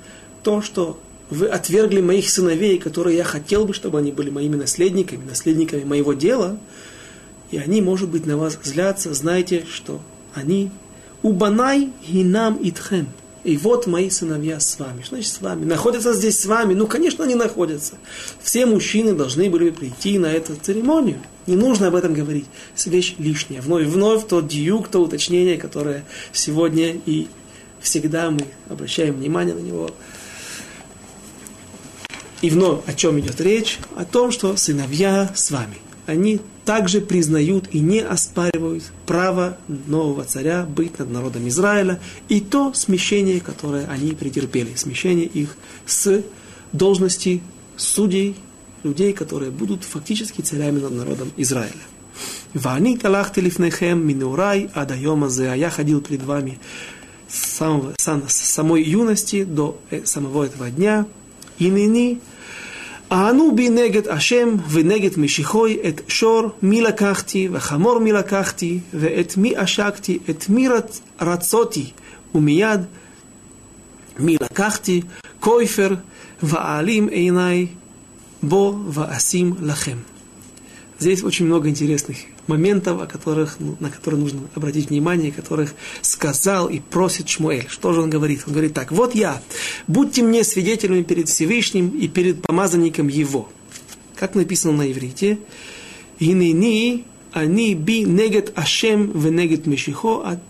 то, 0.42 0.62
что 0.62 0.98
вы 1.28 1.46
отвергли 1.46 2.00
моих 2.00 2.28
сыновей, 2.30 2.78
которые 2.78 3.18
я 3.18 3.24
хотел 3.24 3.64
бы, 3.66 3.74
чтобы 3.74 3.98
они 3.98 4.10
были 4.10 4.30
моими 4.30 4.56
наследниками, 4.56 5.24
наследниками 5.24 5.84
моего 5.84 6.12
дела, 6.12 6.58
и 7.50 7.58
они, 7.58 7.82
может 7.82 8.08
быть, 8.08 8.26
на 8.26 8.36
вас 8.36 8.58
злятся, 8.62 9.12
знайте, 9.14 9.64
что 9.70 10.00
они 10.34 10.70
убанай 11.22 11.90
и 12.08 12.24
нам 12.24 12.58
итхем. 12.62 13.08
И 13.42 13.56
вот 13.56 13.86
мои 13.86 14.10
сыновья 14.10 14.60
с 14.60 14.78
вами. 14.78 15.00
Что 15.00 15.16
значит 15.16 15.32
с 15.32 15.40
вами? 15.40 15.64
Находятся 15.64 16.12
здесь 16.12 16.38
с 16.38 16.44
вами? 16.44 16.74
Ну, 16.74 16.86
конечно, 16.86 17.24
они 17.24 17.34
находятся. 17.34 17.94
Все 18.42 18.66
мужчины 18.66 19.14
должны 19.14 19.48
были 19.48 19.70
прийти 19.70 20.18
на 20.18 20.26
эту 20.26 20.56
церемонию. 20.56 21.18
Не 21.46 21.56
нужно 21.56 21.88
об 21.88 21.94
этом 21.94 22.12
говорить. 22.12 22.44
Это 22.76 22.90
вещь 22.90 23.14
лишняя. 23.18 23.62
Вновь, 23.62 23.86
вновь 23.86 24.26
тот 24.26 24.46
дьюк, 24.46 24.88
то 24.88 25.00
уточнение, 25.00 25.56
которое 25.56 26.04
сегодня 26.32 27.00
и 27.06 27.28
всегда 27.80 28.30
мы 28.30 28.44
обращаем 28.68 29.14
внимание 29.14 29.54
на 29.54 29.60
него. 29.60 29.90
И 32.42 32.50
вновь 32.50 32.80
о 32.86 32.92
чем 32.92 33.18
идет 33.20 33.40
речь? 33.40 33.78
О 33.96 34.04
том, 34.04 34.32
что 34.32 34.54
сыновья 34.56 35.30
с 35.34 35.50
вами. 35.50 35.78
Они 36.06 36.40
также 36.70 37.00
признают 37.00 37.64
и 37.72 37.80
не 37.80 37.98
оспаривают 37.98 38.84
право 39.04 39.58
нового 39.66 40.24
царя 40.24 40.64
быть 40.64 41.00
над 41.00 41.10
народом 41.10 41.48
Израиля 41.48 41.98
и 42.28 42.40
то 42.40 42.72
смещение, 42.74 43.40
которое 43.40 43.88
они 43.88 44.12
претерпели, 44.12 44.76
смещение 44.76 45.26
их 45.26 45.56
с 45.84 46.22
должности 46.70 47.42
судей, 47.76 48.36
людей, 48.84 49.12
которые 49.12 49.50
будут 49.50 49.82
фактически 49.82 50.42
царями 50.42 50.78
над 50.78 50.92
народом 50.92 51.32
Израиля. 51.36 51.82
Вани 52.54 52.96
талахти 52.96 53.40
лифнехем 53.40 54.06
минурай 54.06 54.70
адайома 54.72 55.26
а 55.26 55.56
я 55.56 55.70
ходил 55.70 56.00
перед 56.00 56.22
вами 56.22 56.60
с, 57.26 57.56
самого, 57.56 57.94
с 57.98 58.36
самой 58.36 58.84
юности 58.84 59.42
до 59.42 59.76
э, 59.90 60.04
самого 60.04 60.44
этого 60.44 60.70
дня, 60.70 61.04
и 61.58 61.68
ныне 61.68 62.20
אנו 63.12 63.54
בי 63.54 63.68
נגד 63.68 64.08
השם 64.08 64.56
ונגד 64.70 65.18
משיחוי 65.18 65.78
את 65.88 66.00
שור 66.08 66.42
מי 66.62 66.80
לקחתי 66.80 67.48
וחמור 67.52 67.98
מי 67.98 68.12
לקחתי 68.12 68.78
ואת 68.94 69.36
מי 69.36 69.56
עשקתי 69.56 70.18
את 70.30 70.48
מי 70.48 70.68
רצ... 70.68 71.00
רצותי 71.20 71.90
ומיד 72.34 72.80
מי 74.18 74.36
לקחתי 74.40 75.02
כויפר 75.40 75.94
ואעלים 76.42 77.08
עיניי 77.08 77.66
בו 78.42 78.78
ואשים 78.88 79.54
לכם. 79.60 79.96
Здесь 81.00 81.24
очень 81.24 81.46
много 81.46 81.70
интересных 81.70 82.18
моментов, 82.46 83.00
о 83.00 83.06
которых, 83.06 83.56
на 83.58 83.90
которые 83.90 84.20
нужно 84.20 84.40
обратить 84.54 84.90
внимание, 84.90 85.32
которых 85.32 85.72
сказал 86.02 86.68
и 86.68 86.78
просит 86.78 87.26
Шмуэль. 87.26 87.66
Что 87.70 87.94
же 87.94 88.02
он 88.02 88.10
говорит? 88.10 88.42
Он 88.46 88.52
говорит 88.52 88.74
так, 88.74 88.92
вот 88.92 89.14
я, 89.14 89.42
будьте 89.86 90.22
мне 90.22 90.44
свидетелями 90.44 91.02
перед 91.02 91.28
Всевышним 91.30 91.88
и 91.88 92.06
перед 92.06 92.42
помазанником 92.42 93.08
его. 93.08 93.48
Как 94.14 94.34
написано 94.34 94.74
на 94.74 94.92
иврите, 94.92 95.38
«Инини 96.18 97.06
они 97.32 97.74
би 97.74 98.04
негет 98.04 98.52
Ашем 98.58 99.10
в 99.12 99.30
негет 99.30 99.66
Мешихо, 99.66 100.20
а 100.22 100.40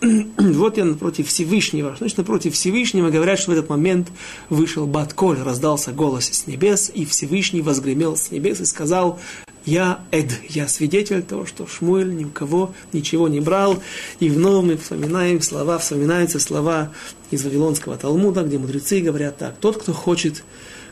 вот 0.38 0.78
я 0.78 0.86
напротив 0.86 1.28
Всевышнего. 1.28 1.94
Значит, 1.98 2.16
напротив 2.16 2.54
Всевышнего 2.54 3.10
говорят, 3.10 3.38
что 3.38 3.50
в 3.50 3.54
этот 3.54 3.68
момент 3.68 4.08
вышел 4.48 4.86
Батколь, 4.86 5.42
раздался 5.42 5.92
голос 5.92 6.26
с 6.26 6.46
небес, 6.46 6.90
и 6.94 7.04
Всевышний 7.04 7.60
возгремел 7.60 8.16
с 8.16 8.30
небес 8.30 8.60
и 8.60 8.64
сказал, 8.64 9.20
я 9.66 10.00
Эд, 10.10 10.32
я 10.48 10.68
свидетель 10.68 11.22
того, 11.22 11.46
что 11.46 11.66
Шмуэль 11.66 12.14
ни 12.14 12.24
у 12.24 12.30
кого 12.30 12.74
ничего 12.92 13.28
не 13.28 13.40
брал. 13.40 13.82
И 14.18 14.30
вновь 14.30 14.64
мы 14.64 14.76
вспоминаем 14.76 15.42
слова, 15.42 15.78
вспоминаются 15.78 16.38
слова 16.38 16.92
из 17.30 17.44
Вавилонского 17.44 17.96
Талмуда, 17.96 18.42
где 18.42 18.58
мудрецы 18.58 19.00
говорят 19.00 19.36
так. 19.38 19.56
Тот, 19.60 19.76
кто 19.76 19.92
хочет, 19.92 20.44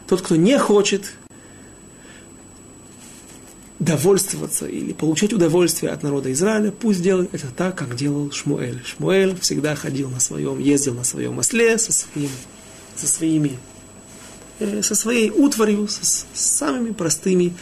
тот, 0.07 0.21
кто 0.21 0.37
не 0.37 0.59
хочет 0.59 1.13
довольствоваться 3.79 4.67
или 4.67 4.93
получать 4.93 5.33
удовольствие 5.33 5.93
от 5.93 6.03
народа 6.03 6.33
Израиля, 6.33 6.71
пусть 6.73 7.01
делает 7.01 7.31
это 7.33 7.47
так, 7.49 7.77
как 7.77 7.95
делал 7.97 8.31
Шмуэль. 8.33 8.83
Шмуэль 8.85 9.39
всегда 9.41 9.75
ходил 9.77 10.11
на 10.11 10.21
своем, 10.21 10.59
ездил 10.59 10.95
на 10.95 11.05
своем 11.05 11.39
осле 11.39 11.79
со, 11.79 11.93
своим, 11.93 12.31
со 12.97 13.07
своими 13.07 13.59
э, 14.59 14.83
со 14.83 14.95
своей 14.95 15.31
утварью, 15.31 15.87
с, 15.89 16.27
с 16.33 16.41
самыми 16.41 16.91
простыми 16.91 17.55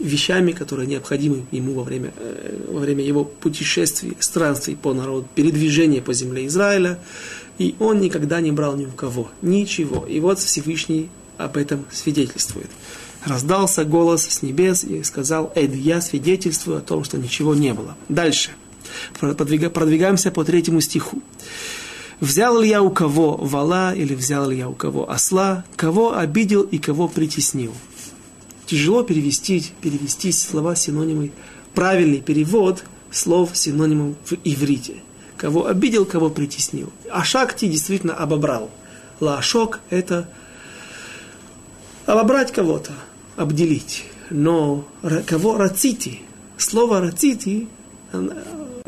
вещами, 0.00 0.52
которые 0.52 0.86
необходимы 0.86 1.44
ему 1.50 1.74
во 1.74 1.82
время, 1.82 2.12
э, 2.16 2.56
во 2.68 2.80
время 2.80 3.04
его 3.04 3.24
путешествий, 3.24 4.16
странствий 4.18 4.76
по 4.76 4.94
народу, 4.94 5.28
передвижения 5.34 6.00
по 6.00 6.12
земле 6.12 6.46
Израиля. 6.46 6.98
И 7.58 7.74
он 7.78 8.00
никогда 8.00 8.40
не 8.40 8.52
брал 8.52 8.76
ни 8.76 8.86
у 8.86 8.90
кого, 8.90 9.30
ничего. 9.42 10.06
И 10.06 10.18
вот 10.20 10.38
Всевышний 10.38 11.10
об 11.36 11.56
этом 11.56 11.84
свидетельствует. 11.92 12.70
Раздался 13.24 13.84
голос 13.84 14.26
с 14.26 14.42
небес 14.42 14.82
и 14.82 15.02
сказал, 15.02 15.52
Эд, 15.54 15.74
я 15.74 16.00
свидетельствую 16.00 16.78
о 16.78 16.80
том, 16.80 17.04
что 17.04 17.18
ничего 17.18 17.54
не 17.54 17.74
было. 17.74 17.96
Дальше. 18.08 18.50
Продвигаемся 19.20 20.30
по 20.30 20.42
третьему 20.42 20.80
стиху. 20.80 21.22
Взял 22.18 22.58
ли 22.60 22.68
я 22.68 22.82
у 22.82 22.90
кого 22.90 23.36
вала 23.36 23.94
или 23.94 24.14
взял 24.14 24.48
ли 24.48 24.58
я 24.58 24.68
у 24.68 24.74
кого 24.74 25.10
осла, 25.10 25.64
кого 25.76 26.16
обидел 26.16 26.62
и 26.62 26.78
кого 26.78 27.08
притеснил 27.08 27.72
тяжело 28.70 29.02
перевести, 29.02 29.64
перевести 29.80 30.30
слова 30.30 30.76
синонимы. 30.76 31.32
Правильный 31.74 32.20
перевод 32.20 32.84
слов 33.10 33.50
синонимов 33.56 34.14
в 34.24 34.34
иврите. 34.44 34.94
Кого 35.36 35.66
обидел, 35.66 36.04
кого 36.04 36.30
притеснил. 36.30 36.92
Ашакти 37.10 37.66
действительно 37.66 38.14
обобрал. 38.14 38.70
Лашок– 39.18 39.80
это 39.90 40.28
обобрать 42.06 42.52
кого-то, 42.52 42.92
обделить. 43.36 44.04
Но 44.30 44.84
кого 45.26 45.56
рацити? 45.56 46.20
Слово 46.56 47.00
рацити, 47.00 47.66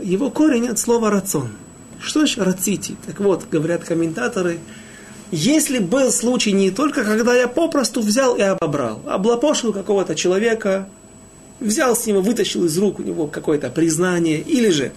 его 0.00 0.30
корень 0.30 0.68
от 0.68 0.78
слова 0.78 1.10
рацион. 1.10 1.50
Что 2.00 2.20
значит 2.20 2.38
рацити? 2.38 2.94
Так 3.06 3.18
вот, 3.18 3.48
говорят 3.50 3.82
комментаторы– 3.82 4.60
если 5.32 5.78
был 5.78 6.12
случай 6.12 6.52
не 6.52 6.70
только, 6.70 7.04
когда 7.04 7.34
я 7.34 7.48
попросту 7.48 8.02
взял 8.02 8.36
и 8.36 8.42
обобрал, 8.42 9.02
облапошил 9.06 9.72
какого-то 9.72 10.14
человека, 10.14 10.88
взял 11.58 11.96
с 11.96 12.06
него, 12.06 12.20
вытащил 12.20 12.66
из 12.66 12.76
рук 12.76 13.00
у 13.00 13.02
него 13.02 13.26
какое-то 13.26 13.70
признание, 13.70 14.40
или 14.40 14.68
же 14.68 14.92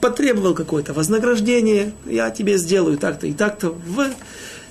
потребовал 0.00 0.54
какое-то 0.54 0.94
вознаграждение, 0.94 1.92
я 2.06 2.30
тебе 2.30 2.56
сделаю 2.56 2.96
так-то 2.96 3.26
и 3.26 3.34
так-то 3.34 3.70
в 3.70 4.08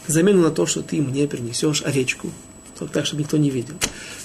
замену 0.07 0.41
на 0.41 0.49
то, 0.49 0.65
что 0.65 0.81
ты 0.81 0.99
мне 1.01 1.27
принесешь 1.27 1.83
овечку, 1.83 2.31
так, 2.91 3.05
чтобы 3.05 3.21
никто 3.21 3.37
не 3.37 3.51
видел. 3.51 3.75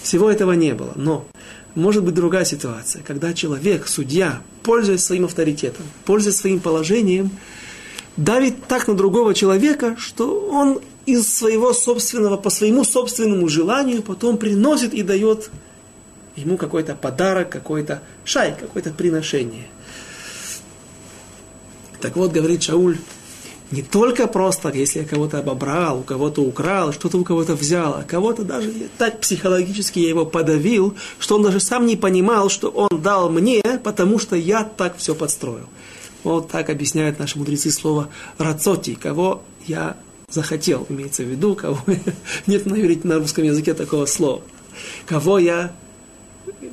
Всего 0.02 0.30
этого 0.30 0.52
не 0.52 0.74
было. 0.74 0.92
Но 0.96 1.26
может 1.74 2.04
быть 2.04 2.14
другая 2.14 2.46
ситуация, 2.46 3.02
когда 3.02 3.34
человек, 3.34 3.86
судья, 3.86 4.40
пользуясь 4.62 5.04
своим 5.04 5.26
авторитетом, 5.26 5.84
пользуясь 6.06 6.36
своим 6.36 6.60
положением, 6.60 7.30
давит 8.20 8.66
так 8.66 8.86
на 8.86 8.94
другого 8.94 9.34
человека, 9.34 9.96
что 9.98 10.48
он 10.50 10.80
из 11.06 11.32
своего 11.32 11.72
собственного, 11.72 12.36
по 12.36 12.50
своему 12.50 12.84
собственному 12.84 13.48
желанию 13.48 14.02
потом 14.02 14.36
приносит 14.36 14.92
и 14.92 15.02
дает 15.02 15.50
ему 16.36 16.56
какой-то 16.56 16.94
подарок, 16.94 17.48
какой-то 17.48 18.02
шай, 18.24 18.54
какое-то 18.58 18.90
приношение. 18.90 19.68
Так 22.00 22.16
вот, 22.16 22.32
говорит 22.32 22.62
Шауль, 22.62 22.98
не 23.70 23.82
только 23.82 24.26
просто, 24.26 24.70
если 24.70 25.00
я 25.00 25.04
кого-то 25.06 25.38
обобрал, 25.38 26.00
у 26.00 26.02
кого-то 26.02 26.42
украл, 26.42 26.92
что-то 26.92 27.18
у 27.18 27.24
кого-то 27.24 27.54
взял, 27.54 27.94
а 27.94 28.02
кого-то 28.02 28.42
даже 28.42 28.70
так 28.98 29.20
психологически 29.20 30.00
я 30.00 30.08
его 30.08 30.26
подавил, 30.26 30.94
что 31.18 31.36
он 31.36 31.42
даже 31.42 31.60
сам 31.60 31.86
не 31.86 31.96
понимал, 31.96 32.50
что 32.50 32.68
он 32.68 33.00
дал 33.00 33.30
мне, 33.30 33.62
потому 33.82 34.18
что 34.18 34.36
я 34.36 34.64
так 34.64 34.96
все 34.98 35.14
подстроил. 35.14 35.66
Вот 36.22 36.48
так 36.48 36.70
объясняют 36.70 37.18
наши 37.18 37.38
мудрецы 37.38 37.70
слово 37.70 38.10
«рацоти», 38.38 38.94
кого 38.94 39.42
я 39.66 39.96
захотел, 40.28 40.86
имеется 40.88 41.22
в 41.24 41.26
виду, 41.26 41.54
кого 41.54 41.78
нет 42.46 42.66
на 42.66 42.80
иврите, 42.80 43.06
на 43.06 43.18
русском 43.18 43.44
языке 43.44 43.74
такого 43.74 44.06
слова. 44.06 44.42
Кого 45.06 45.38
я, 45.38 45.74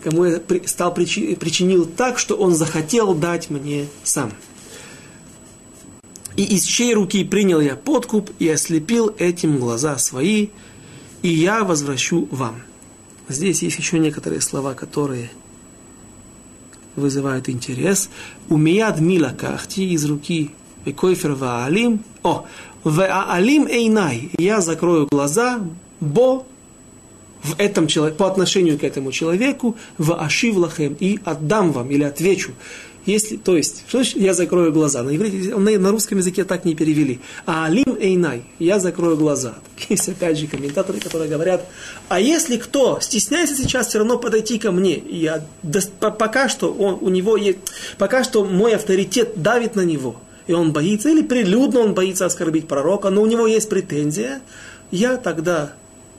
кому 0.03 0.25
я 0.25 0.41
стал 0.65 0.93
причинил 0.93 1.85
так, 1.85 2.19
что 2.19 2.35
он 2.35 2.53
захотел 2.53 3.13
дать 3.13 3.49
мне 3.49 3.87
сам. 4.03 4.31
И 6.35 6.43
из 6.43 6.65
чьей 6.65 6.93
руки 6.93 7.23
принял 7.23 7.59
я 7.59 7.75
подкуп 7.75 8.29
и 8.37 8.47
ослепил 8.47 9.13
этим 9.17 9.57
глаза 9.57 9.97
свои, 9.97 10.49
и 11.23 11.29
я 11.29 11.63
возвращу 11.63 12.27
вам. 12.29 12.61
Здесь 13.27 13.63
есть 13.63 13.79
еще 13.79 13.97
некоторые 13.97 14.39
слова, 14.39 14.75
которые 14.75 15.31
вызывают 16.97 17.47
интерес. 17.47 18.09
Умияд 18.49 18.99
мила 18.99 19.33
кахти 19.37 19.93
из 19.93 20.03
руки 20.05 20.51
Векойфер 20.83 21.33
ваалим. 21.33 22.03
О, 22.23 22.45
ваалим 22.83 23.67
эйнай. 23.67 24.31
Я 24.37 24.59
закрою 24.59 25.07
глаза, 25.09 25.61
бо 26.01 26.45
в 27.43 27.55
этом 27.57 27.87
человеке, 27.87 28.17
по 28.17 28.27
отношению 28.27 28.77
к 28.77 28.83
этому 28.83 29.11
человеку, 29.11 29.77
в 29.97 30.13
ашивлахем 30.13 30.97
и 30.99 31.19
отдам 31.23 31.71
вам 31.71 31.89
или 31.91 32.03
отвечу. 32.03 32.51
Если, 33.07 33.37
то 33.37 33.55
есть, 33.55 33.85
что 33.87 33.99
значит 33.99 34.17
я 34.17 34.33
закрою 34.33 34.73
глаза? 34.73 35.01
На, 35.01 35.11
на, 35.13 35.79
на 35.79 35.91
русском 35.91 36.17
языке 36.17 36.43
так 36.43 36.65
не 36.65 36.75
перевели. 36.75 37.21
А 37.45 37.65
алим 37.65 37.97
эйнай, 37.97 38.43
я 38.59 38.79
закрою 38.79 39.15
глаза. 39.15 39.55
Есть 39.89 40.09
опять 40.09 40.37
же 40.37 40.47
комментаторы, 40.47 40.99
которые 40.99 41.29
говорят, 41.29 41.65
а 42.09 42.19
если 42.19 42.57
кто 42.57 42.99
стесняется 42.99 43.55
сейчас 43.55 43.87
все 43.87 43.99
равно 43.99 44.17
подойти 44.17 44.59
ко 44.59 44.71
мне, 44.71 44.97
я, 44.97 45.45
да, 45.63 45.79
пока 46.11 46.49
что 46.49 46.73
он, 46.73 46.97
у 46.99 47.07
него 47.07 47.37
есть, 47.37 47.59
пока 47.97 48.25
что 48.25 48.43
мой 48.43 48.75
авторитет 48.75 49.41
давит 49.41 49.75
на 49.75 49.85
него, 49.85 50.17
и 50.45 50.51
он 50.51 50.73
боится, 50.73 51.09
или 51.09 51.21
прилюдно 51.21 51.79
он 51.79 51.93
боится 51.93 52.25
оскорбить 52.25 52.67
пророка, 52.67 53.09
но 53.09 53.21
у 53.21 53.25
него 53.25 53.47
есть 53.47 53.69
претензия, 53.69 54.41
я 54.91 55.15
тогда 55.15 55.73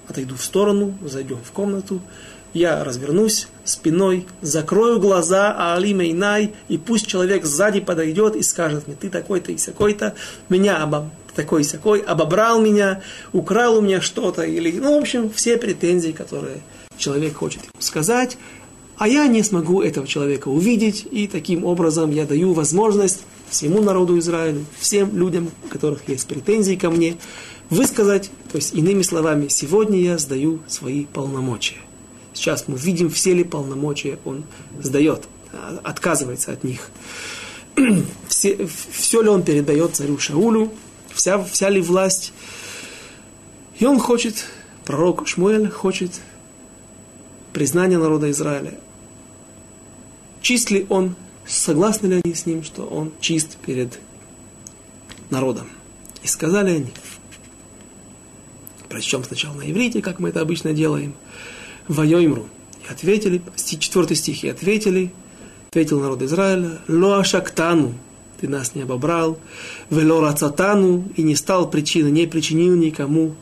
отойду 0.09 0.36
в 0.36 0.43
сторону, 0.43 0.97
зайдем 1.03 1.39
в 1.45 1.53
комнату, 1.53 2.01
я 2.55 2.83
развернусь 2.85 3.49
спиной, 3.65 4.27
закрою 4.41 5.01
глаза, 5.01 5.55
а 5.57 5.77
Алима 5.77 6.11
Инай, 6.11 6.55
и 6.69 6.79
пусть 6.79 7.07
человек 7.07 7.45
сзади 7.45 7.81
подойдет 7.81 8.37
и 8.37 8.43
скажет 8.43 8.87
мне, 8.87 8.97
ты 8.97 9.11
такой-то 9.11 9.53
и 9.53 9.59
сякой-то, 9.59 10.15
меня 10.49 10.83
обо, 10.83 11.11
такой 11.35 11.65
сякой, 11.65 12.01
обобрал 12.01 12.61
меня, 12.61 13.03
украл 13.33 13.77
у 13.77 13.81
меня 13.81 14.01
что-то, 14.01 14.43
или, 14.43 14.73
ну, 14.73 14.97
в 14.97 15.01
общем, 15.01 15.31
все 15.31 15.57
претензии, 15.57 16.13
которые 16.13 16.63
человек 16.97 17.37
хочет 17.37 17.63
сказать, 17.79 18.39
а 18.97 19.07
я 19.07 19.29
не 19.29 19.45
смогу 19.45 19.83
этого 19.83 20.07
человека 20.07 20.49
увидеть, 20.49 21.07
и 21.11 21.29
таким 21.29 21.65
образом 21.65 22.11
я 22.11 22.25
даю 22.27 22.53
возможность 22.53 23.21
всему 23.49 23.81
народу 23.81 24.19
Израиля, 24.19 24.65
всем 24.79 25.17
людям, 25.17 25.51
у 25.65 25.69
которых 25.69 26.09
есть 26.09 26.27
претензии 26.27 26.75
ко 26.75 26.91
мне, 26.91 27.17
высказать, 27.71 28.31
то 28.51 28.57
есть 28.57 28.75
иными 28.75 29.03
словами, 29.03 29.49
сегодня 29.49 30.01
я 30.01 30.19
сдаю 30.19 30.61
свои 30.67 31.05
полномочия. 31.05 31.77
Сейчас 32.39 32.68
мы 32.68 32.78
видим, 32.78 33.11
все 33.11 33.34
ли 33.34 33.43
полномочия 33.43 34.20
он 34.24 34.45
сдает, 34.80 35.24
а, 35.53 35.80
отказывается 35.82 36.53
от 36.53 36.62
них. 36.62 36.89
Все, 38.28 38.68
все 38.93 39.22
ли 39.22 39.28
он 39.28 39.43
передает 39.43 39.97
царю 39.97 40.18
Шаулю, 40.18 40.72
вся, 41.12 41.43
вся 41.43 41.68
ли 41.70 41.80
власть. 41.80 42.32
И 43.78 43.86
он 43.86 43.99
хочет, 43.99 44.45
пророк 44.84 45.26
Шмуэль 45.26 45.68
хочет 45.68 46.12
признания 47.53 47.99
народа 47.99 48.30
Израиля. 48.30 48.78
Чист 50.41 50.70
ли 50.70 50.86
он, 50.89 51.16
согласны 51.47 52.07
ли 52.07 52.20
они 52.24 52.34
с 52.34 52.47
ним, 52.47 52.62
что 52.62 52.84
он 52.84 53.12
чист 53.20 53.57
перед 53.57 53.99
народом. 55.30 55.68
И 56.22 56.28
сказали 56.28 56.70
они, 56.70 56.93
прочтем 58.89 59.24
сначала 59.24 59.55
на 59.55 59.68
иврите, 59.68 60.03
как 60.03 60.20
мы 60.20 60.28
это 60.28 60.41
обычно 60.41 60.72
делаем– 60.72 61.14
Вайоймру. 61.89 62.47
И 62.86 62.93
ответили, 62.93 63.43
четвертый 63.57 64.16
стих, 64.16 64.45
и 64.45 64.49
ответили, 64.49 65.12
ответил 65.68 66.01
народ 66.01 66.22
Израиля, 66.22 66.78
Ло 66.89 67.18
ашактану, 67.18 67.95
ты 68.41 68.49
нас 68.49 68.74
не 68.74 68.82
обобрал, 68.82 69.39
вело 69.91 70.20
рацатану, 70.20 71.05
и 71.16 71.22
не 71.22 71.34
стал 71.34 71.68
причиной, 71.68 72.12
не 72.12 72.26
причинил 72.26 72.76
никому 72.76 73.34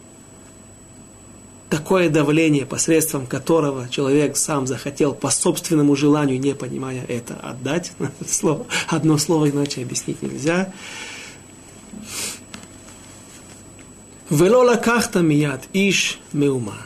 такое 1.68 2.09
давление, 2.09 2.64
посредством 2.64 3.26
которого 3.26 3.88
человек 3.88 4.36
сам 4.36 4.66
захотел 4.66 5.14
по 5.14 5.30
собственному 5.30 5.97
желанию, 5.97 6.40
не 6.40 6.55
понимая 6.55 7.05
это, 7.07 7.34
отдать. 7.34 7.92
Слово, 8.26 8.66
одно 8.88 9.18
слово 9.18 9.51
иначе 9.51 9.82
объяснить 9.82 10.22
нельзя. 10.22 10.72
Вело 14.30 14.64
лакахта 14.64 15.20
мият 15.20 15.64
иш 15.72 16.18
меума 16.32 16.78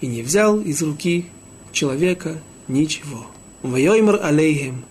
и 0.00 0.06
не 0.06 0.22
взял 0.22 0.60
из 0.60 0.82
руки 0.82 1.26
человека 1.72 2.38
ничего. 2.68 3.26
Вайоймер 3.62 4.20
алейхем. 4.22 4.84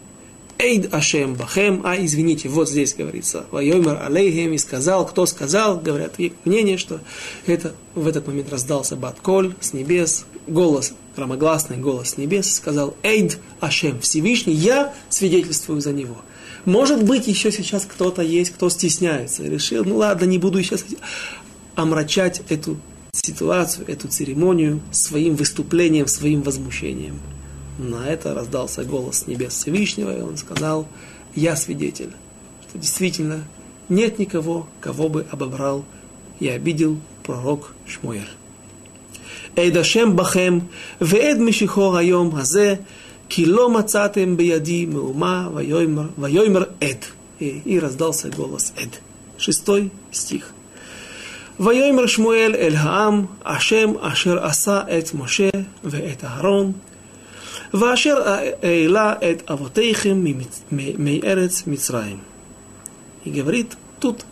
Эйд 0.60 0.92
Ашем 0.92 1.36
Бахем, 1.36 1.82
а 1.84 1.96
извините, 1.98 2.50
вот 2.50 2.68
здесь 2.68 2.96
говорится, 2.96 3.46
Вайомер 3.52 4.02
Алейхем, 4.02 4.54
и 4.54 4.58
сказал, 4.58 5.06
кто 5.06 5.28
сказал, 5.28 5.78
говорят 5.78 6.16
мнение, 6.46 6.78
что 6.78 7.00
это 7.46 7.76
в 7.94 8.08
этот 8.08 8.26
момент 8.26 8.50
раздался 8.52 8.96
Батколь 8.96 9.54
с 9.62 9.74
небес, 9.74 10.26
голос, 10.48 10.94
громогласный 11.16 11.78
голос 11.78 12.12
с 12.12 12.18
небес, 12.18 12.52
сказал, 12.52 12.96
Эйд 13.04 13.38
Ашем, 13.60 14.00
Всевышний, 14.00 14.56
я 14.56 14.96
свидетельствую 15.10 15.80
за 15.80 15.92
него. 15.94 16.18
Может 16.66 17.04
быть, 17.04 17.28
еще 17.28 17.52
сейчас 17.52 17.86
кто-то 17.86 18.24
есть, 18.24 18.52
кто 18.52 18.70
стесняется, 18.70 19.44
решил, 19.44 19.86
ну 19.86 19.98
ладно, 19.98 20.26
не 20.26 20.40
буду 20.40 20.62
сейчас 20.64 20.84
омрачать 21.76 22.42
эту 22.50 22.78
ситуацию, 23.18 23.88
эту 23.88 24.08
церемонию 24.08 24.82
своим 24.92 25.36
выступлением, 25.36 26.08
своим 26.08 26.42
возмущением. 26.42 27.20
На 27.78 28.08
это 28.08 28.34
раздался 28.34 28.84
голос 28.84 29.28
небес 29.28 29.54
Всевышнего, 29.54 30.18
и 30.18 30.22
он 30.22 30.38
сказал, 30.38 30.88
я 31.36 31.56
свидетель, 31.56 32.12
что 32.68 32.80
действительно 32.80 33.44
нет 33.90 34.20
никого, 34.20 34.68
кого 34.82 35.10
бы 35.10 35.26
обобрал 35.32 35.86
и 36.40 36.48
обидел 36.48 37.00
пророк 37.24 37.74
Шмуэль. 37.86 38.30
Эйдашем 39.56 40.16
бахем, 40.16 40.70
веэд 41.00 41.40
мишихо 41.40 41.94
хайом 41.94 42.32
хазе, 42.32 42.86
ки 43.28 43.46
ло 43.46 43.70
мацатем 43.70 44.36
бияди 44.36 44.86
меума 44.86 45.50
вайоймер 45.50 46.70
эд. 46.80 47.14
И 47.40 47.80
раздался 47.80 48.30
голос 48.30 48.74
эд. 48.78 49.02
Шестой 49.38 49.92
стих. 50.12 50.54
ויאמר 51.61 52.07
שמואל 52.07 52.55
אל 52.59 52.75
העם, 52.77 53.27
השם 53.45 53.93
אשר 54.01 54.45
עשה 54.45 54.81
את 54.99 55.15
משה 55.15 55.51
ואת 55.85 56.25
אהרון, 56.25 56.73
ואשר 57.75 58.17
העלה 58.63 59.15
את 59.31 59.51
אבותיכם 59.51 60.25
מארץ 60.99 61.63
מצרים. 61.67 62.19
И 63.25 63.31
говорит, 63.31 63.77
тут 64.01 64.25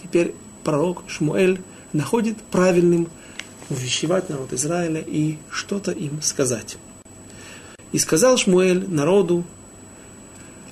теперь 0.00 0.32
пророк 0.62 1.02
Шмуэль 1.08 1.60
находит 1.92 2.36
правильным 2.52 3.08
увещевать 3.68 4.28
народ 4.30 4.52
Израиля 4.52 5.00
и 5.00 5.38
что-то 5.50 5.90
им 5.90 6.22
сказать. 6.22 6.76
И 7.90 7.98
сказал 7.98 8.36
Шмуэль 8.36 8.88
народу, 8.88 9.44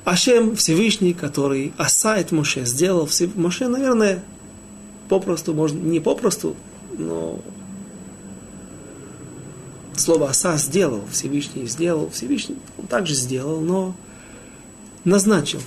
Ашем 0.04 0.56
Всевышний, 0.56 1.12
который 1.12 1.72
Асает 1.76 2.32
Моше 2.32 2.64
сделал, 2.64 3.08
Моше, 3.34 3.68
наверное, 3.68 4.22
попросту, 5.09 5.53
можно 5.53 5.79
не 5.79 5.99
попросту, 5.99 6.55
но 6.97 7.39
слово 9.97 10.29
«оса» 10.29 10.57
сделал, 10.57 11.03
Всевышний 11.11 11.65
сделал, 11.67 12.09
Всевышний 12.09 12.57
он 12.77 12.87
также 12.87 13.13
сделал, 13.13 13.61
но 13.61 13.95
назначил 15.03 15.61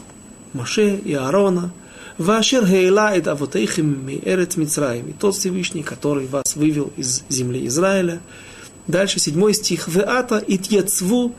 Маше 0.53 0.97
и 0.97 1.15
Аарона, 1.15 1.73
Вашер 2.19 2.67
Гейла 2.67 3.15
и 3.15 3.23
Авотейхим 3.23 4.09
Эрец 4.25 4.57
Мицраим, 4.57 5.09
и 5.09 5.13
тот 5.13 5.37
Всевышний, 5.37 5.85
который 5.85 6.27
вас 6.27 6.57
вывел 6.57 6.93
из 6.97 7.23
земли 7.29 7.65
Израиля. 7.69 8.21
Дальше 8.89 9.21
седьмой 9.21 9.55
стих. 9.55 9.87
Веата 9.87 10.39
ит 10.39 10.67
яцву, 10.67 11.35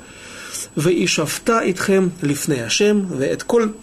веишафта 0.78 1.70
итхем 1.70 2.14
лифне 2.22 2.64
Ашем, 2.64 3.12
веэт 3.12 3.44
коль 3.44 3.74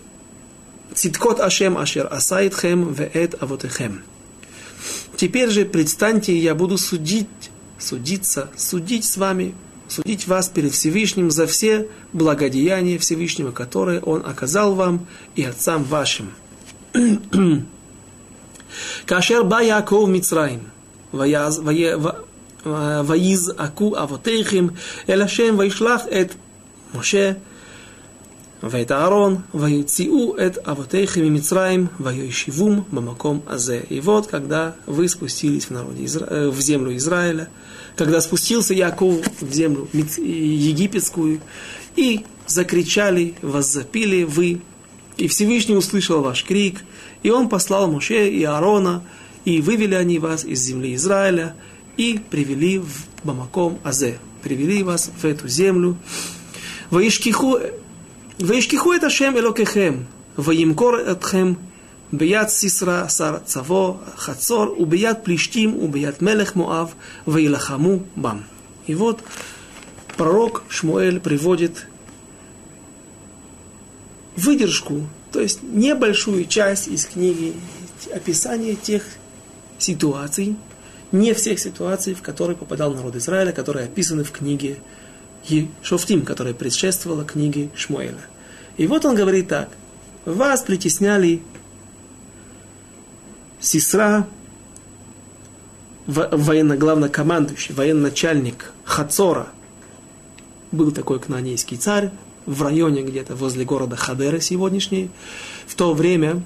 Циткот 0.96 1.40
Ашем 1.40 1.76
Ашер 1.76 2.08
Асайтхем 2.10 2.94
Веэт 2.94 3.34
Авотехем. 3.42 4.02
Теперь 5.14 5.50
же 5.50 5.66
предстаньте, 5.66 6.34
я 6.34 6.54
буду 6.54 6.78
судить, 6.78 7.28
судиться, 7.78 8.48
судить 8.56 9.04
с 9.04 9.18
вами, 9.18 9.54
судить 9.88 10.26
вас 10.26 10.48
перед 10.48 10.72
Всевышним 10.72 11.30
за 11.30 11.46
все 11.46 11.88
благодеяния 12.14 12.98
Всевышнего, 12.98 13.52
которые 13.52 14.00
Он 14.00 14.24
оказал 14.24 14.74
вам 14.74 15.06
и 15.34 15.44
отцам 15.44 15.84
вашим. 15.84 16.32
Кашер 19.04 19.44
ба 19.44 19.60
Яков 19.60 20.08
Мицраим, 20.08 20.62
ваиз 22.64 23.50
аку 23.58 23.94
авотейхим, 23.94 24.78
эль 25.06 25.22
Ашем 25.22 25.56
вайшлах 25.56 26.06
эт 26.06 26.32
Моше, 26.94 27.36
Вайтаарон, 28.62 29.42
Ваициу, 29.52 30.34
эт 30.34 30.58
Авотейхими 30.64 31.28
Мицраим, 31.28 31.90
Ваиоишивум, 31.98 32.86
Мамаком 32.90 33.42
Азе. 33.46 33.84
И 33.88 34.00
вот, 34.00 34.28
когда 34.28 34.76
вы 34.86 35.08
спустились 35.08 35.66
в, 35.66 35.70
народе 35.70 36.04
Изра... 36.04 36.26
Э, 36.28 36.48
в 36.48 36.60
землю 36.60 36.96
Израиля, 36.96 37.48
когда 37.96 38.20
спустился 38.20 38.72
Яков 38.74 39.20
в 39.40 39.52
землю 39.52 39.88
египетскую, 39.92 41.40
и 41.96 42.24
закричали, 42.46 43.34
вас 43.42 43.72
запили, 43.72 44.24
вы, 44.24 44.60
и 45.16 45.28
Всевышний 45.28 45.76
услышал 45.76 46.22
ваш 46.22 46.44
крик, 46.44 46.82
и 47.22 47.30
он 47.30 47.48
послал 47.48 47.90
Моше 47.90 48.28
и 48.28 48.42
Аарона, 48.44 49.02
и 49.44 49.60
вывели 49.60 49.94
они 49.94 50.18
вас 50.18 50.44
из 50.44 50.60
земли 50.60 50.94
Израиля, 50.94 51.54
и 51.96 52.20
привели 52.30 52.78
в 52.78 52.90
Бамаком 53.24 53.78
Азе, 53.82 54.18
привели 54.42 54.82
вас 54.82 55.10
в 55.20 55.24
эту 55.24 55.48
землю. 55.48 55.96
Ваишкиху 56.90 57.58
ваишкиху 58.39 58.91
это 58.91 59.09
Шем 59.09 59.37
Элокехем, 59.37 60.07
ваимкор 60.37 60.95
этхем 60.95 61.57
ביד 62.13 62.47
סיסרא 62.47 63.07
שר 63.07 63.37
צבו 63.45 63.97
חצור, 64.17 64.81
וביד 64.81 65.15
פלישתים 65.23 65.75
וביד 65.75 66.13
מלך 66.21 66.55
מואב, 66.55 66.93
וילחמו 67.27 67.99
бам. 68.15 68.41
И 68.87 68.95
вот 68.95 69.21
пророк 70.17 70.63
Шмуэль 70.69 71.19
приводит 71.19 71.85
выдержку, 74.35 75.07
то 75.31 75.39
есть 75.39 75.61
небольшую 75.61 76.45
часть 76.45 76.87
из 76.87 77.05
книги, 77.05 77.53
описание 78.13 78.75
тех 78.75 79.03
ситуаций, 79.77 80.55
не 81.11 81.33
всех 81.33 81.59
ситуаций, 81.59 82.15
в 82.15 82.21
которые 82.21 82.57
попадал 82.57 82.93
народ 82.93 83.15
Израиля, 83.15 83.51
которые 83.51 83.85
описаны 83.85 84.23
в 84.23 84.31
книге 84.31 84.77
Шофтим, 85.82 86.22
которая 86.22 86.54
предшествовала 86.54 87.24
книге 87.24 87.70
Шмуэля. 87.74 88.20
И 88.76 88.86
вот 88.86 89.04
он 89.04 89.14
говорит 89.14 89.48
так. 89.48 89.68
Вас 90.24 90.62
притесняли 90.62 91.42
сестра, 93.60 94.26
военно 96.06 96.76
главнокомандующий, 96.76 97.74
военачальник 97.74 98.72
Хацора, 98.84 99.48
был 100.72 100.92
такой 100.92 101.20
кнанейский 101.20 101.76
царь, 101.76 102.10
в 102.46 102.62
районе 102.62 103.02
где-то 103.02 103.34
возле 103.34 103.64
города 103.64 103.96
Хадера 103.96 104.40
сегодняшней. 104.40 105.10
В 105.66 105.74
то 105.74 105.92
время 105.94 106.42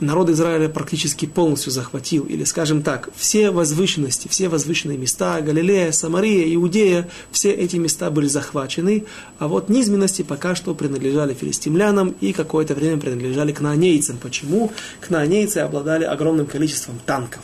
народ 0.00 0.30
Израиля 0.30 0.68
практически 0.68 1.26
полностью 1.26 1.72
захватил, 1.72 2.24
или 2.24 2.44
скажем 2.44 2.82
так, 2.82 3.08
все 3.16 3.50
возвышенности, 3.50 4.28
все 4.28 4.48
возвышенные 4.48 4.98
места, 4.98 5.40
Галилея, 5.40 5.92
Самария, 5.92 6.54
Иудея, 6.54 7.08
все 7.30 7.50
эти 7.50 7.76
места 7.76 8.10
были 8.10 8.26
захвачены, 8.26 9.04
а 9.38 9.48
вот 9.48 9.68
низменности 9.68 10.22
пока 10.22 10.54
что 10.54 10.74
принадлежали 10.74 11.34
филистимлянам 11.34 12.14
и 12.20 12.32
какое-то 12.32 12.74
время 12.74 12.98
принадлежали 12.98 13.52
кнаанейцам. 13.52 14.18
Почему? 14.18 14.72
Кнаанейцы 15.00 15.58
обладали 15.58 16.04
огромным 16.04 16.46
количеством 16.46 16.98
танков, 17.04 17.42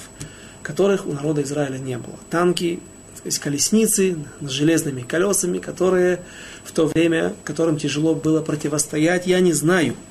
которых 0.63 1.07
у 1.07 1.13
народа 1.13 1.43
Израиля 1.43 1.79
не 1.79 1.99
было. 1.99 2.19
Танки, 2.31 2.81
то 3.17 3.27
есть 3.27 3.39
колесницы 3.39 4.17
с 4.41 4.51
железными 4.51 5.03
колесами, 5.03 5.59
которые 5.59 6.21
в 6.65 6.73
то 6.73 6.87
время, 6.87 7.35
которым 7.45 7.79
тяжело 7.79 8.15
было 8.15 8.41
противостоять, 8.41 9.27
я 9.27 9.41
не 9.41 9.53
знаю– 9.53 9.95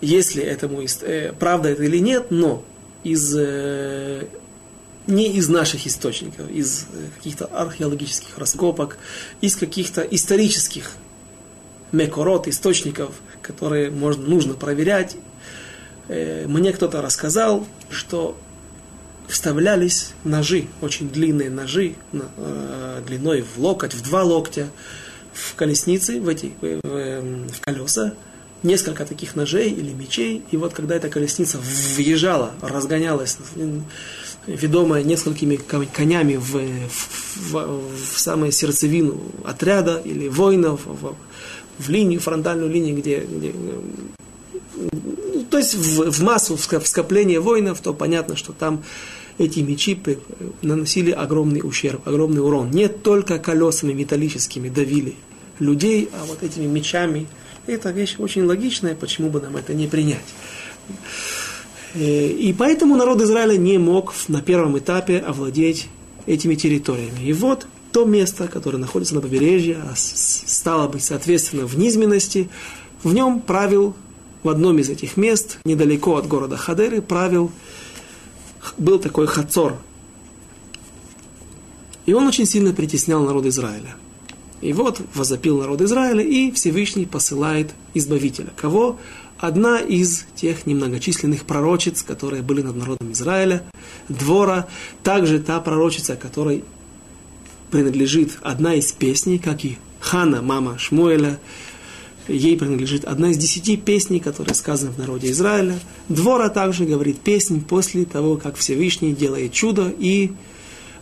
если 0.00 0.42
этому 0.42 0.82
э, 0.82 1.32
правда 1.38 1.70
это 1.70 1.82
или 1.84 1.98
нет, 1.98 2.30
но 2.30 2.62
из, 3.02 3.34
э, 3.36 4.26
не 5.06 5.28
из 5.36 5.48
наших 5.48 5.86
источников, 5.86 6.50
из 6.50 6.86
э, 6.92 7.08
каких-то 7.16 7.46
археологических 7.46 8.36
раскопок, 8.38 8.98
из 9.40 9.56
каких-то 9.56 10.02
исторических 10.02 10.92
мекорот, 11.92 12.48
источников, 12.48 13.14
которые 13.42 13.90
можно, 13.90 14.24
нужно 14.24 14.54
проверять, 14.54 15.16
мне 16.08 16.72
кто-то 16.72 17.02
рассказал, 17.02 17.66
что 17.90 18.38
вставлялись 19.26 20.12
ножи, 20.22 20.66
очень 20.80 21.10
длинные 21.10 21.50
ножи, 21.50 21.94
длиной 23.06 23.42
в 23.42 23.58
локоть, 23.58 23.92
в 23.92 24.02
два 24.02 24.22
локтя, 24.22 24.68
в 25.32 25.56
колесницы, 25.56 26.20
в 26.20 26.28
эти, 26.28 26.52
в, 26.60 26.78
в 26.84 27.60
колеса, 27.60 28.14
несколько 28.62 29.04
таких 29.04 29.36
ножей 29.36 29.70
или 29.70 29.92
мечей, 29.92 30.42
и 30.50 30.56
вот 30.56 30.72
когда 30.72 30.96
эта 30.96 31.08
колесница 31.08 31.58
въезжала, 31.96 32.52
разгонялась, 32.60 33.38
ведомая 34.46 35.02
несколькими 35.02 35.56
конями 35.56 36.36
в, 36.36 36.52
в, 36.52 37.52
в, 37.52 38.14
в 38.14 38.18
самую 38.18 38.52
сердцевину 38.52 39.20
отряда 39.44 40.00
или 40.04 40.28
воинов, 40.28 40.80
в, 40.86 41.14
в 41.78 41.88
линию, 41.88 42.20
фронтальную 42.20 42.70
линию, 42.70 42.96
где, 42.96 43.20
где 43.20 43.52
ну, 44.74 45.44
то 45.50 45.58
есть 45.58 45.74
в, 45.74 46.10
в 46.10 46.22
массу, 46.22 46.56
в 46.56 46.86
скопление 46.86 47.40
воинов, 47.40 47.80
то 47.80 47.92
понятно, 47.92 48.36
что 48.36 48.52
там 48.52 48.84
эти 49.38 49.60
мечи 49.60 49.98
наносили 50.62 51.10
огромный 51.10 51.60
ущерб, 51.62 52.06
огромный 52.06 52.42
урон. 52.42 52.70
Не 52.70 52.88
только 52.88 53.38
колесами 53.38 53.92
металлическими 53.92 54.68
давили 54.68 55.14
людей, 55.58 56.08
а 56.12 56.24
вот 56.24 56.42
этими 56.42 56.66
мечами– 56.66 57.26
это 57.66 57.90
вещь 57.90 58.16
очень 58.18 58.44
логичная, 58.44 58.94
почему 58.94 59.30
бы 59.30 59.40
нам 59.40 59.56
это 59.56 59.74
не 59.74 59.86
принять. 59.86 60.24
Э, 61.94 62.28
и 62.28 62.52
поэтому 62.52 62.96
народ 62.96 63.20
Израиля 63.22 63.56
не 63.56 63.78
мог 63.78 64.14
на 64.28 64.42
первом 64.42 64.78
этапе 64.78 65.18
овладеть 65.18 65.88
этими 66.26 66.54
территориями. 66.54 67.20
И 67.20 67.32
вот 67.32 67.66
то 67.92 68.04
место, 68.04 68.48
которое 68.48 68.78
находится 68.78 69.14
на 69.14 69.20
побережье, 69.20 69.78
а 69.82 69.94
стало 69.96 70.88
быть, 70.88 71.04
соответственно, 71.04 71.66
в 71.66 71.78
низменности, 71.78 72.50
в 73.02 73.14
нем 73.14 73.40
правил 73.40 73.94
в 74.42 74.48
одном 74.48 74.78
из 74.78 74.90
этих 74.90 75.16
мест, 75.16 75.58
недалеко 75.64 76.16
от 76.16 76.28
города 76.28 76.56
Хадеры, 76.56 77.00
правил, 77.00 77.50
был 78.78 78.98
такой 78.98 79.26
Хацор. 79.26 79.76
И 82.04 82.12
он 82.12 82.26
очень 82.26 82.46
сильно 82.46 82.72
притеснял 82.72 83.24
народ 83.24 83.46
Израиля. 83.46 83.96
И 84.60 84.72
вот 84.72 85.00
возопил 85.14 85.60
народ 85.60 85.82
Израиля, 85.82 86.22
и 86.22 86.50
Всевышний 86.50 87.06
посылает 87.06 87.72
избавителя. 87.94 88.52
Кого? 88.56 88.98
Одна 89.38 89.80
из 89.80 90.24
тех 90.34 90.66
немногочисленных 90.66 91.44
пророчиц, 91.44 92.02
которые 92.02 92.42
были 92.42 92.62
над 92.62 92.76
народом 92.76 93.12
Израиля, 93.12 93.62
Двора, 94.08 94.66
также 95.02 95.40
та 95.40 95.60
пророчица, 95.60 96.16
которой 96.16 96.64
принадлежит 97.70 98.38
одна 98.42 98.74
из 98.74 98.92
песней, 98.92 99.38
как 99.38 99.64
и 99.64 99.76
Хана, 100.00 100.40
мама 100.40 100.78
Шмуэля, 100.78 101.38
ей 102.28 102.56
принадлежит 102.56 103.04
одна 103.04 103.30
из 103.30 103.36
десяти 103.36 103.76
песней, 103.76 104.20
которые 104.20 104.54
сказаны 104.54 104.92
в 104.92 104.98
народе 104.98 105.30
Израиля. 105.30 105.78
Двора 106.08 106.48
также 106.48 106.86
говорит 106.86 107.20
песнь 107.20 107.62
после 107.62 108.04
того, 108.04 108.36
как 108.36 108.56
Всевышний 108.56 109.12
делает 109.12 109.52
чудо 109.52 109.92
и 109.98 110.32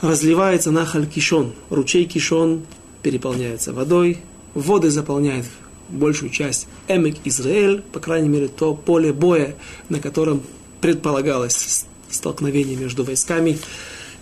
разливается 0.00 0.70
на 0.70 0.84
Халькишон, 0.84 1.52
ручей 1.70 2.04
Кишон, 2.04 2.62
переполняется 3.04 3.72
водой, 3.72 4.18
воды 4.54 4.90
заполняют 4.90 5.46
большую 5.90 6.30
часть 6.30 6.66
Эмек 6.88 7.18
Израиль, 7.24 7.82
по 7.92 8.00
крайней 8.00 8.30
мере, 8.30 8.48
то 8.48 8.74
поле 8.74 9.12
боя, 9.12 9.54
на 9.90 10.00
котором 10.00 10.42
предполагалось 10.80 11.84
столкновение 12.10 12.76
между 12.76 13.04
войсками 13.04 13.58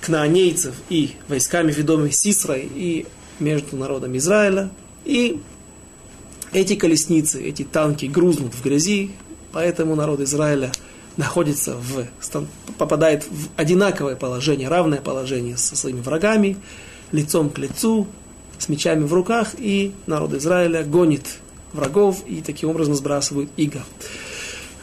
кнаанейцев 0.01 0.75
и 0.91 1.13
войсками, 1.29 1.71
ведомыми 1.71 2.11
Сисрой, 2.11 2.69
и 2.75 3.07
между 3.39 3.77
народом 3.77 4.17
Израиля. 4.17 4.69
И 5.05 5.41
эти 6.53 6.75
колесницы, 6.75 7.41
эти 7.41 7.63
танки 7.63 8.07
грузнут 8.07 8.53
в 8.53 8.65
грязи, 8.65 9.13
поэтому 9.53 9.95
народ 9.95 10.21
Израиля 10.21 10.73
находится 11.17 11.77
в, 11.77 12.07
попадает 12.79 13.25
в 13.31 13.49
одинаковое 13.57 14.17
положение, 14.17 14.67
равное 14.69 15.01
положение 15.01 15.57
со 15.57 15.77
своими 15.77 16.01
врагами, 16.01 16.57
лицом 17.13 17.49
к 17.49 17.59
лицу, 17.59 18.09
с 18.63 18.69
мечами 18.69 19.05
в 19.05 19.13
руках, 19.13 19.55
и 19.59 19.93
народ 20.07 20.35
Израиля 20.35 20.85
гонит 20.85 21.39
врагов 21.73 22.25
и 22.27 22.41
таким 22.43 22.71
образом 22.71 22.95
сбрасывает 22.95 23.49
иго. 23.57 23.83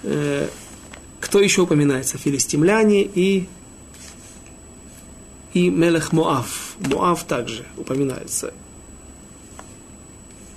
Э, 0.04 0.50
кто 1.22 1.40
еще 1.40 1.62
упоминается? 1.62 2.18
Филистимляне 2.18 3.04
и, 3.04 3.48
и 5.54 5.70
Мелех 5.70 6.12
Моав. 6.12 6.76
Моав 6.80 7.24
также 7.24 7.64
упоминается. 7.78 8.54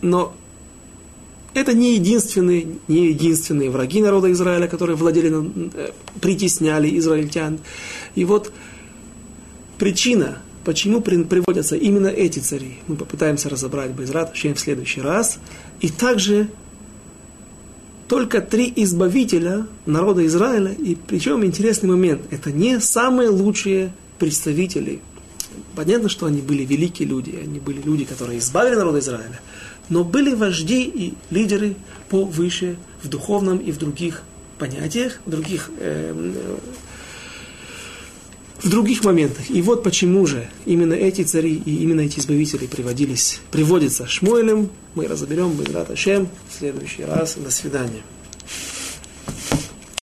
Но 0.00 0.34
это 1.54 1.74
не 1.74 1.94
единственные, 1.94 2.78
не 2.88 3.08
единственные 3.08 3.70
враги 3.70 4.00
народа 4.02 4.32
Израиля, 4.32 4.66
которые 4.66 4.96
владели, 4.96 5.32
э, 5.74 5.90
притесняли 6.20 6.98
израильтян. 6.98 7.60
И 8.16 8.24
вот 8.24 8.52
причина 9.78 10.38
Почему 10.64 11.00
приводятся 11.00 11.76
именно 11.76 12.06
эти 12.06 12.38
цари? 12.38 12.78
Мы 12.86 12.96
попытаемся 12.96 13.48
разобрать 13.48 13.90
Безрат 13.90 14.32
в 14.34 14.58
следующий 14.58 15.00
раз. 15.00 15.38
И 15.80 15.88
также 15.88 16.48
только 18.06 18.40
три 18.40 18.72
избавителя 18.76 19.66
народа 19.86 20.24
Израиля, 20.26 20.72
и 20.72 20.94
причем 20.94 21.44
интересный 21.44 21.88
момент, 21.88 22.22
это 22.30 22.52
не 22.52 22.78
самые 22.78 23.30
лучшие 23.30 23.92
представители. 24.18 25.00
Понятно, 25.74 26.08
что 26.08 26.26
они 26.26 26.42
были 26.42 26.64
великие 26.64 27.08
люди, 27.08 27.34
они 27.42 27.58
были 27.58 27.80
люди, 27.80 28.04
которые 28.04 28.38
избавили 28.38 28.74
народ 28.74 28.96
Израиля, 28.96 29.40
но 29.88 30.04
были 30.04 30.34
вожди 30.34 30.84
и 30.84 31.14
лидеры 31.30 31.74
повыше 32.08 32.76
в 33.02 33.08
духовном 33.08 33.58
и 33.58 33.72
в 33.72 33.78
других 33.78 34.22
понятиях, 34.58 35.20
в 35.26 35.30
других 35.30 35.70
э, 35.78 36.34
в 38.62 38.68
других 38.68 39.04
моментах. 39.04 39.50
И 39.50 39.60
вот 39.62 39.82
почему 39.82 40.26
же 40.26 40.48
именно 40.66 40.94
эти 40.94 41.22
цари 41.22 41.54
и 41.54 41.82
именно 41.82 42.00
эти 42.00 42.20
избавители 42.20 42.66
приводились, 42.66 43.40
приводятся 43.50 44.06
Шмуэлем. 44.06 44.70
Мы 44.94 45.08
разберем 45.08 45.52
Бедрат 45.52 45.90
Ашем 45.90 46.28
в 46.48 46.58
следующий 46.58 47.04
раз. 47.04 47.36
До 47.36 47.50
свидания. 47.50 48.02